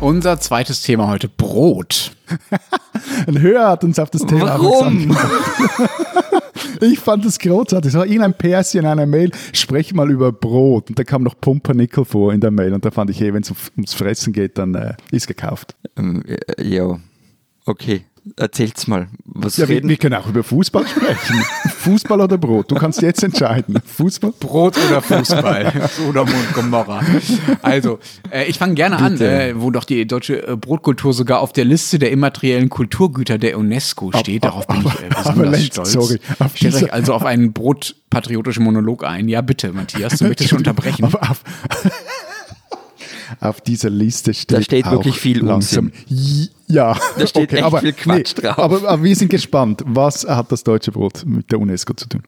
Unser 0.00 0.38
zweites 0.38 0.82
Thema 0.82 1.08
heute, 1.08 1.28
Brot. 1.28 2.12
Ein 3.26 3.40
Hörer 3.40 3.68
hat 3.68 3.82
uns 3.82 3.98
auf 3.98 4.10
das 4.10 4.24
Thema 4.24 4.46
Warum? 4.46 5.16
Ich 6.80 7.00
fand 7.00 7.24
das 7.24 7.40
großartig. 7.40 7.88
Es 7.88 7.98
war 7.98 8.06
irgendein 8.06 8.34
PS 8.34 8.74
in 8.74 8.86
einer 8.86 9.06
Mail, 9.06 9.32
sprech 9.52 9.92
mal 9.94 10.08
über 10.10 10.30
Brot. 10.30 10.90
Und 10.90 10.98
da 10.98 11.02
kam 11.02 11.24
noch 11.24 11.34
Pumpernickel 11.40 12.04
vor 12.04 12.32
in 12.32 12.40
der 12.40 12.52
Mail. 12.52 12.72
Und 12.72 12.84
da 12.84 12.92
fand 12.92 13.10
ich, 13.10 13.18
hey, 13.20 13.34
wenn 13.34 13.42
es 13.42 13.52
ums 13.76 13.94
Fressen 13.94 14.32
geht, 14.32 14.58
dann 14.58 14.76
äh, 14.76 14.94
ist 15.10 15.26
gekauft. 15.26 15.74
Ähm, 15.96 16.22
äh, 16.26 16.62
ja, 16.62 17.00
okay. 17.66 18.04
Erzählt's 18.36 18.86
mal. 18.86 19.08
Was 19.24 19.56
Ja, 19.56 19.68
wir, 19.68 19.76
reden 19.76 19.88
wir 19.88 19.96
können 19.96 20.14
auch 20.14 20.26
über 20.28 20.42
Fußball 20.42 20.86
sprechen. 20.86 21.42
Fußball 21.78 22.20
oder 22.20 22.38
Brot? 22.38 22.70
Du 22.70 22.74
kannst 22.74 23.00
jetzt 23.02 23.22
entscheiden. 23.22 23.78
Fußball? 23.84 24.32
Brot 24.38 24.76
oder 24.88 25.00
Fußball? 25.02 25.88
oder 26.08 26.24
Mund 26.24 26.52
Gomorra. 26.54 27.00
Also, 27.62 27.98
äh, 28.30 28.44
ich 28.44 28.58
fange 28.58 28.74
gerne 28.74 28.96
an, 28.96 29.12
Bitte. 29.12 29.30
äh, 29.50 29.60
wo 29.60 29.70
doch 29.70 29.84
die 29.84 30.06
deutsche 30.06 30.46
äh, 30.46 30.56
Brotkultur 30.56 31.12
sogar 31.12 31.40
auf 31.40 31.52
der 31.52 31.64
Liste 31.64 31.98
der 31.98 32.10
immateriellen 32.10 32.68
Kulturgüter 32.68 33.38
der 33.38 33.58
UNESCO 33.58 34.12
steht. 34.12 34.44
Darauf 34.44 34.66
bin 34.66 34.80
ich 34.80 34.86
äh, 34.86 35.08
aber 35.14 35.30
besonders 35.32 35.50
Lenz, 35.52 35.66
stolz. 35.66 35.92
sorry, 35.92 36.20
auf 36.38 36.56
Stellt 36.56 36.74
euch 36.74 36.92
also 36.92 37.14
auf 37.14 37.24
einen 37.24 37.52
brotpatriotischen 37.52 38.64
Monolog 38.64 39.04
ein. 39.04 39.28
Ja, 39.28 39.40
bitte, 39.40 39.72
Matthias, 39.72 40.18
du 40.18 40.26
möchtest 40.26 40.50
schon 40.50 40.58
unterbrechen. 40.64 41.04
Aber 41.04 41.22
auf, 41.30 41.42
auf 43.40 43.60
dieser 43.60 43.90
Liste 43.90 44.34
steht, 44.34 44.58
Da 44.58 44.62
steht 44.62 44.86
auch 44.86 44.92
wirklich 44.92 45.18
viel 45.18 45.44
langsam. 45.44 45.92
Ja, 46.66 46.98
Da 47.18 47.26
steht 47.26 47.52
echt 47.52 47.62
aber, 47.62 47.80
viel 47.80 47.92
Quatsch 47.92 48.34
drauf. 48.36 48.58
Aber, 48.58 48.88
aber 48.88 49.02
wir 49.02 49.16
sind 49.16 49.28
gespannt. 49.30 49.82
Was 49.86 50.26
hat 50.26 50.52
das 50.52 50.64
deutsche 50.64 50.92
Brot 50.92 51.24
mit 51.26 51.50
der 51.50 51.60
UNESCO 51.60 51.94
zu 51.94 52.08
tun? 52.08 52.22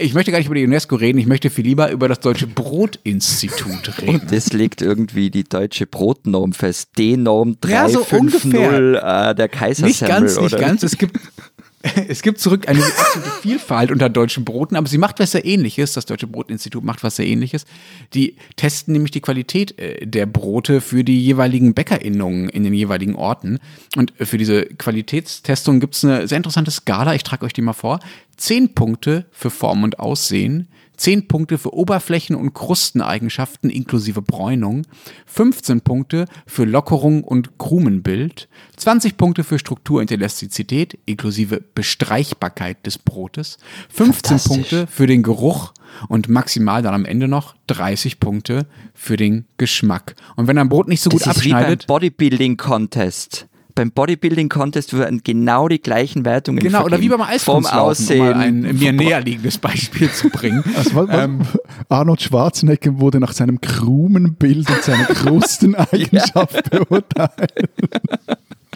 Ich 0.00 0.14
möchte 0.14 0.30
gar 0.30 0.38
nicht 0.38 0.46
über 0.46 0.54
die 0.54 0.64
UNESCO 0.64 0.94
reden, 0.96 1.18
ich 1.18 1.26
möchte 1.26 1.50
viel 1.50 1.64
lieber 1.64 1.90
über 1.90 2.08
das 2.08 2.20
Deutsche 2.20 2.46
Brotinstitut 2.46 3.98
reden. 4.02 4.20
Und 4.20 4.32
das 4.32 4.52
legt 4.52 4.80
irgendwie 4.82 5.30
die 5.30 5.44
deutsche 5.44 5.86
Brotnorm 5.86 6.52
fest. 6.52 6.90
D-Norm 6.98 7.56
Ja, 7.66 7.88
so 7.88 8.04
350 8.04 8.54
äh, 8.54 9.34
der 9.34 9.48
Kaisersemmel, 9.48 9.88
Nicht 9.88 10.06
ganz, 10.06 10.40
nicht 10.40 10.54
oder? 10.54 10.62
ganz. 10.64 10.82
Es 10.82 10.98
gibt, 10.98 11.18
es 12.08 12.22
gibt 12.22 12.40
zurück 12.40 12.68
eine 12.68 12.84
absolute 12.84 13.30
Vielfalt 13.40 13.92
unter 13.92 14.08
deutschen 14.08 14.44
Broten, 14.44 14.74
aber 14.74 14.88
sie 14.88 14.98
macht 14.98 15.20
was 15.20 15.32
sehr 15.32 15.44
ähnliches. 15.44 15.92
Das 15.92 16.06
Deutsche 16.06 16.26
Brotinstitut 16.26 16.82
macht 16.82 17.04
was 17.04 17.16
sehr 17.16 17.26
ähnliches. 17.26 17.66
Die 18.14 18.36
testen 18.56 18.92
nämlich 18.92 19.12
die 19.12 19.20
Qualität 19.20 19.78
äh, 19.78 20.04
der 20.04 20.26
Brote 20.26 20.80
für 20.80 21.04
die 21.04 21.20
jeweiligen 21.20 21.74
Bäckerinnungen 21.74 22.48
in 22.48 22.64
den 22.64 22.74
jeweiligen 22.74 23.14
Orten. 23.14 23.58
Und 23.96 24.12
für 24.18 24.38
diese 24.38 24.66
Qualitätstestung 24.66 25.78
gibt 25.78 25.94
es 25.94 26.04
eine 26.04 26.26
sehr 26.26 26.38
interessante 26.38 26.70
Skala. 26.70 27.14
Ich 27.14 27.22
trage 27.22 27.46
euch 27.46 27.52
die 27.52 27.62
mal 27.62 27.72
vor. 27.72 28.00
Zehn 28.36 28.74
Punkte 28.74 29.26
für 29.30 29.50
Form 29.50 29.84
und 29.84 30.00
Aussehen. 30.00 30.68
10 30.98 31.28
Punkte 31.28 31.58
für 31.58 31.72
Oberflächen- 31.72 32.36
und 32.36 32.52
Krusteneigenschaften 32.52 33.70
inklusive 33.70 34.20
Bräunung, 34.20 34.82
15 35.26 35.80
Punkte 35.80 36.26
für 36.46 36.64
Lockerung 36.64 37.24
und 37.24 37.58
Krumenbild, 37.58 38.48
20 38.76 39.16
Punkte 39.16 39.44
für 39.44 39.58
Struktur 39.58 40.00
und 40.00 40.10
Elastizität 40.10 40.98
inklusive 41.06 41.62
Bestreichbarkeit 41.74 42.84
des 42.84 42.98
Brotes, 42.98 43.58
15 43.88 44.06
Fantastisch. 44.06 44.48
Punkte 44.48 44.86
für 44.86 45.06
den 45.06 45.22
Geruch 45.22 45.72
und 46.08 46.28
maximal 46.28 46.82
dann 46.82 46.94
am 46.94 47.04
Ende 47.04 47.28
noch 47.28 47.54
30 47.68 48.20
Punkte 48.20 48.66
für 48.94 49.16
den 49.16 49.46
Geschmack. 49.56 50.14
Und 50.36 50.46
wenn 50.46 50.58
ein 50.58 50.68
Brot 50.68 50.88
nicht 50.88 51.02
so 51.02 51.10
gut 51.10 51.20
Das 51.20 51.26
beim 51.26 51.36
abschneidet, 51.36 51.86
Bodybuilding-Contest. 51.86 53.47
Beim 53.78 53.92
Bodybuilding-Contest 53.92 54.98
werden 54.98 55.20
genau 55.22 55.68
die 55.68 55.80
gleichen 55.80 56.24
Wertungen 56.24 56.58
genau, 56.58 56.80
oder 56.80 57.00
wie 57.00 57.06
vergeben. 57.08 57.28
beim 57.28 57.38
Vom 57.38 57.64
Eiskunstlaufen, 57.64 58.10
um 58.10 58.18
mal 58.18 58.34
ein 58.34 58.76
mir 58.76 58.92
näher 58.92 59.20
liegendes 59.20 59.58
Beispiel 59.58 60.10
zu 60.10 60.30
bringen. 60.30 60.64
Also, 60.76 61.08
Ähm, 61.08 61.42
Arnold 61.88 62.20
Schwarzenegger 62.20 62.98
wurde 62.98 63.20
nach 63.20 63.32
seinem 63.32 63.60
Krumenbild 63.60 64.68
und 64.68 64.82
seiner 64.82 65.04
Krusteneigenschaft 65.04 66.70
beurteilt. 66.70 67.52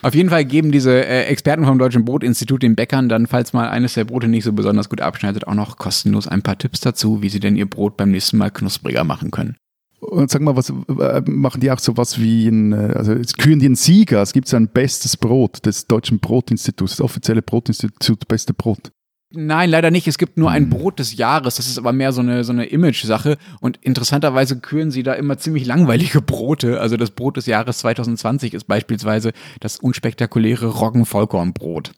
Auf 0.02 0.14
jeden 0.14 0.30
Fall 0.30 0.44
geben 0.44 0.70
diese 0.70 1.04
äh, 1.04 1.24
Experten 1.24 1.64
vom 1.64 1.80
Deutschen 1.80 2.04
Brotinstitut 2.04 2.62
den 2.62 2.76
Bäckern 2.76 3.08
dann, 3.08 3.26
falls 3.26 3.52
mal 3.52 3.68
eines 3.68 3.94
der 3.94 4.04
Brote 4.04 4.28
nicht 4.28 4.44
so 4.44 4.52
besonders 4.52 4.88
gut 4.88 5.00
abschneidet, 5.00 5.48
auch 5.48 5.54
noch 5.54 5.78
kostenlos 5.78 6.28
ein 6.28 6.42
paar 6.42 6.58
Tipps 6.58 6.78
dazu, 6.80 7.22
wie 7.22 7.28
sie 7.28 7.40
denn 7.40 7.56
ihr 7.56 7.66
Brot 7.66 7.96
beim 7.96 8.12
nächsten 8.12 8.36
Mal 8.36 8.52
knuspriger 8.52 9.02
machen 9.02 9.32
können. 9.32 9.56
Und 10.02 10.32
sag 10.32 10.42
mal, 10.42 10.56
was 10.56 10.70
äh, 10.70 11.22
machen 11.26 11.60
die 11.60 11.70
auch 11.70 11.78
so 11.78 11.96
was 11.96 12.20
wie 12.20 12.48
ein, 12.48 12.72
äh, 12.72 12.92
also 12.96 13.12
es 13.12 13.34
küren 13.34 13.60
die 13.60 13.66
einen 13.66 13.76
Sieger? 13.76 14.20
Es 14.20 14.32
gibt 14.32 14.48
so 14.48 14.56
ein 14.56 14.66
bestes 14.66 15.16
Brot 15.16 15.64
des 15.64 15.86
Deutschen 15.86 16.18
Brotinstituts, 16.18 16.96
das 16.96 17.00
offizielle 17.00 17.40
Brotinstitut 17.40 18.26
Beste 18.26 18.52
Brot. 18.52 18.90
Nein, 19.34 19.70
leider 19.70 19.92
nicht. 19.92 20.08
Es 20.08 20.18
gibt 20.18 20.36
nur 20.36 20.50
ein 20.50 20.68
Brot 20.68 20.98
des 20.98 21.16
Jahres. 21.16 21.54
Das 21.54 21.68
ist 21.68 21.78
aber 21.78 21.92
mehr 21.92 22.12
so 22.12 22.20
eine, 22.20 22.42
so 22.42 22.52
eine 22.52 22.66
Image-Sache. 22.66 23.38
Und 23.60 23.78
interessanterweise 23.80 24.58
küren 24.58 24.90
sie 24.90 25.04
da 25.04 25.14
immer 25.14 25.38
ziemlich 25.38 25.66
langweilige 25.66 26.20
Brote. 26.20 26.80
Also 26.80 26.96
das 26.96 27.12
Brot 27.12 27.36
des 27.36 27.46
Jahres 27.46 27.78
2020 27.78 28.54
ist 28.54 28.64
beispielsweise 28.64 29.32
das 29.60 29.78
unspektakuläre 29.78 30.66
Roggen-Vollkornbrot. 30.66 31.92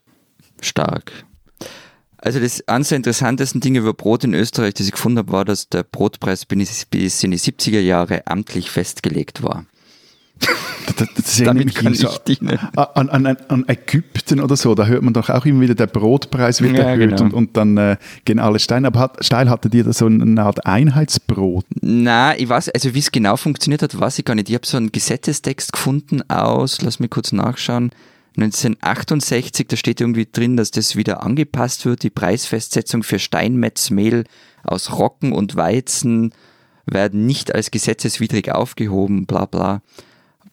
Stark. 0.61 1.25
Also 2.25 2.41
das 2.41 2.67
eines 2.67 2.89
der 2.89 2.97
interessantesten 2.97 3.61
Dinge 3.61 3.81
über 3.81 3.93
Brot 3.93 4.25
in 4.25 4.33
Österreich, 4.33 4.75
das 4.75 4.87
ich 4.87 4.93
gefunden 4.93 5.19
habe, 5.19 5.31
war, 5.31 5.45
dass 5.45 5.69
der 5.69 5.83
Brotpreis 5.83 6.47
bis 6.47 7.23
in 7.23 7.31
die 7.31 7.39
70er 7.39 7.81
Jahre 7.81 8.27
amtlich 8.27 8.71
festgelegt 8.71 9.43
war. 9.43 9.67
Das, 10.97 11.09
das 11.17 11.43
Damit 11.43 11.75
kann 11.75 11.95
so 11.95 12.09
ich 12.09 12.19
dienen. 12.19 12.59
an, 12.77 13.09
an, 13.09 13.27
an, 13.27 13.65
Ägypten 13.67 14.39
oder 14.39 14.55
so, 14.55 14.75
da 14.75 14.87
hört 14.87 15.03
man 15.03 15.15
doch 15.15 15.31
auch 15.31 15.45
immer 15.47 15.63
wieder, 15.63 15.75
der 15.75 15.87
Brotpreis 15.87 16.61
wird 16.61 16.77
Ja, 16.77 16.85
erhöht 16.85 17.11
genau. 17.11 17.23
und, 17.23 17.33
und 17.33 17.57
dann 17.57 17.77
äh, 17.79 17.97
gehen 18.27 18.39
alle 18.39 18.59
Steine. 18.59 18.89
Aber 18.89 19.01
hat, 19.01 19.25
Steil 19.25 19.49
hatte 19.49 19.71
dir 19.71 19.83
da 19.83 19.93
so 19.93 20.07
eine 20.07 20.43
Art 20.43 20.67
Einheitsbrot? 20.67 21.65
Na, 21.81 22.39
ich 22.39 22.49
weiß, 22.49 22.69
also 22.69 22.95
wie 22.95 22.99
es 22.99 23.11
genau 23.11 23.37
funktioniert 23.37 23.83
hat, 23.83 23.99
weiß 23.99 24.19
ich 24.19 24.25
gar 24.25 24.35
nicht. 24.35 24.51
Ich 24.51 24.55
habe 24.55 24.67
so 24.67 24.77
einen 24.77 24.93
Gesetzestext 24.93 25.73
gefunden 25.73 26.23
aus, 26.31 26.81
lass 26.83 27.01
mich 27.01 27.11
kurz 27.11 27.33
nachschauen, 27.33 27.91
1968, 28.37 29.69
da 29.69 29.77
steht 29.77 30.01
irgendwie 30.01 30.27
drin, 30.31 30.57
dass 30.57 30.71
das 30.71 30.97
wieder 30.97 31.23
angepasst 31.23 31.87
wird, 31.87 32.03
die 32.03 32.11
Preisfestsetzung 32.11 33.03
für 33.03 33.19
Steinmetzmehl 33.19 34.25
aus 34.65 34.99
Roggen 34.99 35.33
und 35.33 35.57
Weizen 35.57 36.33
werden 36.87 37.27
nicht 37.27 37.55
als 37.55 37.71
gesetzeswidrig 37.71 38.51
aufgehoben, 38.51 39.27
bla 39.27 39.47
bla. 39.47 39.83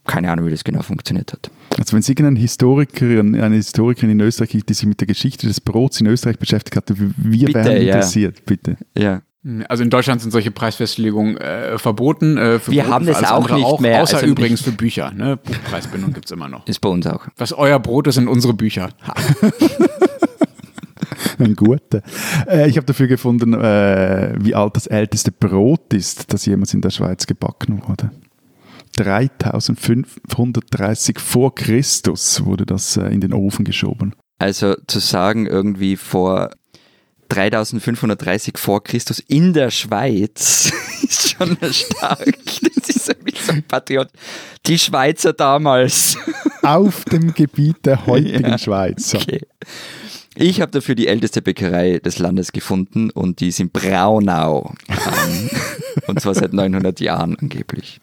Keine 0.06 0.32
Ahnung, 0.32 0.48
wie 0.48 0.52
das 0.52 0.64
genau 0.64 0.82
funktioniert 0.82 1.34
hat. 1.34 1.52
Also 1.78 1.94
wenn 1.94 2.00
es 2.00 2.10
irgendein 2.10 2.36
Historiker, 2.36 3.06
eine 3.06 3.56
Historikerin 3.56 4.12
in 4.12 4.20
Österreich 4.20 4.50
gibt, 4.50 4.70
die 4.70 4.74
sich 4.74 4.86
mit 4.86 5.00
der 5.00 5.08
Geschichte 5.08 5.48
des 5.48 5.62
Brots 5.62 6.02
in 6.02 6.08
Österreich 6.08 6.40
beschäftigt 6.40 6.76
hat, 6.76 6.90
wir 6.90 7.46
Bitte, 7.46 7.54
wären 7.54 7.82
ja. 7.82 7.96
interessiert, 7.96 8.46
bitte. 8.46 8.78
Ja. 8.98 9.22
Also 9.68 9.82
in 9.82 9.90
Deutschland 9.90 10.22
sind 10.22 10.30
solche 10.30 10.52
Preisfestlegungen 10.52 11.36
äh, 11.38 11.80
verboten. 11.80 12.38
Äh, 12.38 12.60
für 12.60 12.72
Wir 12.72 12.84
Brot, 12.84 12.94
haben 12.94 13.08
das 13.08 13.18
alles 13.18 13.32
auch 13.32 13.50
nicht 13.50 13.66
auch, 13.66 13.80
mehr, 13.80 14.04
Außer 14.04 14.18
also 14.18 14.28
übrigens 14.28 14.62
für 14.62 14.72
Bücher. 14.72 15.12
Ne? 15.12 15.38
Buchpreisbindung 15.38 16.14
gibt's 16.14 16.30
immer 16.30 16.48
noch. 16.48 16.68
Ist 16.68 16.80
bei 16.80 16.90
uns 16.90 17.08
auch. 17.08 17.26
Was 17.38 17.52
euer 17.52 17.80
Brot 17.80 18.06
ist, 18.06 18.14
sind 18.16 18.28
unsere 18.28 18.54
Bücher. 18.54 18.90
Ein 21.40 21.56
guter. 21.56 22.04
Äh, 22.48 22.70
ich 22.70 22.78
habe 22.78 22.86
dafür 22.86 23.08
gefunden, 23.08 23.56
äh, 23.56 24.36
wie 24.40 24.54
alt 24.54 24.76
das 24.76 24.86
älteste 24.86 25.32
Brot 25.32 25.92
ist, 25.92 26.32
das 26.32 26.46
jemals 26.46 26.76
in 26.76 26.82
der 26.82 26.92
Schweiz 26.92 27.26
gebacken 27.26 27.82
wurde. 27.88 28.12
3530 28.98 31.20
vor 31.20 31.56
Christus 31.56 32.46
wurde 32.46 32.68
das 32.68 32.96
äh, 32.98 33.08
in 33.08 33.22
den 33.22 33.34
Ofen 33.34 33.66
geschoben. 33.66 34.14
Also 34.38 34.76
zu 34.88 35.00
sagen, 35.00 35.48
irgendwie 35.48 35.96
vor 35.96 36.52
3530 37.32 38.58
vor 38.58 38.84
Christus 38.84 39.20
in 39.20 39.54
der 39.54 39.72
Schweiz 39.72 40.72
ist 41.02 41.32
schon 41.32 41.58
stark. 41.72 42.36
Das 42.76 42.90
ist 42.90 43.06
so 43.06 43.14
ein 43.52 43.64
Patriot. 43.64 44.10
Die 44.66 44.78
Schweizer 44.78 45.34
damals. 45.34 46.18
Auf 46.62 47.06
dem 47.06 47.34
Gebiet 47.34 47.86
der 47.86 48.06
heutigen 48.06 48.50
Ja. 48.50 48.58
Schweiz. 48.58 49.16
Okay. 49.16 49.42
Ich 50.36 50.62
habe 50.62 50.72
dafür 50.72 50.96
die 50.96 51.08
älteste 51.08 51.42
Bäckerei 51.42 52.00
des 52.00 52.20
Landes 52.20 52.52
gefunden 52.52 53.10
und 53.10 53.40
die 53.40 53.48
ist 53.50 53.60
in 53.60 53.70
Braunau. 53.70 54.74
Ähm, 54.90 55.50
und 56.08 56.20
zwar 56.20 56.36
seit 56.36 56.54
900 56.54 57.00
Jahren 57.00 57.38
angeblich. 57.38 58.00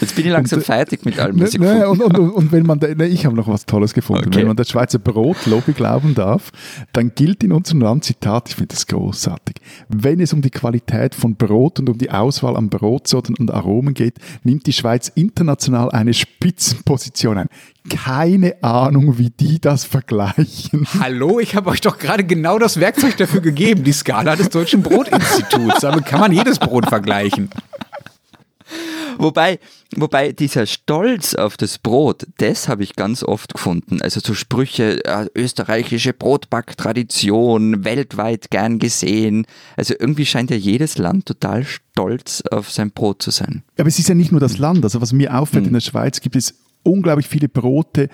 Jetzt 0.00 0.14
bin 0.16 0.26
ich 0.26 0.30
langsam 0.32 0.58
Und, 0.58 0.62
äh, 0.62 0.66
fertig 0.66 1.04
mit 1.04 1.18
allem, 1.18 1.36
Ne, 1.36 1.42
was 1.44 1.54
ich 1.54 1.58
ne, 1.60 1.80
gefunden 1.80 2.02
und, 2.02 2.18
und, 2.18 2.30
und, 2.30 2.52
wenn 2.52 2.66
man, 2.66 2.78
da- 2.78 2.94
ne, 2.94 3.06
ich 3.06 3.24
habe 3.24 3.34
noch 3.34 3.48
was 3.48 3.64
Tolles 3.66 3.94
gefunden. 3.94 4.26
Okay. 4.28 4.40
Wenn 4.40 4.46
man 4.46 4.56
der 4.56 4.64
Schweizer 4.64 4.98
Brotlobby 4.98 5.72
glauben 5.72 6.14
darf, 6.14 6.50
dann 6.92 7.12
gilt 7.14 7.42
in 7.42 7.52
unserem 7.52 7.80
Land, 7.80 8.04
Zitat, 8.04 8.50
ich 8.50 8.56
finde 8.56 8.74
das 8.74 8.86
großartig, 8.86 9.56
wenn 9.88 10.20
es 10.20 10.32
um 10.34 10.42
die 10.42 10.50
Qualität 10.50 11.14
von 11.14 11.36
Brot 11.36 11.80
und 11.80 11.88
um 11.88 11.96
die 11.98 12.10
Auswahl 12.10 12.56
an 12.56 12.68
Brotsorten 12.68 13.34
und 13.36 13.50
Aromen 13.50 13.94
geht, 13.94 14.16
nimmt 14.44 14.66
die 14.66 14.72
Schweiz 14.74 15.08
international 15.14 15.90
eine 15.90 16.12
Spitzenposition 16.12 17.38
ein. 17.38 17.48
Keine 17.88 18.62
Ahnung, 18.62 19.16
wie 19.16 19.30
die 19.30 19.58
das 19.60 19.84
vergleichen. 19.84 20.86
Hallo, 21.00 21.40
ich 21.40 21.56
habe 21.56 21.70
euch 21.70 21.80
doch 21.80 21.98
gerade 21.98 22.22
genau 22.24 22.58
das 22.58 22.78
Werkzeug 22.78 23.16
dafür 23.16 23.40
gegeben, 23.40 23.82
die 23.84 23.92
Skala 23.92 24.36
des 24.36 24.50
Deutschen 24.50 24.82
Brotinstituts. 24.82 25.80
Damit 25.80 26.04
kann 26.04 26.20
man 26.20 26.32
jedes 26.32 26.58
Brot 26.58 26.86
vergleichen. 26.86 27.48
Wobei, 29.18 29.58
wobei 29.96 30.32
dieser 30.32 30.66
Stolz 30.66 31.34
auf 31.34 31.56
das 31.56 31.78
Brot, 31.78 32.26
das 32.38 32.68
habe 32.68 32.82
ich 32.82 32.96
ganz 32.96 33.22
oft 33.22 33.52
gefunden. 33.52 34.00
Also 34.00 34.20
so 34.20 34.34
Sprüche, 34.34 35.04
äh, 35.04 35.26
österreichische 35.34 36.12
Brotbacktradition, 36.12 37.84
weltweit 37.84 38.50
gern 38.50 38.78
gesehen. 38.78 39.46
Also 39.76 39.94
irgendwie 39.98 40.26
scheint 40.26 40.50
ja 40.50 40.56
jedes 40.56 40.98
Land 40.98 41.26
total 41.26 41.64
stolz 41.64 42.42
auf 42.50 42.70
sein 42.70 42.92
Brot 42.92 43.22
zu 43.22 43.30
sein. 43.30 43.62
Aber 43.76 43.88
es 43.88 43.98
ist 43.98 44.08
ja 44.08 44.14
nicht 44.14 44.30
nur 44.30 44.40
das 44.40 44.58
Land. 44.58 44.84
Also 44.84 45.00
was 45.00 45.12
mir 45.12 45.36
auffällt, 45.36 45.66
in 45.66 45.72
der 45.72 45.80
Schweiz 45.80 46.20
gibt 46.20 46.36
es 46.36 46.54
unglaublich 46.84 47.28
viele 47.28 47.48
Brote, 47.48 48.08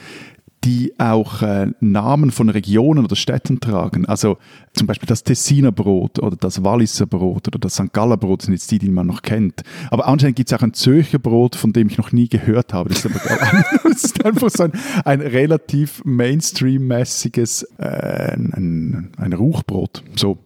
die 0.65 0.95
auch 0.99 1.43
äh, 1.43 1.71
Namen 1.81 2.31
von 2.31 2.49
Regionen 2.49 3.05
oder 3.05 3.17
Städten 3.17 3.61
tragen. 3.61 4.07
Also 4.07 4.39
zum 4.73 4.87
Beispiel 4.87 5.07
das 5.07 5.23
Tessiner 5.23 5.73
Brot 5.73 6.19
oder 6.19 6.37
das 6.37 6.65
Walliser 6.65 7.07
Brot 7.07 7.49
oder 7.49 7.59
das 7.59 7.75
St. 7.75 7.93
Galler 7.93 8.17
Brot 8.17 8.43
sind 8.43 8.55
jetzt 8.55 8.71
die, 8.71 8.79
die 8.79 8.91
man 8.91 9.07
noch 9.07 9.23
kennt. 9.23 9.63
Aber 9.91 10.07
anscheinend 10.09 10.37
gibt 10.37 10.51
es 10.51 10.59
auch 10.59 10.63
ein 10.63 10.73
Zürcher 10.73 11.19
Brot, 11.19 11.55
von 11.55 11.73
dem 11.73 11.89
ich 11.89 11.99
noch 11.99 12.13
nie 12.13 12.29
gehört 12.29 12.73
habe. 12.73 12.89
Das 12.89 13.05
ist, 13.05 13.07
aber, 13.07 13.65
das 13.85 14.05
ist 14.05 14.25
einfach 14.25 14.51
so 14.51 14.65
ein, 14.65 14.73
ein 15.05 15.21
relativ 15.21 16.03
Mainstream-mäßiges 16.05 17.65
äh, 17.79 18.33
ein, 18.35 19.13
ein 19.17 19.33
Ruchbrot. 19.33 20.03
So. 20.17 20.39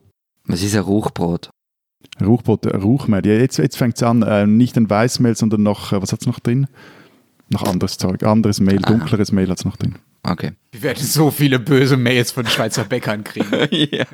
Was 0.47 0.63
ist 0.63 0.75
ein 0.75 0.83
Ruchbrot? 0.83 1.51
Ruchbrot, 2.21 2.67
Ruchmehl. 2.67 3.25
Ja, 3.25 3.35
jetzt 3.35 3.59
jetzt 3.59 3.77
fängt 3.77 3.97
es 3.97 4.03
an, 4.03 4.23
äh, 4.23 4.47
nicht 4.47 4.77
ein 4.77 4.91
Weißmehl, 4.91 5.37
sondern 5.37 5.63
noch, 5.63 5.93
äh, 5.93 6.03
was 6.03 6.13
hat 6.13 6.23
es 6.23 6.27
noch 6.27 6.41
drin? 6.41 6.67
Noch 7.51 7.63
anderes 7.63 7.97
Zeug, 7.97 8.25
anderes 8.25 8.61
Mehl, 8.61 8.81
dunkleres 8.81 9.33
Mehl 9.33 9.49
hat 9.49 9.59
es 9.59 9.65
noch 9.65 9.77
drin. 9.77 9.95
Okay. 10.23 10.53
Wir 10.73 10.83
werden 10.83 11.03
so 11.03 11.31
viele 11.31 11.59
böse 11.59 11.97
Mails 11.97 12.33
von 12.33 12.47
Schweizer 12.47 12.85
Bäckern 12.85 13.25
kriegen. 13.25 13.69
ja. 13.71 14.05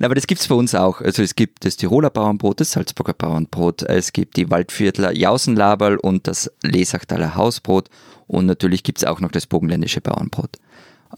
Aber 0.00 0.14
das 0.14 0.26
gibt's 0.26 0.46
bei 0.46 0.54
uns 0.54 0.74
auch. 0.74 1.00
Also 1.00 1.22
es 1.22 1.34
gibt 1.34 1.64
das 1.64 1.76
Tiroler 1.76 2.10
Bauernbrot, 2.10 2.60
das 2.60 2.72
Salzburger 2.72 3.14
Bauernbrot, 3.14 3.82
es 3.82 4.12
gibt 4.12 4.36
die 4.36 4.50
Waldviertler 4.50 5.12
Jausenlaberl 5.12 5.96
und 5.96 6.26
das 6.28 6.50
Lesachtaler 6.62 7.34
Hausbrot 7.34 7.88
und 8.26 8.46
natürlich 8.46 8.82
gibt's 8.82 9.04
auch 9.04 9.20
noch 9.20 9.30
das 9.30 9.46
Bogenländische 9.46 10.00
Bauernbrot. 10.00 10.58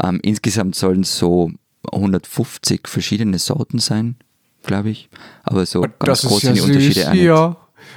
Ähm, 0.02 0.20
insgesamt 0.22 0.74
sollen 0.74 1.02
es 1.02 1.18
so 1.18 1.50
150 1.92 2.88
verschiedene 2.88 3.38
Sorten 3.38 3.78
sein, 3.78 4.16
glaube 4.62 4.90
ich. 4.90 5.08
Aber 5.42 5.66
so 5.66 5.86
ganz 5.98 6.22
groß 6.22 6.40
sind 6.40 6.56
die 6.56 6.60
Unterschiede 6.60 7.10
nicht. 7.10 7.22
Ja. 7.22 7.56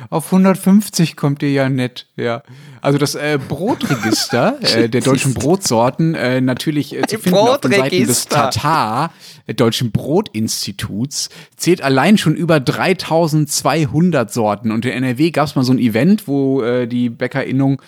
Auf 0.09 0.27
150 0.27 1.15
kommt 1.15 1.43
ihr 1.43 1.51
ja 1.51 1.69
nett, 1.69 2.07
ja. 2.15 2.43
Also 2.81 2.97
das 2.97 3.15
äh, 3.15 3.39
Brotregister 3.45 4.57
äh, 4.61 4.89
der 4.89 5.01
deutschen 5.01 5.33
Brotsorten 5.33 6.15
äh, 6.15 6.41
natürlich 6.41 6.95
äh, 6.95 7.01
zu 7.07 7.19
finden 7.19 7.37
auf 7.39 7.59
den 7.59 7.71
Seiten 7.71 8.07
des. 8.07 8.25
Tatar, 8.27 9.11
äh, 9.47 9.53
Deutschen 9.53 9.91
Brotinstituts, 9.91 11.29
zählt 11.57 11.81
allein 11.81 12.17
schon 12.17 12.35
über 12.35 12.59
3200 12.59 14.31
Sorten. 14.31 14.71
Und 14.71 14.85
in 14.85 14.91
NRW 14.91 15.31
gab 15.31 15.47
es 15.47 15.55
mal 15.55 15.63
so 15.63 15.73
ein 15.73 15.79
Event, 15.79 16.27
wo 16.27 16.61
äh, 16.61 16.87
die 16.87 17.09
Bäckerinnung 17.09 17.81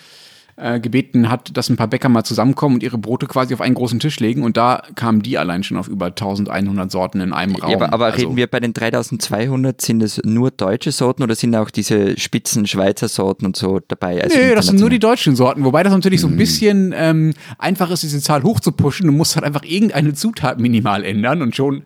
äh, 0.56 0.80
gebeten 0.80 1.30
hat, 1.30 1.56
dass 1.56 1.70
ein 1.70 1.76
paar 1.76 1.88
Bäcker 1.88 2.08
mal 2.10 2.24
zusammenkommen 2.24 2.74
und 2.76 2.82
ihre 2.82 2.98
Brote 2.98 3.26
quasi 3.26 3.54
auf 3.54 3.60
einen 3.62 3.74
großen 3.74 3.98
Tisch 4.00 4.20
legen. 4.20 4.42
Und 4.42 4.56
da 4.56 4.82
kamen 4.96 5.22
die 5.22 5.38
allein 5.38 5.62
schon 5.64 5.78
auf 5.78 5.88
über 5.88 6.06
1100 6.06 6.90
Sorten 6.90 7.20
in 7.20 7.32
einem 7.32 7.56
Raum. 7.56 7.70
Ja, 7.70 7.76
aber, 7.76 7.92
aber 7.92 8.04
Also- 8.06 8.18
reden 8.26 8.36
wir 8.36 8.46
bei 8.46 8.60
den 8.60 8.74
3200, 8.74 9.80
sind 9.80 10.02
es 10.02 10.20
nur 10.24 10.50
deutsche 10.50 10.92
Sorten 10.92 11.22
oder 11.22 11.34
sind 11.34 11.56
auch 11.56 11.70
diese 11.70 12.18
spitzen 12.18 12.66
Schweizer 12.66 13.08
Sorten 13.08 13.46
und 13.46 13.56
so 13.56 13.80
dabei? 13.88 14.22
Also 14.22 14.36
Nee, 14.38 14.54
das 14.54 14.66
sind 14.66 14.78
nur 14.78 14.90
die 14.90 14.98
deutschen 14.98 15.36
Sorten, 15.36 15.64
wobei 15.64 15.82
das 15.82 15.92
natürlich 15.92 16.20
so 16.20 16.28
ein 16.28 16.36
bisschen 16.36 16.92
ähm, 16.96 17.32
einfach 17.58 17.90
ist, 17.90 18.02
diese 18.02 18.20
Zahl 18.20 18.42
hochzupuschen. 18.42 19.06
Du 19.06 19.12
musst 19.12 19.36
halt 19.36 19.44
einfach 19.46 19.64
irgendeine 19.64 20.12
Zutat 20.14 20.60
minimal 20.60 21.04
ändern 21.04 21.40
und 21.42 21.56
schon 21.56 21.84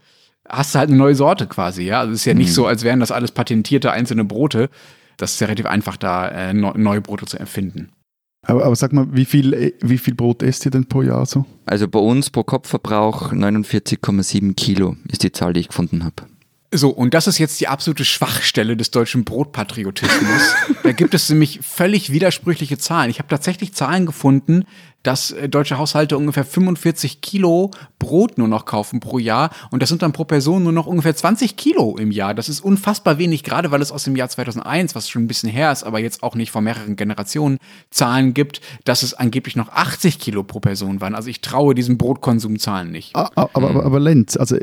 hast 0.48 0.74
du 0.74 0.78
halt 0.80 0.90
eine 0.90 0.98
neue 0.98 1.14
Sorte 1.14 1.46
quasi, 1.46 1.84
ja. 1.84 2.00
Also 2.00 2.12
es 2.12 2.20
ist 2.20 2.24
ja 2.24 2.34
nicht 2.34 2.52
so, 2.52 2.66
als 2.66 2.82
wären 2.84 3.00
das 3.00 3.10
alles 3.12 3.30
patentierte 3.32 3.92
einzelne 3.92 4.24
Brote. 4.24 4.70
Das 5.16 5.32
ist 5.34 5.40
ja 5.40 5.46
relativ 5.46 5.66
einfach, 5.66 5.96
da 5.96 6.28
äh, 6.28 6.52
neu- 6.52 6.74
neue 6.76 7.00
Brote 7.00 7.24
zu 7.26 7.38
erfinden. 7.38 7.88
Aber, 8.46 8.64
aber 8.64 8.76
sag 8.76 8.92
mal, 8.92 9.06
wie 9.10 9.24
viel, 9.24 9.52
äh, 9.52 9.72
wie 9.80 9.98
viel 9.98 10.14
Brot 10.14 10.42
esst 10.42 10.64
ihr 10.64 10.70
denn 10.70 10.86
pro 10.86 11.02
Jahr 11.02 11.26
so? 11.26 11.44
Also 11.66 11.88
bei 11.88 11.98
uns 11.98 12.30
pro 12.30 12.44
Kopfverbrauch 12.44 13.32
49,7 13.32 14.54
Kilo 14.54 14.96
ist 15.10 15.22
die 15.22 15.32
Zahl, 15.32 15.52
die 15.52 15.60
ich 15.60 15.68
gefunden 15.68 16.04
habe. 16.04 16.26
So, 16.72 16.90
und 16.90 17.14
das 17.14 17.26
ist 17.26 17.38
jetzt 17.38 17.60
die 17.60 17.68
absolute 17.68 18.04
Schwachstelle 18.04 18.76
des 18.76 18.90
deutschen 18.90 19.24
Brotpatriotismus. 19.24 20.54
da 20.82 20.92
gibt 20.92 21.14
es 21.14 21.28
nämlich 21.30 21.60
völlig 21.62 22.12
widersprüchliche 22.12 22.76
Zahlen. 22.78 23.10
Ich 23.10 23.18
habe 23.18 23.28
tatsächlich 23.28 23.72
Zahlen 23.72 24.04
gefunden, 24.06 24.64
dass 25.06 25.30
äh, 25.30 25.48
deutsche 25.48 25.78
Haushalte 25.78 26.18
ungefähr 26.18 26.44
45 26.44 27.20
Kilo 27.20 27.70
Brot 27.98 28.38
nur 28.38 28.48
noch 28.48 28.64
kaufen 28.64 29.00
pro 29.00 29.18
Jahr. 29.18 29.50
Und 29.70 29.80
das 29.82 29.88
sind 29.88 30.02
dann 30.02 30.12
pro 30.12 30.24
Person 30.24 30.64
nur 30.64 30.72
noch 30.72 30.86
ungefähr 30.86 31.14
20 31.14 31.56
Kilo 31.56 31.96
im 31.96 32.10
Jahr. 32.10 32.34
Das 32.34 32.48
ist 32.48 32.60
unfassbar 32.60 33.18
wenig, 33.18 33.44
gerade 33.44 33.70
weil 33.70 33.80
es 33.80 33.92
aus 33.92 34.04
dem 34.04 34.16
Jahr 34.16 34.28
2001, 34.28 34.94
was 34.94 35.08
schon 35.08 35.24
ein 35.24 35.28
bisschen 35.28 35.48
her 35.48 35.70
ist, 35.70 35.84
aber 35.84 36.00
jetzt 36.00 36.22
auch 36.22 36.34
nicht 36.34 36.50
vor 36.50 36.60
mehreren 36.60 36.96
Generationen, 36.96 37.58
Zahlen 37.90 38.34
gibt, 38.34 38.60
dass 38.84 39.02
es 39.02 39.14
angeblich 39.14 39.54
noch 39.54 39.68
80 39.68 40.18
Kilo 40.18 40.42
pro 40.42 40.58
Person 40.60 41.00
waren. 41.00 41.14
Also 41.14 41.28
ich 41.28 41.40
traue 41.40 41.74
diesen 41.74 41.98
Brotkonsumzahlen 41.98 42.90
nicht. 42.90 43.14
Ah, 43.14 43.30
ah, 43.36 43.48
aber, 43.52 43.70
aber, 43.70 43.84
aber 43.84 44.00
Lenz, 44.00 44.36
also 44.36 44.56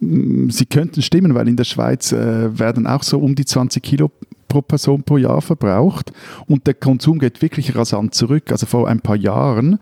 mm, 0.00 0.50
sie 0.50 0.66
könnten 0.66 1.02
stimmen, 1.02 1.34
weil 1.34 1.46
in 1.46 1.56
der 1.56 1.64
Schweiz 1.64 2.10
äh, 2.10 2.58
werden 2.58 2.88
auch 2.88 3.04
so 3.04 3.20
um 3.20 3.36
die 3.36 3.44
20 3.44 3.82
Kilo 3.82 4.10
pro 4.50 4.60
Person 4.60 5.02
pro 5.02 5.16
Jahr 5.16 5.40
verbraucht 5.40 6.12
und 6.46 6.66
der 6.66 6.74
Konsum 6.74 7.18
geht 7.18 7.40
wirklich 7.40 7.74
rasant 7.74 8.14
zurück. 8.14 8.52
Also 8.52 8.66
vor 8.66 8.88
ein 8.88 9.00
paar 9.00 9.16
Jahren, 9.16 9.78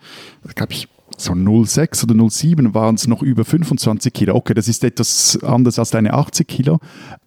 glaube 0.55 0.75
ich, 0.75 0.87
so 1.17 1.33
0,6 1.33 2.05
oder 2.05 2.15
0,7 2.15 2.75
waren 2.75 2.95
es 2.95 3.09
noch 3.09 3.23
über 3.23 3.45
25 3.45 4.13
Kilo. 4.13 4.37
Okay, 4.37 4.55
das 4.55 4.69
ist 4.69 4.85
etwas 4.85 5.39
anders 5.43 5.79
als 5.81 5.91
deine 5.91 6.15
80 6.15 6.47
Kilo, 6.47 6.79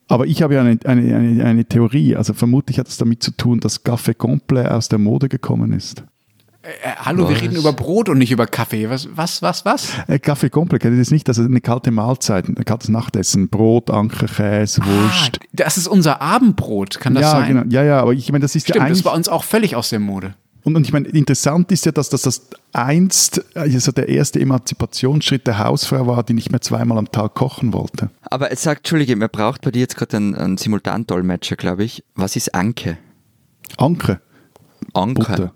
Aber 0.07 0.27
ich 0.27 0.41
habe 0.41 0.53
ja 0.53 0.61
eine, 0.61 0.79
eine, 0.85 1.15
eine, 1.15 1.43
eine 1.43 1.65
Theorie. 1.65 2.15
Also 2.15 2.33
vermutlich 2.33 2.79
hat 2.79 2.87
es 2.87 2.97
damit 2.97 3.21
zu 3.21 3.31
tun, 3.31 3.59
dass 3.59 3.83
Café 3.83 4.13
Complet 4.13 4.67
aus 4.67 4.87
der 4.87 4.99
Mode 4.99 5.27
gekommen 5.27 5.73
ist. 5.73 6.03
Äh, 6.63 6.67
hallo, 6.97 7.27
wir 7.27 7.35
Was? 7.35 7.41
reden 7.41 7.55
über 7.55 7.73
Brot 7.73 8.07
und 8.07 8.19
nicht 8.19 8.31
über 8.31 8.45
Kaffee. 8.45 8.87
Was, 8.89 9.07
was, 9.15 9.41
was, 9.41 9.65
was? 9.65 9.89
Äh, 10.07 10.15
Café 10.15 10.49
Complet, 10.49 10.79
kennt 10.79 10.93
ihr 10.93 10.99
das 10.99 11.09
nicht? 11.09 11.27
Also 11.27 11.43
eine 11.43 11.59
kalte 11.59 11.89
Mahlzeit, 11.89 12.47
ein 12.47 12.55
kaltes 12.65 12.89
Nachtessen. 12.89 13.49
Brot, 13.49 13.89
Anker, 13.89 14.27
Käse, 14.27 14.81
Wurst. 14.85 15.39
Ah, 15.41 15.45
das 15.53 15.77
ist 15.77 15.87
unser 15.87 16.21
Abendbrot, 16.21 16.99
kann 16.99 17.15
das 17.15 17.23
ja, 17.23 17.31
sein? 17.31 17.47
genau. 17.47 17.63
Ja, 17.69 17.83
ja, 17.83 17.99
aber 17.99 18.13
ich 18.13 18.31
meine, 18.31 18.43
das 18.43 18.55
ist 18.55 18.67
ja 18.67 18.73
Stimmt, 18.73 18.83
das 18.83 18.85
eigentlich. 18.89 18.99
ist 18.99 19.03
bei 19.03 19.13
uns 19.13 19.27
auch 19.27 19.43
völlig 19.43 19.75
aus 19.75 19.89
der 19.89 19.99
Mode. 19.99 20.35
Und, 20.63 20.75
und 20.75 20.85
ich 20.85 20.93
meine, 20.93 21.07
interessant 21.07 21.71
ist 21.71 21.87
ja, 21.87 21.91
dass 21.91 22.09
das, 22.09 22.21
das 22.21 22.47
einst 22.73 23.43
also 23.55 23.91
der 23.91 24.09
erste 24.09 24.39
Emanzipationsschritt 24.39 25.47
der 25.47 25.57
Hausfrau 25.57 26.05
war, 26.05 26.21
die 26.21 26.33
nicht 26.33 26.51
mehr 26.51 26.61
zweimal 26.61 26.99
am 26.99 27.11
Tag 27.11 27.33
kochen 27.33 27.73
wollte. 27.73 28.11
Aber 28.29 28.51
es 28.51 28.61
sagt, 28.61 28.81
Entschuldige, 28.81 29.15
man 29.15 29.29
braucht 29.31 29.61
bei 29.61 29.71
dir 29.71 29.79
jetzt 29.79 29.97
gerade 29.97 30.17
einen, 30.17 30.35
einen 30.35 30.57
Simultandolmetscher, 30.57 31.55
glaube 31.55 31.83
ich. 31.83 32.03
Was 32.13 32.35
ist 32.35 32.53
Anke? 32.53 32.99
Anke, 33.77 34.21
Anke. 34.93 35.23
Butter. 35.23 35.53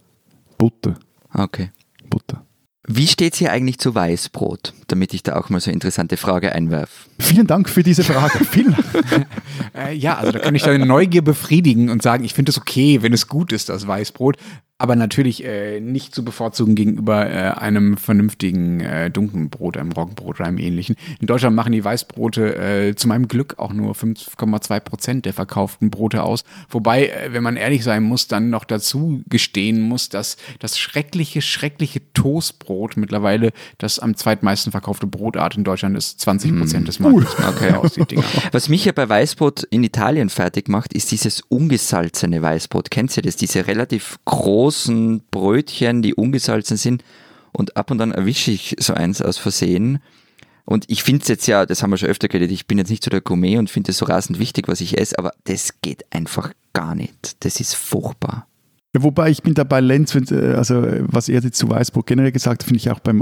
Butter, 0.58 0.96
Okay. 1.34 1.72
Butter. 2.10 2.46
Wie 2.88 3.08
steht 3.08 3.34
es 3.34 3.40
hier 3.40 3.52
eigentlich 3.52 3.80
zu 3.80 3.96
Weißbrot? 3.96 4.74
Damit 4.88 5.14
ich 5.16 5.24
da 5.24 5.36
auch 5.38 5.50
mal 5.50 5.60
so 5.60 5.70
eine 5.70 5.74
interessante 5.74 6.18
Frage 6.18 6.52
einwerfe. 6.52 7.10
Vielen 7.20 7.48
Dank 7.48 7.68
für 7.68 7.82
diese 7.82 8.04
Frage. 8.04 8.46
Vielen 8.52 8.74
Dank. 8.76 9.28
Äh, 9.76 9.94
ja, 9.96 10.18
also 10.18 10.32
da 10.32 10.40
kann 10.40 10.54
ich 10.54 10.62
deine 10.62 10.86
Neugier 10.86 11.24
befriedigen 11.24 11.90
und 11.90 12.04
sagen, 12.04 12.24
ich 12.24 12.36
finde 12.36 12.52
es 12.52 12.60
okay, 12.60 13.02
wenn 13.02 13.12
es 13.12 13.28
gut 13.28 13.52
ist, 13.52 13.70
das 13.70 13.88
Weißbrot. 13.88 14.38
Aber 14.78 14.98
natürlich 14.98 15.46
äh, 15.46 15.80
nicht 15.80 16.14
zu 16.14 16.26
bevorzugen 16.26 16.76
gegenüber 16.76 17.30
äh, 17.30 17.52
einem 17.52 17.96
vernünftigen 17.96 18.82
äh, 18.82 19.10
dunklen 19.10 19.50
Brot, 19.50 19.78
einem 19.78 19.94
Roggenbrot 19.94 20.42
oder 20.42 20.50
einem 20.50 20.58
ähnlichen. 20.58 20.98
In 21.22 21.28
Deutschland 21.28 21.56
machen 21.56 21.72
die 21.72 21.84
Weißbrote 21.84 22.56
äh, 22.58 22.96
zu 22.96 23.08
meinem 23.08 23.30
Glück 23.30 23.58
auch 23.58 23.72
nur 23.72 23.94
5,2 23.94 24.80
Prozent 24.82 25.26
der 25.26 25.32
verkauften 25.32 25.92
Brote 25.92 26.24
aus. 26.24 26.44
Wobei, 26.70 27.08
äh, 27.08 27.32
wenn 27.32 27.42
man 27.42 27.56
ehrlich 27.56 27.86
sein 27.86 28.04
muss, 28.04 28.28
dann 28.28 28.50
noch 28.50 28.66
dazu 28.66 29.24
gestehen 29.30 29.80
muss, 29.80 30.10
dass 30.10 30.36
das 30.60 30.78
schreckliche, 30.78 31.42
schreckliche 31.42 32.02
Toastbrot 32.12 32.98
mittlerweile 32.98 33.54
das 33.78 34.00
am 34.00 34.18
zweitmeisten 34.18 34.74
verkaufte 34.74 35.08
Brotart 35.08 35.56
in 35.56 35.64
Deutschland 35.64 35.98
ist. 35.98 36.20
20 36.20 36.60
Prozent 36.60 36.88
des 36.90 37.00
Marktes. 37.00 37.34
Okay, 37.48 37.72
aus 37.76 37.94
die 37.94 38.04
Dinger. 38.04 38.26
Was 38.52 38.68
mich 38.68 38.84
ja 38.84 38.92
bei 38.92 39.08
Weißbrot 39.08 39.64
in 39.64 39.86
Italien 39.86 40.28
fertig 40.28 40.68
macht, 40.68 40.92
ist 40.92 41.12
dieses 41.12 41.40
ungesalzene 41.48 42.42
Weißbrot. 42.42 42.92
Kennt 42.92 43.16
ihr 43.16 43.24
das? 43.24 43.38
Diese 43.38 43.68
relativ 43.68 44.18
großen 44.66 45.22
Brötchen, 45.30 46.02
die 46.02 46.16
ungesalzen 46.16 46.76
sind. 46.76 47.04
Und 47.52 47.78
ab 47.78 47.92
und 47.92 48.02
an 48.02 48.12
erwische 48.12 48.50
ich 48.50 48.76
so 48.80 48.96
eins 48.96 49.22
aus 49.22 49.38
Versehen. 49.38 50.00
Und 50.66 50.86
ich 50.88 51.04
finde 51.04 51.22
es 51.22 51.28
jetzt 51.28 51.46
ja, 51.46 51.68
das 51.68 51.84
haben 51.84 51.92
wir 51.92 51.98
schon 51.98 52.10
öfter 52.10 52.28
geredet, 52.28 52.52
ich 52.52 52.66
bin 52.66 52.80
jetzt 52.80 52.90
nicht 52.90 53.04
so 53.04 53.12
der 53.12 53.22
Gourmet 53.22 53.58
und 53.58 53.70
finde 53.70 53.92
es 53.92 54.00
so 54.00 54.06
rasend 54.06 54.40
wichtig, 54.40 54.68
was 54.68 54.82
ich 54.82 54.98
esse, 54.98 55.20
aber 55.20 55.34
das 55.44 55.82
geht 55.82 56.12
einfach 56.12 56.52
gar 56.74 56.96
nicht. 56.96 57.46
Das 57.46 57.60
ist 57.60 57.76
furchtbar. 57.76 58.48
Ja, 58.96 59.04
Wobei 59.04 59.30
ich 59.30 59.44
bin 59.44 59.54
da 59.54 59.64
bei 59.64 59.80
Lenz, 59.82 60.16
äh, 60.16 60.56
also 60.56 60.82
äh, 60.82 61.04
was 61.06 61.30
er 61.30 61.42
jetzt 61.42 61.60
zu 61.60 61.70
Weißbrot 61.70 62.08
generell 62.08 62.32
gesagt 62.32 62.64
hat, 62.64 62.68
finde 62.68 62.80
ich 62.80 62.90
auch 62.90 63.00
beim 63.00 63.22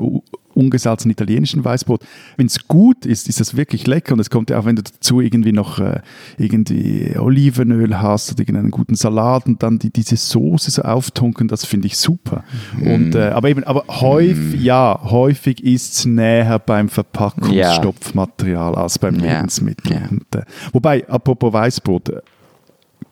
u- 0.56 0.60
ungesalzenen 0.60 1.12
italienischen 1.12 1.64
Weißbrot. 1.64 2.02
Wenn 2.38 2.48
es 2.48 2.68
gut 2.68 3.06
ist, 3.06 3.28
ist 3.30 3.40
das 3.40 3.56
wirklich 3.58 3.88
lecker 3.88 4.14
und 4.14 4.20
es 4.20 4.30
kommt 4.30 4.50
ja 4.50 4.60
auch, 4.60 4.66
wenn 4.66 4.76
du 4.76 4.84
dazu 4.84 5.22
irgendwie 5.22 5.52
noch 5.52 5.80
äh, 5.80 6.02
irgendwie 6.38 7.16
Olivenöl 7.18 8.02
hast 8.02 8.32
oder 8.32 8.42
irgendeinen 8.42 8.72
guten 8.72 8.96
Salat 8.96 9.46
und 9.46 9.62
dann 9.64 9.80
die, 9.80 9.92
diese 9.92 10.16
Soße 10.18 10.72
so 10.72 10.82
auftunken, 10.84 11.48
das 11.48 11.66
finde 11.66 11.88
ich 11.88 11.98
super. 11.98 12.44
Und, 12.84 13.16
äh, 13.16 13.30
aber 13.30 13.50
eben, 13.50 13.64
aber 13.64 13.86
häufig, 13.88 14.62
ja, 14.62 15.00
häufig 15.04 15.64
ist 15.64 15.94
es 15.94 16.06
näher 16.06 16.60
beim 16.60 16.90
Verpackungsstopfmaterial 16.90 18.76
als 18.76 19.00
beim 19.00 19.20
Ja. 19.20 19.38
Lebensmittel. 19.38 19.92
Ja. 19.94 20.08
Und, 20.10 20.36
äh, 20.36 20.44
wobei, 20.72 21.08
apropos 21.08 21.54
Weißbrot, 21.54 22.10
äh, 22.10 22.22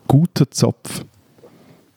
guter 0.08 0.50
Zopf, 0.52 1.04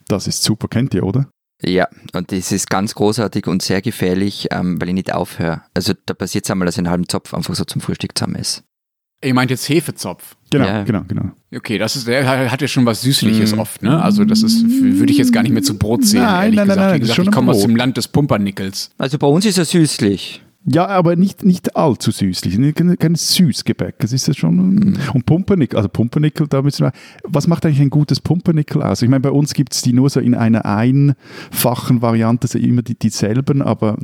das 0.08 0.26
ist 0.26 0.42
super, 0.42 0.68
kennt 0.68 0.94
ihr, 0.94 1.04
oder? 1.04 1.26
Ja, 1.66 1.88
und 2.12 2.30
das 2.32 2.52
ist 2.52 2.68
ganz 2.68 2.94
großartig 2.94 3.46
und 3.46 3.62
sehr 3.62 3.80
gefährlich, 3.82 4.48
ähm, 4.50 4.80
weil 4.80 4.88
ich 4.88 4.94
nicht 4.94 5.12
aufhöre. 5.12 5.62
Also 5.74 5.94
da 6.06 6.14
passiert 6.14 6.44
es 6.44 6.50
einmal, 6.50 6.66
dass 6.66 6.74
ich 6.74 6.80
einen 6.80 6.90
halben 6.90 7.08
Zopf 7.08 7.32
einfach 7.34 7.54
so 7.54 7.64
zum 7.64 7.80
Frühstück 7.80 8.16
zusammen 8.16 8.36
esse. 8.36 8.62
Ihr 9.22 9.32
meint 9.32 9.50
jetzt 9.50 9.68
Hefezopf. 9.68 10.36
Genau, 10.50 10.66
Ja. 10.66 10.82
genau, 10.84 11.02
genau. 11.08 11.30
Okay, 11.54 11.78
das 11.78 11.96
ist, 11.96 12.06
der 12.06 12.50
hat 12.50 12.60
ja 12.60 12.68
schon 12.68 12.84
was 12.84 13.00
Süßliches 13.02 13.56
oft, 13.56 13.82
ne? 13.82 14.02
Also 14.02 14.24
das 14.24 14.42
ist, 14.42 14.62
würde 14.68 15.10
ich 15.10 15.18
jetzt 15.18 15.32
gar 15.32 15.42
nicht 15.42 15.52
mehr 15.52 15.62
zu 15.62 15.78
Brot 15.78 16.04
zählen, 16.04 16.24
Nein, 16.24 16.42
ehrlich 16.44 16.56
nein, 16.56 16.66
nein, 16.68 16.76
gesagt. 16.76 16.90
nein, 16.90 16.94
Wie 16.96 17.00
das 17.00 17.08
ist 17.08 17.16
gesagt, 17.16 17.28
ich 17.28 17.34
komme 17.34 17.52
aus 17.52 17.62
dem 17.62 17.76
Land 17.76 17.96
des 17.96 18.08
Pumpernickels. 18.08 18.90
Also 18.98 19.18
bei 19.18 19.26
uns 19.26 19.46
ist 19.46 19.56
er 19.56 19.64
süßlich. 19.64 20.42
Ja, 20.66 20.86
aber 20.86 21.14
nicht, 21.16 21.44
nicht 21.44 21.76
allzu 21.76 22.10
süßlich. 22.10 22.74
Kein, 22.74 22.98
kein 22.98 23.14
Süßgebäck. 23.14 23.98
Das 23.98 24.12
ist 24.12 24.26
ja 24.26 24.34
schon. 24.34 24.56
Mhm. 24.56 24.98
Und 25.12 25.26
Pumpernickel, 25.26 25.76
also 25.76 25.88
Pumpernickel, 25.88 26.46
da 26.48 26.62
müssen 26.62 26.86
wir. 26.86 26.92
Was 27.22 27.46
macht 27.46 27.66
eigentlich 27.66 27.80
ein 27.80 27.90
gutes 27.90 28.20
Pumpernickel 28.20 28.82
aus? 28.82 29.02
Ich 29.02 29.08
meine, 29.08 29.20
bei 29.20 29.30
uns 29.30 29.52
gibt 29.52 29.74
es 29.74 29.82
die 29.82 29.92
nur 29.92 30.08
so 30.08 30.20
in 30.20 30.34
einer 30.34 30.64
einfachen 30.64 32.00
Variante, 32.00 32.48
so 32.48 32.58
immer 32.58 32.82
die, 32.82 32.98
dieselben, 32.98 33.60
aber 33.60 33.98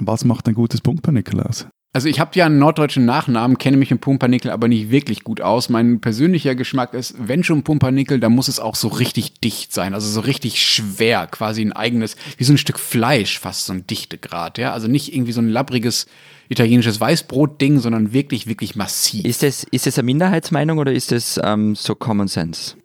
was 0.00 0.24
macht 0.24 0.46
ein 0.48 0.54
gutes 0.54 0.80
Pumpernickel 0.80 1.40
aus? 1.40 1.66
Also 1.94 2.08
ich 2.08 2.20
habe 2.20 2.30
ja 2.34 2.46
einen 2.46 2.58
norddeutschen 2.58 3.04
Nachnamen, 3.04 3.58
kenne 3.58 3.76
mich 3.76 3.90
im 3.90 3.98
Pumpernickel 3.98 4.50
aber 4.50 4.66
nicht 4.66 4.90
wirklich 4.90 5.24
gut 5.24 5.42
aus. 5.42 5.68
Mein 5.68 6.00
persönlicher 6.00 6.54
Geschmack 6.54 6.94
ist, 6.94 7.14
wenn 7.18 7.44
schon 7.44 7.64
Pumpernickel, 7.64 8.18
dann 8.18 8.32
muss 8.32 8.48
es 8.48 8.60
auch 8.60 8.76
so 8.76 8.88
richtig 8.88 9.40
dicht 9.40 9.74
sein. 9.74 9.92
Also 9.92 10.08
so 10.08 10.20
richtig 10.20 10.62
schwer, 10.62 11.26
quasi 11.26 11.60
ein 11.60 11.72
eigenes, 11.72 12.16
wie 12.38 12.44
so 12.44 12.54
ein 12.54 12.58
Stück 12.58 12.78
Fleisch, 12.78 13.38
fast 13.38 13.66
so 13.66 13.74
ein 13.74 13.86
Dichtegrad. 13.86 14.56
Ja? 14.56 14.72
Also 14.72 14.88
nicht 14.88 15.14
irgendwie 15.14 15.32
so 15.32 15.42
ein 15.42 15.50
labbriges 15.50 16.06
italienisches 16.48 16.98
Weißbrot-Ding, 16.98 17.78
sondern 17.78 18.14
wirklich, 18.14 18.46
wirklich 18.46 18.74
massiv. 18.74 19.26
Ist 19.26 19.42
das, 19.42 19.64
ist 19.64 19.86
das 19.86 19.98
eine 19.98 20.06
Minderheitsmeinung 20.06 20.78
oder 20.78 20.92
ist 20.94 21.12
das 21.12 21.38
ähm, 21.44 21.74
so 21.74 21.94
Common 21.94 22.28
Sense? 22.28 22.76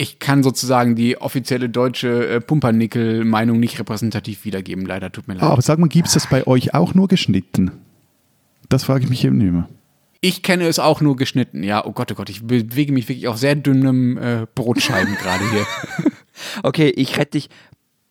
Ich 0.00 0.18
kann 0.18 0.42
sozusagen 0.42 0.96
die 0.96 1.16
offizielle 1.16 1.68
deutsche 1.68 2.28
äh, 2.28 2.40
Pumpernickel-Meinung 2.40 3.60
nicht 3.60 3.78
repräsentativ 3.78 4.44
wiedergeben, 4.44 4.84
leider, 4.84 5.12
tut 5.12 5.28
mir 5.28 5.34
leid. 5.34 5.44
Aber 5.44 5.62
sag 5.62 5.78
mal, 5.78 5.88
gibt 5.88 6.08
es 6.08 6.14
das 6.14 6.28
bei 6.28 6.44
euch 6.48 6.74
auch 6.74 6.94
nur 6.94 7.06
geschnitten? 7.06 7.70
Das 8.72 8.84
frage 8.84 9.04
ich 9.04 9.10
mich 9.10 9.22
eben 9.22 9.38
immer. 9.42 9.68
Ich 10.22 10.42
kenne 10.42 10.66
es 10.66 10.78
auch 10.78 11.02
nur 11.02 11.16
geschnitten, 11.16 11.62
ja. 11.62 11.84
Oh 11.84 11.92
Gott, 11.92 12.10
oh 12.10 12.14
Gott, 12.14 12.30
ich 12.30 12.46
bewege 12.46 12.90
mich 12.92 13.06
wirklich 13.06 13.28
auf 13.28 13.36
sehr 13.36 13.54
dünnem 13.54 14.16
äh, 14.16 14.46
Brotscheiben 14.54 15.14
gerade 15.16 15.50
hier. 15.50 15.66
Okay, 16.62 16.88
ich 16.88 17.18
rette 17.18 17.32
dich. 17.32 17.50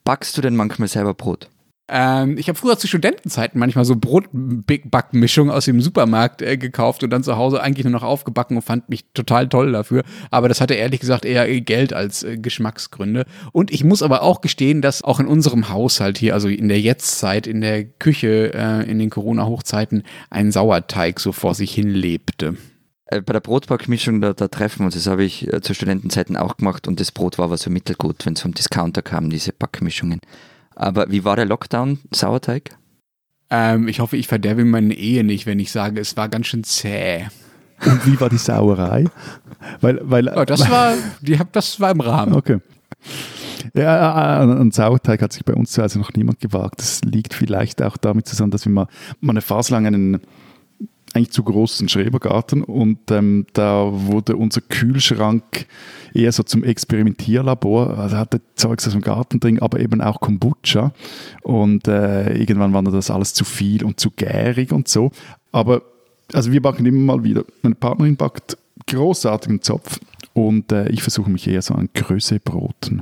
Backst 0.06 0.38
du 0.38 0.42
denn 0.42 0.56
manchmal 0.56 0.88
selber 0.88 1.14
Brot? 1.14 1.50
Ähm, 1.94 2.38
ich 2.38 2.48
habe 2.48 2.58
früher 2.58 2.78
zu 2.78 2.88
Studentenzeiten 2.88 3.60
manchmal 3.60 3.84
so 3.84 3.98
Brotbackmischung 3.98 5.52
aus 5.52 5.66
dem 5.66 5.82
Supermarkt 5.82 6.42
äh, 6.42 6.56
gekauft 6.56 7.04
und 7.04 7.10
dann 7.10 7.22
zu 7.22 7.36
Hause 7.36 7.62
eigentlich 7.62 7.84
nur 7.84 7.92
noch 7.92 8.04
aufgebacken 8.04 8.56
und 8.56 8.64
fand 8.64 8.88
mich 8.88 9.12
total 9.14 9.50
toll 9.50 9.74
dafür. 9.74 10.04
Aber 10.30 10.48
das 10.48 10.62
hatte 10.62 10.74
ehrlich 10.74 11.02
gesagt 11.02 11.26
eher 11.26 11.60
Geld 11.60 11.92
als 11.92 12.24
äh, 12.24 12.38
Geschmacksgründe. 12.38 13.26
Und 13.52 13.72
ich 13.72 13.84
muss 13.84 14.04
aber 14.04 14.22
auch 14.22 14.40
gestehen, 14.40 14.82
dass 14.82 15.04
auch 15.04 15.20
in 15.20 15.28
unserem 15.28 15.68
Haushalt 15.68 16.18
hier, 16.18 16.34
also 16.34 16.48
in 16.48 16.70
der 16.70 16.80
Jetztzeit, 16.80 17.46
in 17.46 17.60
der 17.60 17.84
Küche, 17.84 18.54
äh, 18.54 18.90
in 18.90 18.98
den 18.98 19.10
Corona-Hochzeiten, 19.10 20.04
ein 20.30 20.54
Sauerteig 20.54 21.20
so 21.20 21.34
vor 21.34 21.56
sich 21.56 21.74
hin 21.74 21.90
lebte. 21.90 22.56
Äh, 23.08 23.20
Bei 23.20 23.34
der 23.34 23.42
Brotbackmischung, 23.42 24.22
da, 24.22 24.32
da 24.32 24.48
treffen 24.48 24.80
wir 24.80 24.86
uns. 24.86 24.96
Das 24.96 25.08
habe 25.08 25.26
ich 25.26 25.52
äh, 25.52 25.60
zu 25.60 25.74
Studentenzeiten 25.74 26.38
auch 26.38 26.56
gemacht 26.56 26.88
und 26.88 27.02
das 27.02 27.12
Brot 27.12 27.38
war 27.38 27.46
aber 27.46 27.58
so 27.58 27.70
mittelgut, 27.70 28.26
wenn 28.26 28.34
es 28.36 28.42
vom 28.42 28.54
Discounter 28.54 29.02
kam, 29.02 29.30
diese 29.30 29.52
Backmischungen. 29.52 30.22
Aber 30.82 31.12
wie 31.12 31.24
war 31.24 31.36
der 31.36 31.46
Lockdown? 31.46 32.00
Sauerteig? 32.12 32.76
Ähm, 33.52 33.88
ich 33.88 34.00
hoffe, 34.00 34.18
ich 34.18 34.28
verderbe 34.28 34.66
meine 34.66 34.96
Ehe 34.96 35.24
nicht, 35.24 35.46
wenn 35.46 35.60
ich 35.60 35.72
sage, 35.72 36.02
es 36.02 36.18
war 36.18 36.28
ganz 36.28 36.48
schön 36.48 36.64
zäh. 36.64 37.28
Und 37.86 38.08
wie 38.08 38.20
war 38.20 38.30
die 38.30 38.40
Sauerei? 38.40 39.06
Weil, 39.80 40.00
weil, 40.02 40.28
Oh, 40.30 40.44
das 40.44 40.68
war, 40.72 40.96
die 41.22 41.38
hab, 41.38 41.54
das 41.54 41.80
war 41.80 41.92
im 41.92 42.00
Rahmen. 42.00 42.34
Okay. 42.34 42.58
Ja, 43.76 44.40
an 44.40 44.58
an 44.58 44.72
Sauerteig 44.72 45.22
hat 45.22 45.34
sich 45.34 45.46
bei 45.46 45.54
uns 45.54 45.72
zu 45.72 45.84
Hause 45.84 46.00
noch 46.00 46.14
niemand 46.14 46.40
gewagt. 46.40 46.80
Das 46.80 47.02
liegt 47.04 47.36
vielleicht 47.36 47.84
auch 47.84 47.98
damit 47.98 48.28
zusammen, 48.28 48.50
dass 48.50 48.66
wir 48.66 48.72
mal, 48.72 48.88
mal 49.20 49.34
eine 49.34 49.42
Phase 49.42 49.74
lang 49.74 49.86
einen 49.86 50.22
eigentlich 51.14 51.32
zu 51.32 51.44
großen 51.44 51.90
Schrebergarten 51.90 52.64
und 52.64 53.12
ähm, 53.12 53.46
da 53.54 53.90
wurde 53.92 54.36
unser 54.36 54.62
Kühlschrank 54.62 55.66
eher 56.14 56.32
so 56.32 56.44
zum 56.44 56.64
Experimentierlabor. 56.64 57.98
Also 57.98 58.18
hatte 58.18 58.42
Zeugs 58.56 58.88
aus 58.88 58.94
dem 58.94 59.02
Garten 59.02 59.40
drin, 59.40 59.62
aber 59.62 59.80
eben 59.80 60.02
auch 60.02 60.20
Kombucha. 60.20 60.94
Und 61.42 61.88
äh, 61.88 62.34
irgendwann 62.38 62.74
war 62.74 62.84
das 62.84 63.12
alles 63.12 63.34
zu 63.34 63.46
viel 63.46 63.84
und 63.84 64.00
zu 64.00 64.12
gärig 64.12 64.72
und 64.72 64.88
so. 64.88 65.12
Aber 65.52 65.82
also 66.34 66.52
wir 66.52 66.62
backen 66.62 66.86
immer 66.86 67.16
mal 67.16 67.24
wieder. 67.24 67.44
Meine 67.62 67.76
Partnerin 67.76 68.16
backt 68.16 68.58
großartigen 68.88 69.62
Zopf 69.62 70.00
und 70.34 70.72
äh, 70.72 70.90
ich 70.90 71.02
versuche 71.02 71.30
mich 71.30 71.48
eher 71.48 71.62
so 71.62 71.74
an 71.74 71.90
Größebroten. 71.94 73.02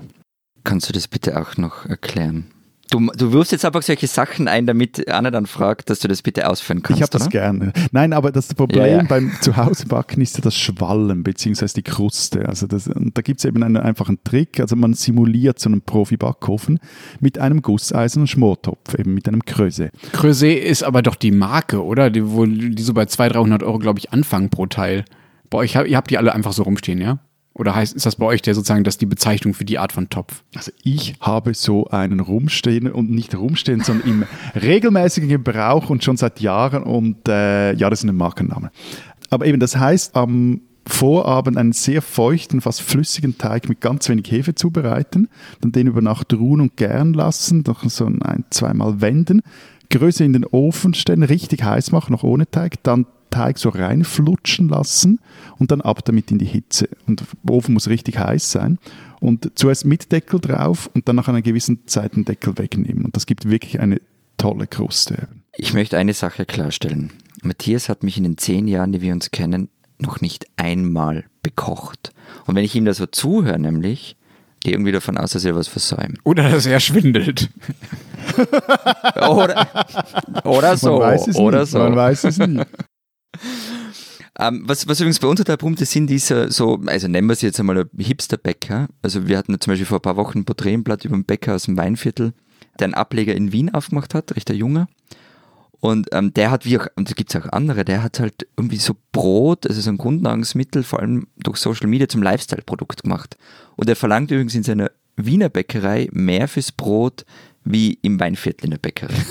Kannst 0.64 0.90
du 0.90 0.94
das 0.94 1.08
bitte 1.08 1.40
auch 1.40 1.58
noch 1.58 1.86
erklären? 1.86 2.52
Du, 2.92 3.12
du 3.16 3.32
wirfst 3.32 3.52
jetzt 3.52 3.66
einfach 3.66 3.84
solche 3.84 4.08
Sachen 4.08 4.48
ein, 4.48 4.66
damit 4.66 5.08
Anna 5.10 5.30
dann 5.30 5.46
fragt, 5.46 5.92
dass 5.92 6.00
du 6.00 6.08
das 6.08 6.24
bitte 6.24 6.50
ausführen 6.50 6.82
kannst. 6.82 7.00
ich 7.00 7.04
habe 7.04 7.12
das 7.12 7.30
gerne. 7.30 7.72
Nein, 7.92 8.14
aber 8.14 8.32
das 8.32 8.54
Problem 8.56 8.82
Ja, 8.82 8.88
ja. 8.88 9.04
beim 9.04 9.32
Zuhausebacken 9.42 10.24
ist 10.24 10.38
ja 10.38 10.42
das 10.42 10.56
Schwallen 10.56 11.22
beziehungsweise 11.22 11.76
die 11.76 11.84
Kruste. 11.84 12.50
Also 12.50 12.66
das, 12.66 12.88
und 12.88 13.16
da 13.16 13.22
gibt 13.22 13.40
es 13.40 13.46
eben 13.46 13.62
einen 13.62 13.78
einfachen 13.78 14.24
Trick. 14.24 14.60
Also 14.60 14.76
man 14.76 14.96
simuliert 14.96 15.60
so 15.60 15.70
einen 15.70 15.82
Profi-Backofen 15.82 16.80
mit 17.20 17.38
einem 17.38 17.62
gusseisernen 17.62 18.26
Schmortopf, 18.28 18.96
eben 18.98 19.14
mit 19.14 19.28
einem 19.28 19.46
Kröse. 19.46 19.92
Creuset 20.12 20.64
ist 20.64 20.84
aber 20.84 21.04
doch 21.04 21.16
die 21.16 21.32
Marke, 21.32 21.84
oder? 21.84 22.10
Die, 22.10 22.28
wo, 22.32 22.46
die 22.46 22.82
so 22.82 22.94
bei 22.96 23.06
200, 23.06 23.36
300 23.36 23.64
Euro, 23.64 23.78
glaube 23.78 24.00
ich, 24.00 24.12
anfangen 24.12 24.50
pro 24.50 24.66
Teil. 24.66 25.06
Bei 25.52 25.60
euch, 25.60 25.76
ihr 25.76 25.96
habt 25.98 26.10
die 26.10 26.18
alle 26.18 26.34
einfach 26.34 26.54
so 26.54 26.64
rumstehen, 26.64 27.00
ja? 27.00 27.20
Oder 27.60 27.76
heißt, 27.76 27.94
ist 27.94 28.06
das 28.06 28.16
bei 28.16 28.26
euch 28.26 28.42
der 28.42 28.56
sozusagen 28.56 28.86
das 28.86 28.98
die 28.98 29.06
Bezeichnung 29.06 29.54
für 29.54 29.66
die 29.66 29.80
Art 29.80 29.92
von 29.92 30.10
Topf? 30.10 30.44
Also 30.56 30.72
ich 30.82 31.16
habe 31.20 31.54
so 31.54 31.88
einen 31.88 32.22
rumstehen 32.22 32.90
und 32.90 33.12
nicht 33.12 33.36
rumstehen, 33.36 33.82
sondern 33.82 34.08
im 34.08 34.26
regelmäßigen 34.62 35.28
Gebrauch 35.28 35.90
und 35.90 36.02
schon 36.02 36.16
seit 36.16 36.40
Jahren 36.40 36.84
und 36.84 37.28
äh, 37.28 37.74
ja, 37.74 37.90
das 37.90 38.04
ist 38.04 38.10
ein 38.10 38.16
Markenname. 38.16 38.72
Aber 39.30 39.46
eben, 39.46 39.60
das 39.60 39.76
heißt, 39.76 40.16
am 40.16 40.62
Vorabend 40.88 41.58
einen 41.58 41.74
sehr 41.74 42.02
feuchten, 42.02 42.62
fast 42.62 42.82
flüssigen 42.82 43.38
Teig 43.38 43.68
mit 43.68 43.82
ganz 43.82 44.08
wenig 44.08 44.32
Hefe 44.32 44.56
zubereiten, 44.56 45.28
dann 45.60 45.74
den 45.74 45.88
über 45.88 46.02
Nacht 46.02 46.34
ruhen 46.34 46.62
und 46.62 46.78
gären 46.78 47.14
lassen, 47.14 47.64
noch 47.68 47.88
so 47.90 48.06
ein, 48.06 48.46
zweimal 48.50 49.02
wenden, 49.02 49.42
Größe 49.92 50.24
in 50.24 50.34
den 50.34 50.46
Ofen 50.46 50.94
stellen, 50.94 51.24
richtig 51.24 51.64
heiß 51.64 51.92
machen, 51.92 52.14
noch 52.14 52.24
ohne 52.24 52.50
Teig, 52.50 52.82
dann 52.84 53.06
Teig 53.30 53.58
so 53.58 53.70
reinflutschen 53.70 54.70
lassen 54.70 55.20
und 55.58 55.72
dann 55.72 55.82
ab 55.82 56.04
damit 56.06 56.32
in 56.32 56.40
die 56.40 56.46
Hitze. 56.46 56.90
Und 57.08 57.24
der 57.44 57.54
Ofen 57.54 57.74
muss 57.74 57.88
richtig 57.88 58.18
heiß 58.18 58.52
sein. 58.52 58.80
Und 59.20 59.52
zuerst 59.56 59.86
mit 59.86 60.12
Deckel 60.12 60.40
drauf 60.40 60.90
und 60.94 61.08
dann 61.08 61.16
nach 61.16 61.28
einer 61.28 61.42
gewissen 61.42 61.88
Zeit 61.88 62.16
den 62.16 62.26
Deckel 62.26 62.58
wegnehmen. 62.58 63.06
Und 63.06 63.16
das 63.16 63.26
gibt 63.26 63.50
wirklich 63.50 63.80
eine 63.80 64.02
tolle 64.38 64.68
Kruste. 64.68 65.28
Ich 65.56 65.74
möchte 65.74 65.98
eine 65.98 66.14
Sache 66.14 66.46
klarstellen. 66.46 67.12
Matthias 67.42 67.90
hat 67.90 68.04
mich 68.04 68.18
in 68.18 68.24
den 68.24 68.38
zehn 68.38 68.68
Jahren, 68.68 68.92
die 68.92 69.02
wir 69.02 69.14
uns 69.14 69.32
kennen, 69.32 69.70
noch 70.00 70.22
nicht 70.22 70.48
einmal 70.56 71.26
bekocht. 71.44 72.14
Und 72.46 72.56
wenn 72.56 72.64
ich 72.64 72.76
ihm 72.76 72.86
da 72.86 72.94
so 72.94 73.06
zuhöre, 73.06 73.60
nämlich, 73.60 74.16
gehe 74.62 74.74
irgendwie 74.74 74.92
davon 74.92 75.18
aus, 75.18 75.32
dass 75.32 75.46
er 75.46 75.56
was 75.56 75.68
versäumt. 75.68 76.20
Oder 76.24 76.50
dass 76.50 76.66
er 76.66 76.80
schwindelt. 76.80 77.50
oder, 79.16 79.68
oder 80.44 80.78
so. 80.78 81.00
Man 81.00 81.02
weiß 81.02 81.28
es 81.28 81.36
oder 81.36 81.60
nicht. 81.62 81.72
so. 81.72 81.80
Man 81.80 81.96
weiß 81.96 82.24
es 82.26 82.38
nicht. 82.38 82.68
Ähm, 84.40 84.64
was, 84.66 84.88
was 84.88 85.02
übrigens 85.02 85.20
bei 85.20 85.28
uns 85.28 85.40
total 85.40 85.58
berühmt 85.58 85.82
ist, 85.82 85.92
sind 85.92 86.08
diese 86.08 86.50
so, 86.50 86.80
also 86.86 87.10
nennen 87.10 87.28
wir 87.28 87.36
sie 87.36 87.48
jetzt 87.48 87.60
einmal 87.60 87.90
Hipster-Bäcker. 87.98 88.88
Also 89.02 89.28
wir 89.28 89.38
hatten 89.38 89.60
zum 89.60 89.72
Beispiel 89.72 89.86
vor 89.86 89.98
ein 89.98 90.02
paar 90.04 90.16
Wochen 90.16 90.40
ein 90.40 90.46
Porträtblatt 90.46 91.04
über 91.04 91.16
einen 91.16 91.26
Bäcker 91.26 91.56
aus 91.56 91.64
dem 91.64 91.76
Weinviertel, 91.76 92.34
der 92.80 92.86
einen 92.86 92.94
Ableger 92.94 93.36
in 93.36 93.52
Wien 93.52 93.74
aufgemacht 93.74 94.14
hat, 94.14 94.34
recht 94.38 94.50
junger. 94.50 94.88
Und 95.82 96.08
ähm, 96.14 96.34
der 96.34 96.52
hat, 96.52 96.66
wie 96.66 96.78
auch, 96.78 96.88
und 96.96 97.10
da 97.10 97.14
gibt 97.14 97.34
es 97.34 97.42
auch 97.42 97.52
andere, 97.52 97.84
der 97.84 98.02
hat 98.02 98.20
halt 98.22 98.48
irgendwie 98.56 98.78
so 98.78 98.96
Brot, 99.12 99.68
also 99.68 99.82
so 99.82 99.90
ein 99.90 99.98
Grundnahrungsmittel, 99.98 100.84
vor 100.84 101.00
allem 101.00 101.28
durch 101.38 101.58
Social 101.58 101.88
Media 101.88 102.08
zum 102.08 102.24
Lifestyle-Produkt 102.24 103.04
gemacht. 103.04 103.38
Und 103.76 103.90
er 103.90 103.98
verlangt 103.98 104.32
übrigens 104.32 104.56
in 104.56 104.64
seiner 104.64 104.92
Wiener 105.18 105.50
Bäckerei 105.50 106.08
mehr 106.12 106.48
fürs 106.48 106.72
Brot 106.72 107.26
wie 107.70 108.00
im 108.02 108.20
Weinviertel 108.20 108.66
in 108.66 108.72
der 108.72 108.80
Bäckerei. 108.80 109.14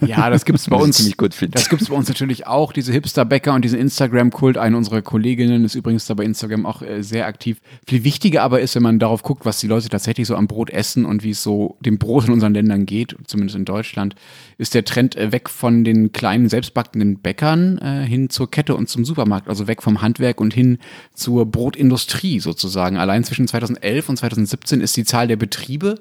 Ja, 0.00 0.30
das 0.30 0.44
gibt's 0.44 0.68
bei 0.68 0.76
Was 0.76 0.82
ich 0.82 0.86
uns. 0.86 0.96
ziemlich 0.96 1.16
gut 1.16 1.34
finde. 1.34 1.52
Das 1.58 1.68
gibt's 1.68 1.88
bei 1.88 1.94
uns 1.94 2.08
natürlich 2.08 2.46
auch, 2.46 2.72
diese 2.72 2.92
Hipster-Bäcker 2.92 3.54
und 3.54 3.64
diesen 3.64 3.78
Instagram-Kult. 3.78 4.58
Eine 4.58 4.76
unserer 4.76 5.00
Kolleginnen 5.00 5.64
ist 5.64 5.74
übrigens 5.74 6.06
da 6.06 6.14
bei 6.14 6.24
Instagram 6.24 6.66
auch 6.66 6.82
äh, 6.82 7.02
sehr 7.02 7.26
aktiv. 7.26 7.60
Viel 7.86 8.04
wichtiger 8.04 8.42
aber 8.42 8.60
ist, 8.60 8.74
wenn 8.74 8.82
man 8.82 8.98
darauf 8.98 9.22
guckt, 9.22 9.44
was 9.44 9.60
die 9.60 9.66
Leute 9.68 9.88
tatsächlich 9.88 10.26
so 10.26 10.36
am 10.36 10.46
Brot 10.48 10.70
essen 10.70 11.04
und 11.04 11.22
wie 11.22 11.30
es 11.30 11.42
so 11.42 11.76
dem 11.80 11.98
Brot 11.98 12.26
in 12.26 12.32
unseren 12.32 12.54
Ländern 12.54 12.86
geht, 12.86 13.16
zumindest 13.26 13.56
in 13.56 13.64
Deutschland, 13.64 14.14
ist 14.58 14.74
der 14.74 14.84
Trend 14.84 15.16
äh, 15.16 15.32
weg 15.32 15.48
von 15.48 15.84
den 15.84 16.12
kleinen 16.12 16.48
selbstbackenden 16.48 17.18
Bäckern 17.18 17.78
äh, 17.78 18.04
hin 18.06 18.28
zur 18.30 18.50
Kette 18.50 18.74
und 18.74 18.88
zum 18.88 19.04
Supermarkt, 19.04 19.48
also 19.48 19.66
weg 19.66 19.82
vom 19.82 20.02
Handwerk 20.02 20.40
und 20.40 20.54
hin 20.54 20.78
zur 21.14 21.46
Brotindustrie 21.46 22.40
sozusagen. 22.40 22.96
Allein 22.96 23.24
zwischen 23.24 23.48
2011 23.48 24.08
und 24.08 24.16
2017 24.16 24.80
ist 24.80 24.96
die 24.96 25.04
Zahl 25.04 25.28
der 25.28 25.36
Betriebe 25.36 26.00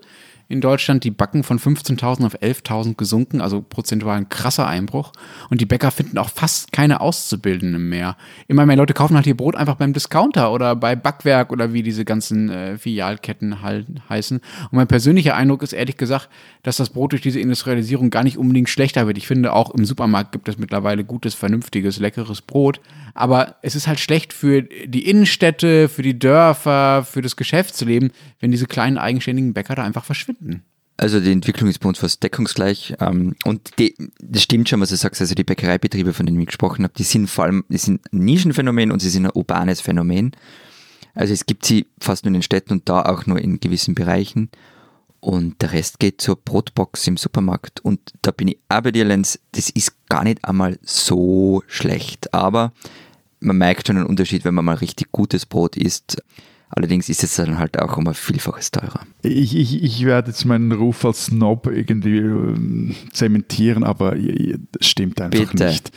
in 0.52 0.62
Deutschland, 0.62 1.04
die 1.04 1.12
Backen 1.12 1.43
von 1.43 1.60
15.000 1.60 2.26
auf 2.26 2.36
11.000 2.41 2.95
gesunken, 2.95 3.41
also 3.41 3.62
prozentual 3.62 4.18
ein 4.18 4.30
krasser 4.30 4.68
Einbruch. 4.68 5.12
Und 5.49 5.62
die 5.62 5.66
Bäcker 5.66 5.91
finden 5.91 6.18
auch 6.18 6.30
fast 6.30 6.72
keine 6.72 7.02
Auszubildenden 7.02 7.89
mehr. 7.89 8.18
Immer 8.47 8.66
mehr 8.66 8.76
Leute 8.76 8.93
kaufen 8.93 9.16
halt 9.16 9.28
ihr 9.28 9.38
Brot 9.38 9.56
einfach 9.56 9.76
beim 9.76 9.93
Discounter 9.93 10.52
oder 10.52 10.76
bei 10.76 10.95
Backwerk 10.95 11.52
oder 11.52 11.74
wie 11.74 11.84
diese 11.84 12.06
ganzen 12.06 12.49
äh, 12.49 12.78
Filialketten 12.78 13.62
halt 13.62 13.88
heißen. 14.10 14.38
Und 14.38 14.74
mein 14.74 14.88
persönlicher 14.88 15.36
Eindruck 15.36 15.64
ist 15.64 15.74
ehrlich 15.74 15.97
gesagt, 15.97 16.30
dass 16.64 16.78
das 16.78 16.89
Brot 16.89 17.14
durch 17.14 17.22
diese 17.22 17.39
Industrialisierung 17.39 18.10
gar 18.10 18.24
nicht 18.24 18.38
unbedingt 18.38 18.70
schlechter 18.70 19.08
wird. 19.08 19.18
Ich 19.18 19.28
finde, 19.28 19.54
auch 19.54 19.72
im 19.72 19.86
Supermarkt 19.86 20.32
gibt 20.32 20.47
es 20.49 20.58
mittlerweile 20.58 21.04
gutes, 21.04 21.34
vernünftiges, 21.34 21.99
leckeres 21.99 22.41
Brot. 22.41 22.80
Aber 23.14 23.56
es 23.62 23.76
ist 23.76 23.88
halt 23.88 23.99
schlecht 23.99 24.34
für 24.34 24.64
die 24.64 25.10
Innenstädte, 25.10 25.89
für 25.89 26.02
die 26.02 26.18
Dörfer, 26.18 27.04
für 27.04 27.22
das 27.22 27.36
Geschäftsleben, 27.36 28.12
wenn 28.39 28.52
diese 28.52 28.68
kleinen 28.68 28.97
eigenständigen 28.97 29.54
Bäcker 29.54 29.76
da 29.76 29.84
einfach 29.84 30.06
verschwinden. 30.06 30.41
Also 30.98 31.20
die 31.20 31.32
Entwicklung 31.32 31.70
ist 31.70 31.80
bei 31.80 31.89
uns 31.89 31.98
fast 31.98 32.22
deckungsgleich. 32.22 32.96
Ähm, 33.00 33.36
und 33.44 33.80
die, 33.80 33.96
das 34.22 34.44
stimmt 34.44 34.70
schon, 34.70 34.82
was 34.82 34.89
du 34.89 34.96
sagst. 34.96 35.20
Also 35.20 35.34
die 35.34 35.44
Bäckereibetriebe, 35.44 36.14
von 36.14 36.26
denen 36.26 36.39
ich 36.39 36.48
gesprochen 36.48 36.84
habe, 36.84 36.94
die 36.96 37.04
sind 37.04 37.28
vor 37.28 37.46
allem, 37.46 37.66
die 37.70 37.78
sind 37.78 38.02
ein 38.14 38.20
Nischenphänomen 38.20 38.92
und 38.92 39.00
sie 39.00 39.10
sind 39.10 39.26
ein 39.26 39.32
urbanes 39.34 39.82
Phänomen. 39.82 40.32
Also 41.16 41.34
es 41.34 41.46
gibt 41.46 41.66
sie 41.66 41.88
fast 42.00 42.24
nur 42.24 42.30
in 42.30 42.34
den 42.36 42.44
Städten 42.44 42.74
und 42.74 42.88
da 42.88 43.02
auch 43.02 43.26
nur 43.26 43.39
in 43.39 43.60
gewissen 43.60 43.96
Bereichen. 43.96 44.50
Und 45.20 45.62
der 45.62 45.72
Rest 45.74 46.00
geht 46.00 46.22
zur 46.22 46.36
Brotbox 46.36 47.08
im 47.08 47.18
Supermarkt. 47.18 47.80
Und 47.80 48.00
da 48.22 48.32
bin 48.32 48.50
ich 48.50 48.60
auch 48.70 48.82
bei 48.82 48.92
dir, 48.92 49.06
Lenz, 49.06 49.39
das 49.54 49.70
ist 49.70 50.08
gar 50.08 50.24
nicht 50.24 50.46
einmal 50.46 50.80
so 50.84 51.64
schlecht. 51.68 52.34
Aber 52.34 52.74
man 53.39 53.58
merkt 53.58 53.88
schon 53.88 53.98
einen 53.98 54.06
Unterschied, 54.06 54.46
wenn 54.46 54.54
man 54.54 54.66
mal 54.66 54.76
richtig 54.76 55.12
gutes 55.12 55.46
Brot 55.46 55.78
isst. 55.78 56.22
Allerdings 56.74 57.10
ist 57.10 57.22
es 57.24 57.36
dann 57.36 57.58
halt 57.58 57.78
auch 57.80 57.98
um 57.98 58.08
ein 58.08 58.14
Vielfaches 58.14 58.72
teurer. 58.72 59.02
Ich, 59.24 59.56
ich, 59.58 59.84
ich 59.84 60.06
werde 60.06 60.30
jetzt 60.30 60.46
meinen 60.46 60.72
Ruf 60.72 61.04
als 61.04 61.26
Snob 61.26 61.68
irgendwie 61.68 62.20
ähm, 62.20 62.96
zementieren, 63.12 63.84
aber 63.84 64.16
das 64.16 64.88
stimmt 64.88 65.20
einfach 65.20 65.52
Bitte. 65.52 65.66
nicht. 65.66 65.92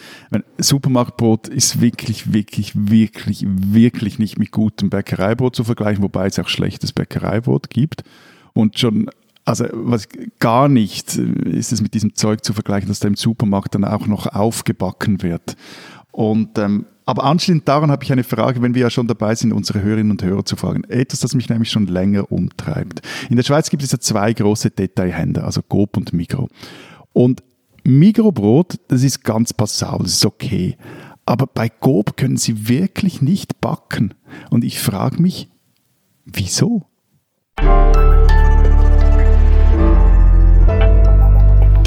Supermarktbrot 0.58 1.46
ist 1.46 1.80
wirklich, 1.80 2.32
wirklich, 2.32 2.72
wirklich, 2.74 3.44
wirklich 3.46 4.18
nicht 4.18 4.36
mit 4.38 4.50
gutem 4.50 4.90
Bäckereibrot 4.90 5.54
zu 5.54 5.62
vergleichen, 5.62 6.02
wobei 6.02 6.26
es 6.26 6.40
auch 6.40 6.48
schlechtes 6.48 6.92
Bäckereibrot 6.92 7.70
gibt. 7.70 8.02
Und 8.52 8.76
schon, 8.76 9.08
also 9.44 9.66
was 9.72 10.08
gar 10.40 10.68
nicht 10.68 11.16
äh, 11.16 11.50
ist 11.50 11.72
es 11.72 11.82
mit 11.82 11.94
diesem 11.94 12.14
Zeug 12.16 12.44
zu 12.44 12.52
vergleichen, 12.52 12.88
dass 12.88 12.98
da 12.98 13.06
im 13.06 13.16
Supermarkt 13.16 13.76
dann 13.76 13.84
auch 13.84 14.08
noch 14.08 14.26
aufgebacken 14.26 15.22
wird. 15.22 15.56
Und 16.10 16.58
ähm, 16.58 16.86
aber 17.06 17.24
anschließend 17.24 17.68
daran 17.68 17.90
habe 17.90 18.02
ich 18.02 18.12
eine 18.12 18.24
Frage, 18.24 18.62
wenn 18.62 18.74
wir 18.74 18.82
ja 18.82 18.90
schon 18.90 19.06
dabei 19.06 19.34
sind, 19.34 19.52
unsere 19.52 19.82
Hörerinnen 19.82 20.10
und 20.10 20.22
Hörer 20.22 20.44
zu 20.44 20.56
fragen. 20.56 20.84
Etwas, 20.84 21.20
das 21.20 21.34
mich 21.34 21.48
nämlich 21.50 21.70
schon 21.70 21.86
länger 21.86 22.32
umtreibt. 22.32 23.02
In 23.28 23.36
der 23.36 23.42
Schweiz 23.42 23.68
gibt 23.68 23.82
es 23.82 23.92
ja 23.92 24.00
zwei 24.00 24.32
große 24.32 24.70
Detailhändler, 24.70 25.44
also 25.44 25.60
Coop 25.60 25.98
und 25.98 26.14
Migro. 26.14 26.48
Und 27.12 27.42
Migro-Brot, 27.84 28.78
das 28.88 29.02
ist 29.02 29.22
ganz 29.22 29.52
passabel, 29.52 30.04
das 30.04 30.14
ist 30.14 30.24
okay. 30.24 30.76
Aber 31.26 31.46
bei 31.46 31.68
Coop 31.68 32.16
können 32.16 32.38
sie 32.38 32.68
wirklich 32.68 33.20
nicht 33.20 33.60
backen. 33.60 34.14
Und 34.48 34.64
ich 34.64 34.80
frage 34.80 35.20
mich, 35.20 35.50
wieso? 36.24 36.86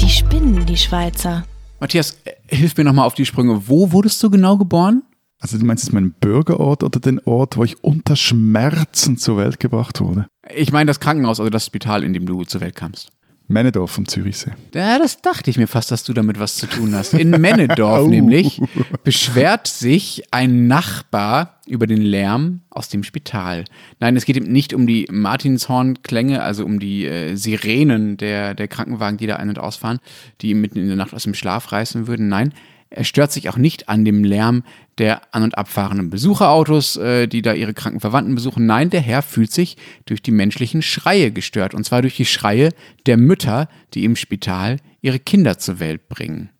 Die 0.00 0.08
spinnen, 0.08 0.64
die 0.64 0.76
Schweizer. 0.76 1.44
Matthias, 1.80 2.16
hilf 2.48 2.76
mir 2.76 2.84
nochmal 2.84 3.06
auf 3.06 3.14
die 3.14 3.26
Sprünge. 3.26 3.68
Wo 3.68 3.90
wurdest 3.92 4.22
du 4.22 4.30
genau 4.30 4.56
geboren? 4.56 5.02
Also 5.40 5.56
du 5.58 5.64
meinst 5.64 5.84
jetzt 5.84 5.92
meinen 5.92 6.12
Bürgerort 6.12 6.82
oder 6.82 6.98
den 6.98 7.20
Ort, 7.20 7.56
wo 7.56 7.64
ich 7.64 7.82
unter 7.84 8.16
Schmerzen 8.16 9.16
zur 9.18 9.36
Welt 9.36 9.60
gebracht 9.60 10.00
wurde? 10.00 10.26
Ich 10.54 10.72
meine 10.72 10.86
das 10.86 10.98
Krankenhaus, 11.00 11.38
also 11.38 11.50
das 11.50 11.66
Spital, 11.66 12.02
in 12.02 12.12
dem 12.12 12.26
du 12.26 12.42
zur 12.44 12.60
Welt 12.60 12.74
kamst. 12.74 13.10
Männedorf 13.50 13.92
vom 13.92 14.06
Zürichsee. 14.06 14.50
Ja, 14.74 14.98
das 14.98 15.22
dachte 15.22 15.48
ich 15.48 15.56
mir 15.56 15.68
fast, 15.68 15.90
dass 15.90 16.04
du 16.04 16.12
damit 16.12 16.38
was 16.38 16.56
zu 16.56 16.66
tun 16.66 16.94
hast. 16.94 17.14
In 17.14 17.30
Männedorf 17.30 18.02
Oh. 18.04 18.08
nämlich 18.08 18.60
beschwert 19.04 19.66
sich 19.68 20.24
ein 20.32 20.66
Nachbar 20.66 21.58
über 21.66 21.86
den 21.86 22.02
Lärm 22.02 22.60
aus 22.68 22.90
dem 22.90 23.04
Spital. 23.04 23.64
Nein, 24.00 24.16
es 24.16 24.26
geht 24.26 24.36
ihm 24.36 24.52
nicht 24.52 24.74
um 24.74 24.86
die 24.86 25.06
Martinshornklänge, 25.10 26.42
also 26.42 26.64
um 26.66 26.78
die 26.78 27.06
äh, 27.06 27.36
Sirenen 27.36 28.18
der, 28.18 28.54
der 28.54 28.68
Krankenwagen, 28.68 29.16
die 29.16 29.26
da 29.26 29.36
ein- 29.36 29.48
und 29.48 29.58
ausfahren, 29.58 30.00
die 30.42 30.50
ihn 30.50 30.60
mitten 30.60 30.78
in 30.78 30.88
der 30.88 30.96
Nacht 30.96 31.14
aus 31.14 31.22
dem 31.22 31.34
Schlaf 31.34 31.72
reißen 31.72 32.06
würden. 32.06 32.28
Nein, 32.28 32.52
er 32.90 33.04
stört 33.04 33.32
sich 33.32 33.48
auch 33.48 33.56
nicht 33.56 33.88
an 33.88 34.04
dem 34.04 34.24
Lärm 34.24 34.64
der 34.96 35.34
an- 35.34 35.42
und 35.42 35.58
abfahrenden 35.58 36.10
Besucherautos, 36.10 36.96
äh, 36.96 37.26
die 37.26 37.42
da 37.42 37.52
ihre 37.52 37.74
kranken 37.74 38.00
Verwandten 38.00 38.34
besuchen. 38.34 38.66
Nein, 38.66 38.90
der 38.90 39.00
Herr 39.00 39.22
fühlt 39.22 39.52
sich 39.52 39.76
durch 40.06 40.22
die 40.22 40.30
menschlichen 40.30 40.82
Schreie 40.82 41.30
gestört. 41.30 41.74
Und 41.74 41.84
zwar 41.84 42.02
durch 42.02 42.16
die 42.16 42.24
Schreie 42.24 42.70
der 43.06 43.16
Mütter, 43.16 43.68
die 43.94 44.04
im 44.04 44.16
Spital 44.16 44.78
ihre 45.02 45.18
Kinder 45.18 45.58
zur 45.58 45.80
Welt 45.80 46.08
bringen. 46.08 46.50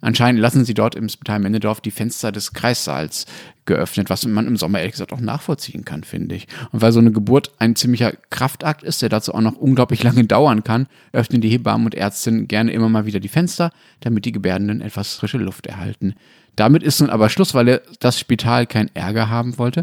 Anscheinend 0.00 0.40
lassen 0.40 0.64
sie 0.64 0.74
dort 0.74 0.94
im 0.94 1.08
Spital 1.08 1.40
Männedorf 1.40 1.80
die 1.80 1.90
Fenster 1.90 2.30
des 2.30 2.52
Kreissaals 2.52 3.26
geöffnet, 3.66 4.10
was 4.10 4.26
man 4.26 4.46
im 4.46 4.56
Sommer 4.56 4.78
ehrlich 4.78 4.92
gesagt 4.92 5.12
auch 5.12 5.20
nachvollziehen 5.20 5.84
kann, 5.84 6.04
finde 6.04 6.34
ich. 6.34 6.46
Und 6.72 6.82
weil 6.82 6.92
so 6.92 7.00
eine 7.00 7.12
Geburt 7.12 7.52
ein 7.58 7.76
ziemlicher 7.76 8.12
Kraftakt 8.30 8.82
ist, 8.82 9.02
der 9.02 9.08
dazu 9.08 9.34
auch 9.34 9.40
noch 9.40 9.56
unglaublich 9.56 10.02
lange 10.02 10.24
dauern 10.24 10.64
kann, 10.64 10.86
öffnen 11.12 11.40
die 11.40 11.50
Hebammen 11.50 11.86
und 11.86 11.94
Ärztinnen 11.94 12.48
gerne 12.48 12.72
immer 12.72 12.88
mal 12.88 13.06
wieder 13.06 13.20
die 13.20 13.28
Fenster, 13.28 13.70
damit 14.00 14.24
die 14.24 14.32
Gebärenden 14.32 14.80
etwas 14.80 15.14
frische 15.14 15.38
Luft 15.38 15.66
erhalten. 15.66 16.14
Damit 16.56 16.82
ist 16.82 17.00
nun 17.00 17.10
aber 17.10 17.28
Schluss, 17.28 17.54
weil 17.54 17.68
er 17.68 17.82
das 18.00 18.18
Spital 18.18 18.66
keinen 18.66 18.90
Ärger 18.94 19.28
haben 19.28 19.58
wollte, 19.58 19.82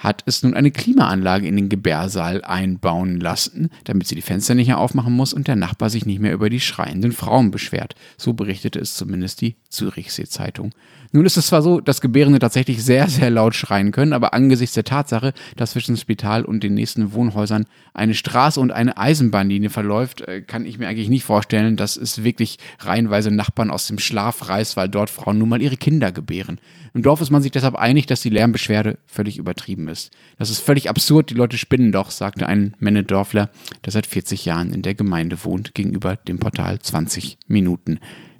hat 0.00 0.22
es 0.24 0.42
nun 0.42 0.54
eine 0.54 0.70
Klimaanlage 0.70 1.46
in 1.46 1.56
den 1.56 1.68
Gebärsaal 1.68 2.42
einbauen 2.42 3.20
lassen, 3.20 3.68
damit 3.84 4.06
sie 4.06 4.14
die 4.14 4.22
Fenster 4.22 4.54
nicht 4.54 4.68
mehr 4.68 4.78
aufmachen 4.78 5.12
muss 5.12 5.34
und 5.34 5.46
der 5.46 5.56
Nachbar 5.56 5.90
sich 5.90 6.06
nicht 6.06 6.20
mehr 6.20 6.32
über 6.32 6.48
die 6.48 6.60
schreienden 6.60 7.12
Frauen 7.12 7.50
beschwert. 7.50 7.94
So 8.16 8.32
berichtete 8.32 8.78
es 8.80 8.94
zumindest 8.94 9.42
die 9.42 9.56
Zürichsee 9.68 10.24
Zeitung. 10.24 10.72
Nun 11.12 11.26
ist 11.26 11.36
es 11.36 11.48
zwar 11.48 11.60
so, 11.60 11.80
dass 11.80 12.00
Gebärende 12.00 12.38
tatsächlich 12.38 12.84
sehr, 12.84 13.08
sehr 13.08 13.30
laut 13.30 13.56
schreien 13.56 13.90
können, 13.90 14.12
aber 14.12 14.32
angesichts 14.32 14.74
der 14.74 14.84
Tatsache, 14.84 15.32
dass 15.56 15.72
zwischen 15.72 15.94
dem 15.94 16.00
Spital 16.00 16.44
und 16.44 16.62
den 16.62 16.74
nächsten 16.74 17.12
Wohnhäusern 17.12 17.66
eine 17.94 18.14
Straße 18.14 18.60
und 18.60 18.70
eine 18.70 18.96
Eisenbahnlinie 18.96 19.70
verläuft, 19.70 20.20
äh, 20.20 20.40
kann 20.40 20.64
ich 20.64 20.78
mir 20.78 20.86
eigentlich 20.86 21.08
nicht 21.08 21.24
vorstellen, 21.24 21.76
dass 21.76 21.96
es 21.96 22.22
wirklich 22.22 22.58
reihenweise 22.78 23.32
Nachbarn 23.32 23.72
aus 23.72 23.88
dem 23.88 23.98
Schlaf 23.98 24.48
reißt, 24.48 24.76
weil 24.76 24.88
dort 24.88 25.10
Frauen 25.10 25.38
nun 25.38 25.48
mal 25.48 25.60
ihre 25.60 25.76
Kinder 25.76 26.12
gebären. 26.12 26.60
Im 26.94 27.02
Dorf 27.02 27.20
ist 27.20 27.30
man 27.30 27.42
sich 27.42 27.50
deshalb 27.50 27.74
einig, 27.74 28.06
dass 28.06 28.22
die 28.22 28.30
Lärmbeschwerde 28.30 28.98
völlig 29.06 29.38
übertrieben 29.38 29.88
ist. 29.88 30.12
Das 30.38 30.50
ist 30.50 30.60
völlig 30.60 30.88
absurd, 30.88 31.30
die 31.30 31.34
Leute 31.34 31.58
spinnen 31.58 31.90
doch, 31.90 32.12
sagte 32.12 32.46
ein 32.46 32.76
Männedorfler, 32.78 33.50
der 33.84 33.92
seit 33.92 34.06
40 34.06 34.44
Jahren 34.44 34.72
in 34.72 34.82
der 34.82 34.94
Gemeinde 34.94 35.44
wohnt, 35.44 35.74
gegenüber 35.74 36.16
dem 36.16 36.38
Portal 36.38 36.78
20 36.78 37.38
Minuten. 37.48 37.98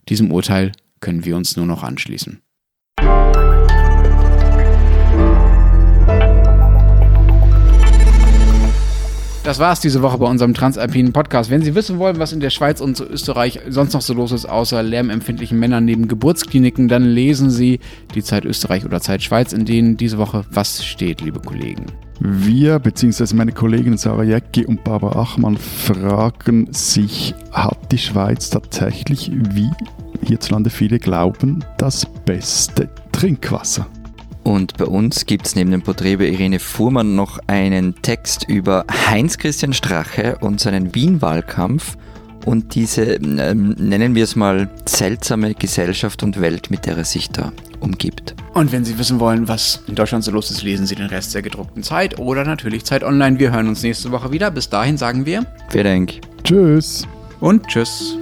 Diesem 0.08 0.30
Urteil 0.30 0.70
können 1.00 1.24
wir 1.24 1.36
uns 1.36 1.56
nur 1.56 1.66
noch 1.66 1.82
anschließen. 1.82 2.40
Das 9.42 9.58
war's 9.58 9.80
diese 9.80 10.02
Woche 10.02 10.18
bei 10.18 10.26
unserem 10.26 10.52
Transalpinen 10.52 11.14
Podcast. 11.14 11.48
Wenn 11.48 11.62
Sie 11.62 11.74
wissen 11.74 11.98
wollen, 11.98 12.18
was 12.18 12.34
in 12.34 12.40
der 12.40 12.50
Schweiz 12.50 12.82
und 12.82 13.00
Österreich 13.00 13.58
sonst 13.70 13.94
noch 13.94 14.02
so 14.02 14.12
los 14.12 14.32
ist, 14.32 14.44
außer 14.44 14.82
lärmempfindlichen 14.82 15.58
Männern 15.58 15.86
neben 15.86 16.08
Geburtskliniken, 16.08 16.88
dann 16.88 17.04
lesen 17.04 17.48
Sie 17.48 17.80
die 18.14 18.22
Zeit 18.22 18.44
Österreich 18.44 18.84
oder 18.84 19.00
Zeit 19.00 19.22
Schweiz, 19.22 19.54
in 19.54 19.64
denen 19.64 19.96
diese 19.96 20.18
Woche 20.18 20.44
was 20.50 20.84
steht, 20.84 21.22
liebe 21.22 21.40
Kollegen. 21.40 21.86
Wir, 22.20 22.78
beziehungsweise 22.78 23.34
meine 23.34 23.52
Kolleginnen 23.52 23.96
Sarah 23.96 24.24
Jäcki 24.24 24.66
und 24.66 24.84
Barbara 24.84 25.18
Achmann, 25.18 25.56
fragen 25.56 26.70
sich, 26.70 27.34
hat 27.50 27.90
die 27.92 27.98
Schweiz 27.98 28.50
tatsächlich, 28.50 29.32
wie 29.32 29.70
hierzulande 30.22 30.68
viele 30.68 30.98
glauben, 30.98 31.64
das 31.78 32.04
beste 32.26 32.90
Trinkwasser? 33.10 33.86
Und 34.42 34.76
bei 34.76 34.86
uns 34.86 35.26
gibt 35.26 35.46
es 35.46 35.54
neben 35.54 35.70
dem 35.70 35.82
Porträt 35.82 36.14
über 36.14 36.26
Irene 36.26 36.58
Fuhrmann 36.58 37.14
noch 37.14 37.38
einen 37.46 38.00
Text 38.02 38.46
über 38.48 38.84
Heinz-Christian 39.08 39.72
Strache 39.72 40.38
und 40.40 40.60
seinen 40.60 40.94
Wien-Wahlkampf 40.94 41.96
und 42.46 42.74
diese, 42.74 43.14
ähm, 43.14 43.74
nennen 43.78 44.14
wir 44.14 44.24
es 44.24 44.36
mal, 44.36 44.68
seltsame 44.86 45.54
Gesellschaft 45.54 46.22
und 46.22 46.40
Welt, 46.40 46.70
mit 46.70 46.86
der 46.86 46.96
er 46.96 47.04
sich 47.04 47.28
da 47.30 47.52
umgibt. 47.80 48.34
Und 48.54 48.72
wenn 48.72 48.84
Sie 48.84 48.98
wissen 48.98 49.20
wollen, 49.20 49.48
was 49.48 49.82
in 49.86 49.94
Deutschland 49.94 50.24
so 50.24 50.30
los 50.30 50.50
ist, 50.50 50.62
lesen 50.62 50.86
Sie 50.86 50.94
den 50.94 51.06
Rest 51.06 51.34
der 51.34 51.42
gedruckten 51.42 51.82
Zeit 51.82 52.18
oder 52.18 52.44
natürlich 52.44 52.84
Zeit 52.84 53.04
Online. 53.04 53.38
Wir 53.38 53.52
hören 53.52 53.68
uns 53.68 53.82
nächste 53.82 54.10
Woche 54.10 54.32
wieder. 54.32 54.50
Bis 54.50 54.68
dahin 54.68 54.96
sagen 54.96 55.26
wir. 55.26 55.46
Vielen 55.70 55.84
Dank. 55.84 56.20
Tschüss. 56.44 57.06
Und 57.40 57.66
tschüss. 57.66 58.16